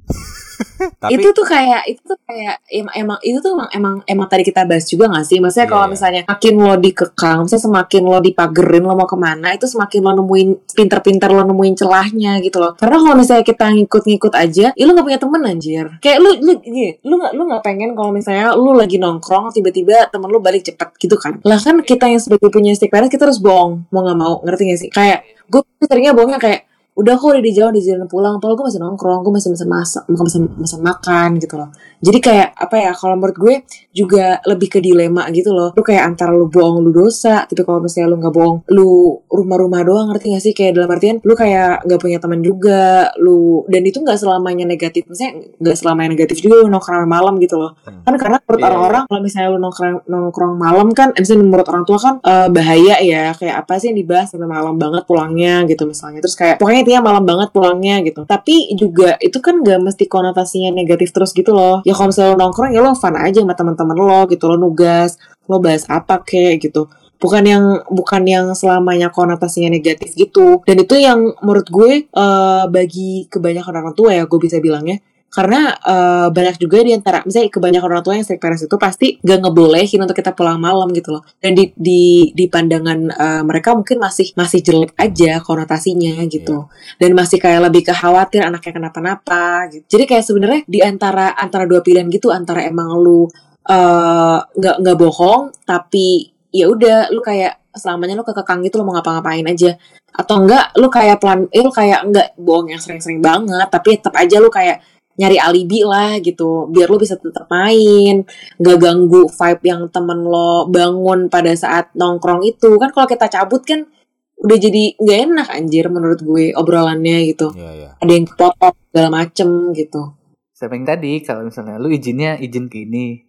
Tapi 0.97 1.13
itu 1.17 1.29
tuh 1.33 1.47
kayak 1.47 1.83
itu 1.89 2.03
tuh 2.03 2.19
kayak 2.25 2.61
em- 2.69 2.95
emang 2.95 3.19
itu 3.21 3.39
tuh 3.41 3.57
emang 3.57 3.69
emang, 3.73 3.95
emang 4.05 4.27
tadi 4.29 4.43
kita 4.45 4.65
bahas 4.65 4.85
juga 4.89 5.09
gak 5.13 5.25
sih? 5.25 5.39
Maksudnya 5.39 5.67
Iya, 5.67 5.73
kalau 5.73 5.87
iya. 5.87 5.93
misalnya 5.93 6.21
makin 6.27 6.55
lo 6.61 6.75
dikekang 6.77 7.39
misalnya 7.45 7.65
semakin 7.69 8.03
lo 8.07 8.19
dipagerin 8.21 8.85
lo 8.85 8.95
mau 8.95 9.09
ke 9.09 9.19
mana 9.19 9.49
itu 9.53 9.67
semakin 9.69 10.01
lo 10.01 10.13
nemuin 10.23 10.49
pinter-pinter 10.73 11.29
lo 11.33 11.43
nemuin 11.45 11.75
celahnya 11.77 12.33
gitu 12.41 12.57
loh. 12.61 12.73
Karena 12.77 12.97
kalau 13.01 13.17
misalnya 13.17 13.45
kita 13.45 13.67
ngikut-ngikut 13.73 14.33
aja 14.33 14.67
ya 14.73 14.83
lo 14.85 14.91
gak 14.93 15.07
punya 15.07 15.21
temen 15.21 15.41
anjir. 15.45 15.87
Kayak 16.01 16.19
lu 16.25 16.31
lu 16.41 16.53
gini, 16.61 16.87
lu 17.05 17.15
gak 17.21 17.33
lu 17.37 17.43
gak 17.51 17.63
pengen 17.65 17.91
kalau 17.93 18.11
misalnya 18.13 18.53
lu 18.57 18.73
lagi 18.73 18.97
nongkrong 18.97 19.53
tiba-tiba 19.53 20.09
temen 20.09 20.29
lu 20.29 20.39
balik 20.41 20.65
cepet 20.65 20.89
gitu 20.97 21.17
kan? 21.17 21.41
Lah 21.43 21.59
kan 21.61 21.81
kita 21.83 22.09
yang 22.09 22.21
sebagai 22.21 22.49
punya 22.49 22.73
stick 22.73 22.93
parents 22.93 23.13
kita 23.13 23.29
harus 23.29 23.41
bohong 23.41 23.89
mau 23.93 24.05
gak 24.05 24.19
mau 24.19 24.41
ngerti 24.45 24.63
gak 24.73 24.81
sih? 24.81 24.91
Kayak 24.93 25.25
gue 25.47 25.63
seringnya 25.85 26.13
bohongnya 26.13 26.41
kayak 26.43 26.67
udah 26.97 27.15
kok 27.17 27.29
udah 27.33 27.43
di 27.45 27.53
jalan 27.53 27.73
di 27.77 27.83
jalan 27.85 28.09
pulang. 28.09 28.41
Padahal 28.41 28.57
gue 28.57 28.67
masih 28.69 28.81
nongkrong 28.81 29.21
gue 29.25 29.33
masih 29.33 29.51
mesen 29.53 29.69
masak 29.69 30.05
masih 30.09 30.41
mesen 30.57 30.81
makan 30.81 31.37
gitu 31.41 31.55
loh. 31.61 31.69
Jadi 32.01 32.19
kayak 32.21 32.49
apa 32.57 32.77
ya 32.77 32.93
kalau 32.93 33.17
menurut 33.17 33.37
gue 33.37 33.55
juga 33.93 34.41
lebih 34.45 34.69
ke 34.69 34.79
dilema 34.85 35.29
gitu 35.33 35.57
loh. 35.57 35.73
Lu 35.73 35.83
kayak 35.85 36.05
antara 36.13 36.33
lu 36.37 36.49
bohong 36.53 36.85
lu 36.85 36.93
dosa 36.93 37.49
tapi 37.49 37.65
kalau 37.65 37.81
misalnya 37.81 38.13
lu 38.13 38.17
nggak 38.21 38.35
bohong 38.35 38.57
lu 38.73 39.21
rumah-rumah 39.29 39.81
doang 39.85 40.07
ngerti 40.13 40.37
gak 40.37 40.43
sih? 40.45 40.53
Kayak 40.53 40.81
dalam 40.81 40.91
artian 40.93 41.17
lu 41.25 41.33
kayak 41.33 41.85
nggak 41.85 42.01
punya 42.01 42.19
teman 42.21 42.41
juga 42.41 43.13
lu 43.21 43.65
dan 43.69 43.83
itu 43.85 44.01
nggak 44.01 44.19
selamanya 44.21 44.65
negatif. 44.65 45.05
Maksudnya 45.09 45.33
nggak 45.61 45.77
selamanya 45.77 46.11
negatif 46.17 46.41
juga 46.41 46.65
lu 46.65 46.73
nongkrong 46.73 47.09
malam 47.09 47.37
gitu 47.41 47.57
loh. 47.61 47.77
Hmm. 47.85 48.05
kan 48.05 48.15
karena 48.17 48.37
menurut 48.41 48.61
Iya, 48.67 48.73
orang-orang 48.73 49.03
kalau 49.07 49.21
misalnya 49.23 49.49
lu 49.53 49.59
nongkrong 49.63 49.97
nongkrong 50.09 50.55
malam 50.59 50.89
kan 50.97 51.09
eh, 51.15 51.21
misalnya 51.21 51.45
menurut 51.45 51.69
orang 51.69 51.85
tua 51.85 51.99
kan 52.01 52.15
eh, 52.25 52.49
bahaya 52.49 52.97
ya. 53.05 53.25
Kayak 53.37 53.55
apa 53.63 53.73
sih 53.79 53.93
yang 53.93 53.99
dibahas 54.01 54.27
sampai 54.33 54.49
malam 54.49 54.75
banget 54.81 55.03
pulangnya 55.05 55.63
gitu 55.69 55.85
misalnya. 55.87 56.19
Terus 56.25 56.37
kayak 56.39 56.57
pokoknya 56.59 56.86
intinya 56.87 57.11
malam 57.11 57.27
banget 57.27 57.51
pulangnya 57.51 57.99
gitu. 58.07 58.23
Tapi 58.23 58.71
juga 58.79 59.19
itu 59.19 59.43
kan 59.43 59.59
gak 59.67 59.83
mesti 59.83 60.07
konotasinya 60.07 60.71
negatif 60.71 61.11
terus 61.11 61.35
gitu 61.35 61.51
loh. 61.51 61.83
Ya 61.83 61.99
kalau 61.99 62.15
misalnya 62.15 62.39
lu 62.39 62.39
nongkrong 62.47 62.71
ya 62.71 62.79
lo 62.79 62.95
fun 62.95 63.19
aja 63.19 63.43
sama 63.43 63.59
teman-teman 63.59 63.99
lo 63.99 64.21
gitu. 64.31 64.47
Lo 64.47 64.55
nugas 64.55 65.19
lo 65.51 65.59
bahas 65.59 65.83
apa 65.91 66.23
kek 66.23 66.63
gitu. 66.63 66.87
Bukan 67.19 67.43
yang 67.43 67.65
bukan 67.91 68.23
yang 68.23 68.47
selamanya 68.55 69.11
konotasinya 69.11 69.75
negatif 69.75 70.15
gitu. 70.15 70.63
Dan 70.63 70.87
itu 70.87 70.95
yang 70.95 71.35
menurut 71.43 71.67
gue 71.67 72.07
eh, 72.07 72.65
bagi 72.71 73.27
kebanyakan 73.27 73.75
orang 73.83 73.95
tua 73.99 74.15
ya 74.15 74.31
gue 74.31 74.39
bisa 74.39 74.63
bilangnya 74.63 75.03
karena 75.27 75.75
eh, 75.77 76.29
banyak 76.33 76.57
juga 76.57 76.81
di 76.81 76.97
antara 76.97 77.21
misalnya 77.27 77.53
kebanyakan 77.53 77.89
orang 77.93 78.05
tua 78.07 78.15
yang 78.17 78.25
strict 78.25 78.41
parents 78.41 78.65
itu 78.65 78.77
pasti 78.81 79.07
gak 79.21 79.39
ngebolehin 79.45 80.01
untuk 80.01 80.17
kita 80.17 80.33
pulang 80.33 80.57
malam 80.57 80.89
gitu 80.97 81.13
loh. 81.13 81.23
Dan 81.37 81.53
di 81.53 81.77
di 81.77 82.33
di 82.33 82.45
pandangan 82.49 82.99
eh, 83.13 83.43
mereka 83.45 83.77
mungkin 83.77 84.01
masih 84.01 84.33
masih 84.33 84.65
jelek 84.65 84.97
aja 84.97 85.45
konotasinya 85.45 86.25
gitu. 86.31 86.73
Dan 86.97 87.13
masih 87.13 87.37
kayak 87.37 87.69
lebih 87.69 87.85
ke 87.85 87.93
khawatir 87.93 88.49
anaknya 88.49 88.73
kenapa-napa 88.81 89.69
gitu. 89.69 89.85
Jadi 89.93 90.05
kayak 90.09 90.25
sebenarnya 90.25 90.61
di 90.65 90.81
antara 90.81 91.37
antara 91.37 91.69
dua 91.69 91.85
pilihan 91.85 92.09
gitu 92.09 92.33
antara 92.33 92.65
emang 92.65 92.97
lu 92.97 93.29
eh, 93.69 94.39
nggak 94.41 94.77
nggak 94.81 94.97
bohong 94.97 95.53
tapi 95.69 96.33
ya 96.49 96.73
udah 96.73 97.13
lu 97.13 97.21
kayak 97.21 97.61
selamanya 97.77 98.17
lu 98.17 98.25
kekekang 98.25 98.65
gitu 98.65 98.81
lu 98.81 98.89
mau 98.89 98.97
ngapa-ngapain 98.97 99.45
aja. 99.45 99.77
Atau 100.17 100.49
enggak 100.49 100.73
lu 100.81 100.89
kayak 100.89 101.21
plan 101.21 101.45
eh 101.53 101.61
lu 101.61 101.69
kayak 101.69 102.09
enggak 102.09 102.33
bohong 102.41 102.73
yang 102.73 102.81
sering-sering 102.81 103.21
banget 103.21 103.69
tapi 103.69 104.01
tetap 104.01 104.17
aja 104.17 104.41
lu 104.41 104.49
kayak 104.49 104.81
nyari 105.17 105.37
alibi 105.41 105.81
lah 105.83 106.21
gitu 106.21 106.69
biar 106.69 106.89
lu 106.89 107.01
bisa 107.01 107.17
tetap 107.17 107.49
main 107.49 108.25
nggak 108.61 108.79
ganggu 108.81 109.27
vibe 109.27 109.63
yang 109.65 109.83
temen 109.89 110.25
lo 110.25 110.69
bangun 110.69 111.33
pada 111.33 111.53
saat 111.57 111.93
nongkrong 111.97 112.45
itu 112.45 112.77
kan 112.77 112.93
kalau 112.93 113.09
kita 113.09 113.27
cabut 113.33 113.65
kan 113.65 113.89
udah 114.37 114.59
jadi 114.61 115.01
nggak 115.01 115.19
enak 115.33 115.49
anjir 115.49 115.89
menurut 115.89 116.21
gue 116.21 116.53
obrolannya 116.53 117.33
gitu 117.33 117.57
Iya, 117.57 117.71
iya. 117.73 117.91
ada 117.97 118.13
yang 118.13 118.29
kepotong 118.29 118.77
segala 118.93 119.09
macem 119.09 119.49
gitu 119.73 120.17
Siapa 120.57 120.73
yang 120.73 120.89
tadi 120.89 121.21
kalau 121.21 121.45
misalnya 121.45 121.77
lu 121.77 121.93
izinnya 121.93 122.41
izin 122.41 122.73
ke 122.73 122.89
ini. 122.89 123.21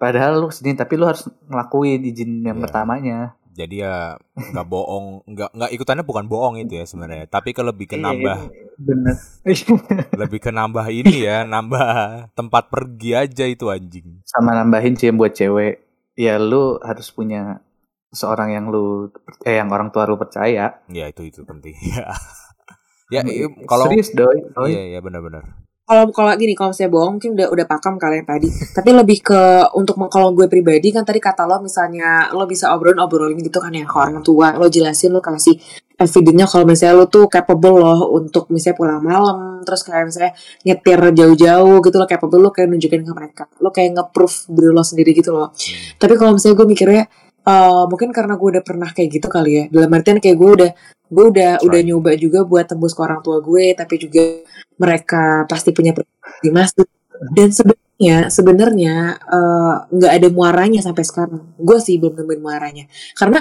Padahal 0.00 0.40
lu 0.40 0.48
ke 0.48 0.56
sini 0.56 0.72
tapi 0.72 0.96
lu 0.96 1.04
harus 1.04 1.28
ngelakuin 1.44 2.00
izin 2.00 2.40
yang 2.48 2.56
Iya. 2.56 2.64
pertamanya. 2.64 3.18
Jadi 3.52 3.84
ya 3.84 4.16
nggak 4.34 4.66
bohong, 4.66 5.06
nggak 5.28 5.50
nggak 5.52 5.70
ikutannya 5.76 6.04
bukan 6.08 6.24
bohong 6.26 6.54
itu 6.64 6.80
ya 6.80 6.84
sebenarnya. 6.88 7.28
Tapi 7.28 7.52
ke 7.52 7.60
lebih 7.60 7.86
ke 7.92 7.96
Iya, 7.96 8.04
nambah, 8.04 8.36
Bener. 8.80 9.16
lebih 10.20 10.38
ke 10.40 10.50
nambah 10.50 10.86
ini 10.88 11.28
ya, 11.28 11.44
nambah 11.44 11.88
tempat 12.32 12.72
pergi 12.72 13.10
aja 13.12 13.44
itu 13.44 13.68
anjing. 13.68 14.24
Sama 14.24 14.56
nambahin 14.56 14.96
sih 14.96 15.12
buat 15.12 15.36
cewek. 15.36 15.84
Ya 16.16 16.36
lu 16.40 16.76
harus 16.80 17.08
punya 17.12 17.60
seorang 18.12 18.52
yang 18.52 18.68
lu 18.68 19.08
eh 19.48 19.56
yang 19.56 19.72
orang 19.72 19.88
tua 19.92 20.04
lu 20.04 20.16
percaya. 20.20 20.80
Ya 20.92 21.08
itu 21.08 21.22
itu 21.28 21.40
penting. 21.44 21.76
ya, 23.14 23.20
i- 23.24 23.48
kalau 23.68 23.88
serius 23.88 24.12
doi. 24.16 24.38
doi. 24.56 24.72
iya 24.72 24.82
iya 24.96 25.00
benar-benar. 25.04 25.61
Kalau 25.82 26.14
kalau 26.14 26.30
gini 26.38 26.54
kalau 26.54 26.70
saya 26.70 26.86
bohong 26.86 27.18
mungkin 27.18 27.34
udah 27.34 27.48
udah 27.50 27.66
pakam 27.66 27.98
kalian 27.98 28.22
tadi. 28.22 28.48
Tapi 28.48 28.90
lebih 28.94 29.18
ke 29.20 29.40
untuk 29.74 29.98
kalau 30.06 30.30
gue 30.30 30.46
pribadi 30.46 30.94
kan 30.94 31.02
tadi 31.02 31.18
kata 31.18 31.44
lo 31.44 31.58
misalnya 31.58 32.30
lo 32.30 32.46
bisa 32.46 32.70
obrolin 32.70 33.02
obrolin 33.02 33.38
gitu 33.42 33.58
kan 33.58 33.74
ya 33.74 33.82
ke 33.82 33.96
orang 33.98 34.22
tua. 34.22 34.54
Lo 34.54 34.70
jelasin 34.70 35.10
lo 35.10 35.18
kasih 35.18 35.58
evidence 35.98 36.54
kalau 36.54 36.64
misalnya 36.66 36.94
lo 37.02 37.06
tuh 37.10 37.26
capable 37.26 37.76
loh 37.82 38.14
untuk 38.14 38.46
misalnya 38.54 38.78
pulang 38.78 39.02
malam 39.02 39.38
terus 39.62 39.82
kayak 39.86 40.10
misalnya 40.10 40.32
nyetir 40.66 41.00
jauh-jauh 41.14 41.76
gitu 41.82 41.96
lo 41.98 42.06
capable 42.06 42.40
lo 42.42 42.50
kayak 42.54 42.68
nunjukin 42.70 43.02
ke 43.02 43.12
mereka. 43.12 43.44
Lo 43.58 43.74
kayak 43.74 43.90
nge-proof 43.98 44.50
diri 44.54 44.70
lo 44.70 44.82
sendiri 44.86 45.10
gitu 45.12 45.34
loh. 45.34 45.50
Tapi 45.98 46.14
kalau 46.14 46.38
misalnya 46.38 46.56
gue 46.62 46.66
mikirnya 46.70 47.04
eh, 47.46 47.84
mungkin 47.90 48.10
karena 48.14 48.34
gue 48.38 48.48
udah 48.58 48.64
pernah 48.64 48.90
kayak 48.90 49.08
gitu 49.20 49.28
kali 49.30 49.50
ya. 49.58 49.64
Dalam 49.70 49.90
artian 49.94 50.18
kayak 50.22 50.36
gue 50.38 50.50
udah 50.62 50.70
gue 51.12 51.26
udah 51.28 51.52
udah 51.60 51.80
Try. 51.84 51.88
nyoba 51.92 52.10
juga 52.16 52.40
buat 52.48 52.64
tembus 52.64 52.96
ke 52.96 53.00
orang 53.04 53.20
tua 53.20 53.44
gue 53.44 53.76
tapi 53.76 54.00
juga 54.00 54.40
mereka 54.80 55.44
pasti 55.44 55.68
punya 55.76 55.92
pribadi 55.92 56.48
masuk 56.48 56.88
dan 57.36 57.52
sebenarnya 57.52 58.16
sebenarnya 58.32 58.94
eh, 59.20 59.74
nggak 59.92 60.12
ada 60.18 60.28
muaranya 60.32 60.80
sampai 60.82 61.04
sekarang. 61.06 61.54
Gue 61.60 61.78
sih 61.78 62.00
belum 62.02 62.18
nemuin 62.18 62.40
muaranya. 62.42 62.84
Karena 63.14 63.38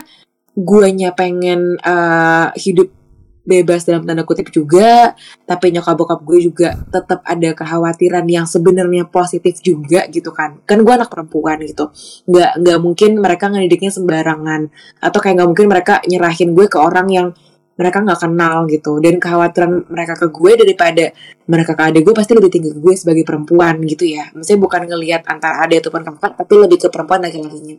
guanya 0.54 1.16
pengen 1.18 1.82
eh, 1.82 2.48
hidup 2.62 3.01
bebas 3.42 3.90
dalam 3.90 4.06
tanda 4.06 4.22
kutip 4.22 4.54
juga 4.54 5.18
tapi 5.50 5.74
nyokap 5.74 5.98
bokap 5.98 6.20
gue 6.22 6.40
juga 6.46 6.78
tetap 6.94 7.26
ada 7.26 7.50
kekhawatiran 7.58 8.26
yang 8.30 8.46
sebenarnya 8.46 9.10
positif 9.10 9.60
juga 9.60 10.06
gitu 10.08 10.32
kan. 10.32 10.62
Kan 10.64 10.86
gue 10.86 10.94
anak 10.94 11.10
perempuan 11.12 11.60
gitu. 11.66 11.90
Nggak 12.30 12.52
nggak 12.62 12.80
mungkin 12.80 13.12
mereka 13.20 13.52
ngedidiknya 13.52 13.92
sembarangan. 13.92 14.62
Atau 15.04 15.20
kayak 15.20 15.42
nggak 15.42 15.50
mungkin 15.50 15.68
mereka 15.68 15.94
nyerahin 16.06 16.54
gue 16.56 16.66
ke 16.72 16.78
orang 16.80 17.08
yang 17.12 17.28
mereka 17.76 17.98
nggak 18.06 18.20
kenal 18.22 18.56
gitu. 18.70 19.02
Dan 19.04 19.18
kekhawatiran 19.18 19.92
mereka 19.92 20.14
ke 20.16 20.28
gue 20.30 20.52
daripada 20.56 21.06
mereka 21.50 21.72
ke 21.76 21.84
adik 21.84 22.02
gue 22.08 22.16
pasti 22.16 22.32
lebih 22.38 22.52
tinggi 22.54 22.70
ke 22.72 22.80
gue 22.80 22.94
sebagai 22.96 23.28
perempuan 23.28 23.82
gitu 23.84 24.06
ya. 24.08 24.30
Maksudnya 24.32 24.60
bukan 24.62 24.82
ngelihat 24.88 25.22
antara 25.28 25.66
adik 25.66 25.84
ataupun 25.84 26.06
kakak 26.06 26.32
tapi 26.38 26.54
lebih 26.56 26.78
ke 26.80 26.88
perempuan 26.88 27.20
laki-lakinya. 27.26 27.76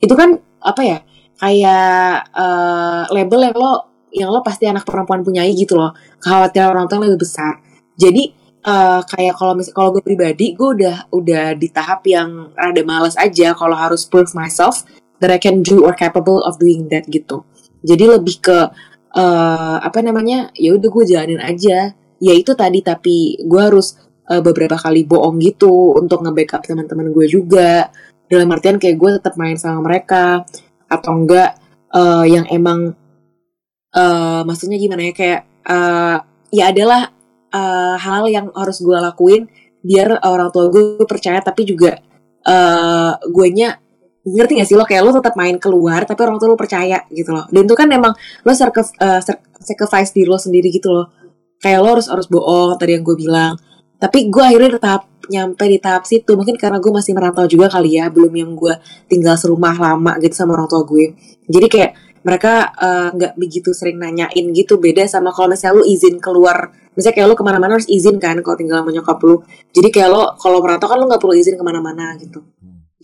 Itu 0.00 0.14
kan 0.18 0.34
apa 0.64 0.82
ya 0.82 0.98
kayak 1.38 2.14
eh, 2.32 3.02
label 3.12 3.40
yang 3.52 3.56
lo 3.58 3.93
yang 4.14 4.30
lo 4.30 4.40
pasti 4.46 4.70
anak 4.70 4.86
perempuan 4.86 5.26
punyai 5.26 5.50
gitu 5.58 5.74
loh. 5.74 5.90
Kekhawatiran 6.22 6.70
orang 6.70 6.86
tua 6.86 7.02
lebih 7.02 7.26
besar. 7.26 7.58
Jadi 7.98 8.30
eh, 8.62 9.00
kayak 9.02 9.34
kalau 9.34 9.58
misal 9.58 9.72
kalau 9.74 9.88
gue 9.98 10.02
pribadi 10.06 10.54
gue 10.54 10.68
udah 10.80 11.10
udah 11.10 11.44
di 11.58 11.68
tahap 11.68 12.06
yang 12.06 12.54
rada 12.54 12.82
males 12.86 13.18
aja 13.18 13.52
kalau 13.58 13.74
harus 13.74 14.06
prove 14.06 14.30
myself 14.38 14.86
that 15.18 15.34
I 15.34 15.42
can 15.42 15.66
do 15.66 15.82
or 15.82 15.92
capable 15.98 16.40
of 16.46 16.62
doing 16.62 16.86
that 16.94 17.10
gitu. 17.10 17.42
Jadi 17.82 18.04
lebih 18.06 18.38
ke 18.40 18.58
eh 19.14 19.76
apa 19.78 19.98
namanya 20.02 20.50
ya 20.54 20.74
udah 20.78 20.88
gue 20.88 21.04
jalanin 21.10 21.42
aja. 21.42 21.92
Ya 22.22 22.32
itu 22.32 22.54
tadi 22.56 22.80
tapi 22.80 23.42
gue 23.42 23.60
harus 23.60 23.98
eh, 24.30 24.40
beberapa 24.40 24.78
kali 24.78 25.04
bohong 25.04 25.42
gitu 25.42 25.98
untuk 25.98 26.22
nge-backup 26.22 26.62
teman-teman 26.64 27.10
gue 27.10 27.26
juga. 27.26 27.90
Dalam 28.30 28.48
artian 28.54 28.80
kayak 28.80 28.96
gue 28.96 29.10
tetap 29.20 29.34
main 29.36 29.58
sama 29.60 29.84
mereka 29.84 30.46
atau 30.88 31.12
enggak 31.12 31.58
eh, 31.92 32.24
yang 32.30 32.46
emang 32.48 32.96
eh 33.94 34.40
maksudnya 34.42 34.76
gimana 34.76 35.10
ya 35.10 35.12
kayak 35.14 35.40
eh, 35.70 36.18
ya 36.50 36.64
adalah 36.74 37.02
eh, 37.54 37.96
hal 37.98 38.24
yang 38.28 38.46
harus 38.52 38.82
gue 38.82 38.98
lakuin 38.98 39.46
biar 39.84 40.18
orang 40.26 40.50
tua 40.50 40.72
gue 40.72 41.06
percaya 41.06 41.38
tapi 41.44 41.62
juga 41.68 41.98
eh 42.44 43.12
gue 43.24 43.46
nya 43.54 43.78
ngerti 44.24 44.52
gak 44.56 44.68
sih 44.68 44.76
lo? 44.76 44.88
Kayak 44.88 45.02
lo 45.04 45.10
tetap 45.20 45.34
main 45.36 45.56
keluar 45.60 46.00
tapi 46.08 46.20
orang 46.24 46.40
tua 46.40 46.56
lo 46.56 46.58
percaya 46.58 47.04
gitu 47.12 47.30
loh. 47.36 47.44
Dan 47.52 47.68
itu 47.68 47.76
kan 47.76 47.88
emang 47.92 48.16
lo 48.16 48.52
sak- 48.56 48.96
sacrifice 49.60 50.10
diri 50.16 50.28
lo 50.28 50.40
sendiri 50.40 50.72
gitu 50.72 50.88
loh. 50.88 51.12
Kayak 51.60 51.80
lo 51.84 51.88
harus 51.96 52.08
harus 52.08 52.26
bohong 52.28 52.80
tadi 52.80 52.96
yang 52.96 53.04
gue 53.04 53.16
bilang. 53.16 53.54
Tapi 54.00 54.28
gue 54.32 54.42
akhirnya 54.42 54.76
di 54.76 54.80
tahap 54.80 55.02
nyampe 55.28 55.64
di 55.68 55.78
tahap 55.80 56.02
situ. 56.08 56.32
Mungkin 56.36 56.56
karena 56.56 56.80
gue 56.80 56.92
masih 56.92 57.12
merantau 57.12 57.44
juga 57.44 57.68
kali 57.68 58.00
ya 58.00 58.08
belum 58.08 58.32
yang 58.32 58.50
gue 58.56 58.74
tinggal 59.12 59.36
serumah 59.36 59.76
lama 59.76 60.16
gitu 60.24 60.32
sama 60.32 60.56
orang 60.56 60.68
tua 60.72 60.82
gue. 60.88 61.12
Jadi 61.44 61.66
kayak 61.68 61.92
mereka 62.24 62.72
eh, 62.74 63.08
nggak 63.14 63.32
begitu 63.36 63.70
sering 63.76 64.00
nanyain 64.00 64.46
gitu 64.56 64.80
beda 64.80 65.04
sama 65.04 65.30
kalau 65.30 65.52
misalnya 65.52 65.80
lu 65.80 65.84
izin 65.84 66.16
keluar. 66.18 66.72
Misalnya 66.96 67.14
kayak 67.20 67.28
lu 67.28 67.36
ke 67.36 67.44
mana-mana 67.44 67.72
harus 67.76 67.88
izin 67.90 68.16
kan 68.16 68.38
kalau 68.40 68.56
tinggal 68.56 68.80
sama 68.80 68.90
nyokap 68.96 69.18
lu. 69.22 69.44
Jadi 69.76 69.88
kayak 69.92 70.08
lo 70.08 70.22
kalau 70.40 70.58
merantau 70.64 70.88
kan 70.88 70.96
lu 70.96 71.06
nggak 71.06 71.20
perlu 71.20 71.34
izin 71.36 71.54
ke 71.60 71.64
mana-mana 71.66 72.16
gitu. 72.16 72.40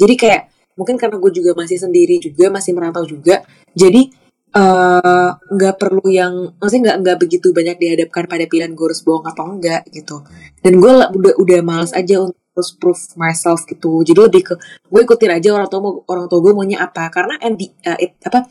Jadi 0.00 0.14
kayak 0.16 0.42
mungkin 0.78 0.96
karena 0.96 1.20
gue 1.20 1.32
juga 1.36 1.52
masih 1.52 1.76
sendiri 1.76 2.16
juga 2.16 2.48
masih 2.48 2.72
merantau 2.72 3.04
juga 3.04 3.44
jadi 3.76 4.08
eh, 4.56 5.30
nggak 5.36 5.74
perlu 5.76 6.06
yang 6.08 6.56
maksudnya 6.56 6.80
nggak 6.90 6.96
nggak 7.04 7.18
begitu 7.20 7.52
banyak 7.52 7.76
dihadapkan 7.76 8.24
pada 8.24 8.44
pilihan 8.48 8.72
gue 8.72 8.86
harus 8.88 9.02
bohong 9.04 9.26
atau 9.28 9.44
enggak 9.46 9.84
gitu. 9.92 10.24
Dan 10.64 10.80
gue 10.80 10.90
udah 10.90 11.34
udah 11.36 11.58
males 11.60 11.92
aja 11.92 12.24
untuk 12.24 12.40
terus 12.50 12.70
prove 12.74 13.02
myself 13.14 13.62
gitu. 13.68 14.02
Jadi 14.02 14.18
lebih 14.18 14.42
ke 14.42 14.54
gue 14.90 15.00
ikutin 15.04 15.30
aja 15.36 15.48
orang 15.54 15.68
tua 15.70 15.80
orang 16.08 16.26
tua 16.26 16.38
gue 16.42 16.52
maunya 16.56 16.78
apa. 16.82 17.06
Karena 17.12 17.38
at 17.38 17.54
the, 17.54 17.66
uh, 17.86 17.98
it- 18.00 18.18
apa 18.26 18.48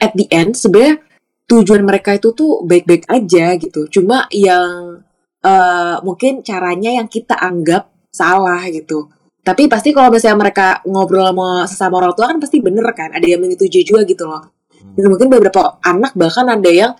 at 0.00 0.16
the 0.16 0.26
end 0.32 0.56
sebenarnya 0.56 1.04
tujuan 1.46 1.82
mereka 1.84 2.16
itu 2.16 2.32
tuh 2.32 2.64
baik-baik 2.64 3.04
aja 3.06 3.54
gitu. 3.60 3.86
Cuma 3.92 4.24
yang 4.32 5.02
eh 5.40 5.96
mungkin 6.04 6.44
caranya 6.44 6.96
yang 7.00 7.08
kita 7.08 7.36
anggap 7.36 7.92
salah 8.12 8.64
gitu. 8.72 9.12
Tapi 9.40 9.66
pasti 9.72 9.96
kalau 9.96 10.12
misalnya 10.12 10.38
mereka 10.48 10.68
ngobrol 10.84 11.32
sama 11.32 11.48
sesama 11.64 11.94
orang 12.00 12.12
tua 12.12 12.28
kan 12.28 12.38
pasti 12.38 12.60
bener 12.60 12.84
kan 12.92 13.08
ada 13.12 13.24
yang 13.24 13.40
menyetujui 13.40 13.82
juga 13.84 14.04
gitu 14.04 14.28
loh. 14.28 14.52
Dan 14.96 15.12
mungkin 15.12 15.28
beberapa 15.32 15.80
anak 15.80 16.12
bahkan 16.16 16.48
ada 16.48 16.70
yang 16.70 16.92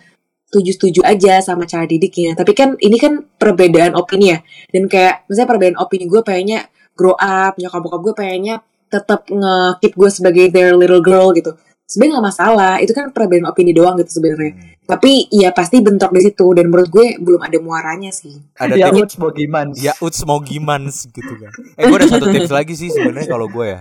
setuju-setuju 0.50 1.06
aja 1.06 1.38
sama 1.44 1.68
cara 1.68 1.86
didiknya. 1.86 2.34
Tapi 2.34 2.52
kan 2.56 2.74
ini 2.80 2.96
kan 2.98 3.22
perbedaan 3.22 3.94
opini 3.94 4.34
ya. 4.34 4.38
Dan 4.72 4.88
kayak 4.90 5.28
misalnya 5.28 5.48
perbedaan 5.52 5.78
opini 5.78 6.04
gue 6.08 6.20
pengennya 6.24 6.60
grow 6.96 7.14
up 7.14 7.54
nyokap 7.60 7.80
bokap 7.80 8.00
gue 8.02 8.14
pengennya 8.16 8.56
tetap 8.90 9.30
nge-keep 9.30 9.92
gue 9.94 10.10
sebagai 10.10 10.46
their 10.50 10.74
little 10.74 11.00
girl 11.00 11.30
gitu 11.30 11.54
sebenarnya 11.90 12.12
nggak 12.14 12.28
masalah 12.30 12.72
itu 12.78 12.92
kan 12.94 13.10
perbedaan 13.10 13.50
opini 13.50 13.74
doang 13.74 13.98
gitu 13.98 14.22
sebenarnya 14.22 14.54
tapi 14.86 15.26
ya 15.28 15.50
pasti 15.50 15.78
bentrok 15.78 16.10
di 16.10 16.22
situ 16.24 16.46
dan 16.50 16.66
menurut 16.66 16.86
gue 16.86 17.18
belum 17.18 17.42
ada 17.42 17.58
muaranya 17.58 18.10
sih 18.10 18.38
Ada 18.54 18.74
ya 18.74 18.86
tips 18.88 19.14
Uts 19.14 19.14
mau 19.18 19.30
gimana? 19.30 19.70
ya 19.74 19.92
Uts 19.98 20.20
mau 20.24 20.38
gimana 20.40 20.90
gitu 20.90 21.32
kan. 21.36 21.50
Eh 21.74 21.84
gue 21.84 21.96
ada 21.96 22.08
satu 22.08 22.26
tips 22.26 22.50
lagi 22.50 22.74
sih 22.74 22.88
sebenarnya 22.88 23.28
kalau 23.28 23.46
gue 23.46 23.66
ya. 23.68 23.80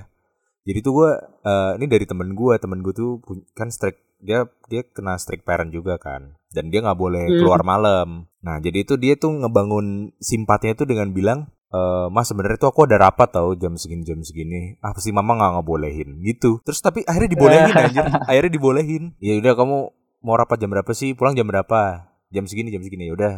Jadi 0.66 0.80
tuh 0.80 0.94
gue 0.96 1.10
eh, 1.44 1.72
ini 1.78 1.86
dari 1.86 2.06
temen 2.06 2.30
gue, 2.32 2.54
temen 2.58 2.82
gue 2.82 2.94
tuh 2.94 3.18
kan 3.54 3.70
strict 3.70 3.98
dia 4.22 4.46
dia 4.68 4.86
kena 4.86 5.18
strict 5.18 5.42
parent 5.42 5.72
juga 5.72 5.98
kan, 5.98 6.36
dan 6.52 6.70
dia 6.70 6.84
nggak 6.84 7.00
boleh 7.00 7.26
Hmm. 7.26 7.38
keluar 7.40 7.62
malam. 7.64 8.30
Nah 8.44 8.60
jadi 8.60 8.84
itu 8.84 8.94
dia 8.94 9.16
tuh 9.16 9.34
ngebangun 9.34 10.14
simpatinya 10.20 10.76
tuh 10.76 10.86
dengan 10.86 11.10
bilang, 11.10 11.50
eh 11.70 12.06
mas 12.10 12.26
sebenarnya 12.26 12.58
tuh 12.58 12.70
aku 12.70 12.90
ada 12.90 12.98
rapat 13.00 13.30
tau 13.30 13.54
jam 13.54 13.74
segini 13.76 14.02
jam 14.02 14.20
segini. 14.22 14.76
Ah 14.82 14.92
pasti 14.92 15.14
mama 15.14 15.38
nggak 15.38 15.52
ngebolehin 15.62 16.10
gitu. 16.24 16.60
Terus 16.66 16.80
tapi 16.80 17.06
akhirnya 17.06 17.30
dibolehin 17.30 17.70
anjir, 17.78 18.06
akhirnya 18.26 18.52
dibolehin. 18.52 19.04
Ya 19.22 19.38
udah 19.38 19.54
kamu 19.54 19.78
mau 20.20 20.36
rapat 20.36 20.58
jam 20.58 20.70
berapa 20.70 20.92
sih? 20.92 21.14
Pulang 21.14 21.34
jam 21.34 21.46
berapa? 21.46 22.10
Jam 22.30 22.46
segini 22.46 22.70
jam 22.70 22.82
segini 22.82 23.10
ya 23.10 23.14
udah 23.14 23.34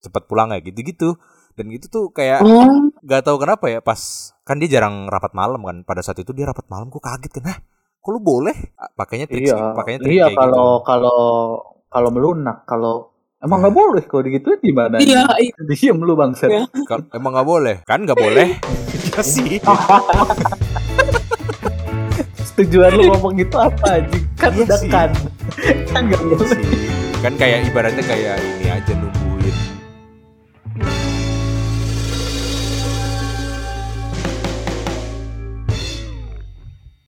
cepet 0.00 0.22
pulang 0.24 0.52
ya 0.52 0.60
gitu-gitu. 0.60 1.16
Dan 1.52 1.72
gitu 1.72 1.88
tuh 1.88 2.04
kayak 2.12 2.44
oh 2.44 2.92
nggak 3.00 3.22
tahu 3.24 3.36
kenapa 3.40 3.64
ya 3.68 3.80
pas 3.80 3.96
kan 4.44 4.60
dia 4.60 4.68
jarang 4.68 5.08
rapat 5.08 5.32
malam 5.32 5.60
kan 5.64 5.76
pada 5.84 6.04
saat 6.04 6.20
itu 6.20 6.36
dia 6.36 6.44
rapat 6.44 6.68
malam 6.68 6.92
gue 6.92 7.00
kaget 7.00 7.32
kan 7.40 7.44
Hah, 7.48 7.58
kok 7.98 8.10
lu 8.12 8.20
boleh 8.20 8.52
Ah, 8.76 8.92
pakainya 8.92 9.24
trik 9.24 9.48
Iya, 9.48 9.72
pakainya 9.72 10.00
trik 10.04 10.12
iya 10.12 10.26
kayak 10.28 10.36
kalau 10.36 10.68
gitu. 10.68 10.84
kalau 10.84 11.20
kalau 11.88 12.10
melunak 12.12 12.68
kalau 12.68 13.15
emang 13.38 13.58
nggak 13.60 13.74
boleh 13.74 14.02
kalau 14.02 14.22
digituin 14.22 14.58
gimana? 14.58 14.96
iya 14.98 15.24
iya 15.36 15.52
Diem 15.68 15.98
lu 15.98 16.14
bangset. 16.14 16.48
Iya. 16.48 16.64
Emang 17.12 17.32
nggak 17.32 17.44
boleh 17.46 17.76
kan 17.82 18.00
nggak 18.00 18.16
boleh 18.16 18.48
iya 18.56 19.20
sih 19.22 19.60
Tujuan 22.56 22.88
lu 22.90 23.12
ngomong 23.12 23.36
gitu 23.36 23.52
apa 23.54 24.00
anjing? 24.00 24.24
Kan 24.34 24.48
Iya 24.50 24.64
udah 24.64 24.78
sih. 24.80 24.88
kan. 24.88 25.10
Kan 25.86 26.02
nggak 26.08 26.16
Iya 26.18 26.32
boleh. 26.32 26.48
sih. 26.48 26.88
kan 27.16 27.32
kayak 27.34 27.58
ibaratnya 27.66 28.00
kayak 28.02 28.36
ini 28.40 28.68
aja 28.70 28.92
lu 28.94 29.08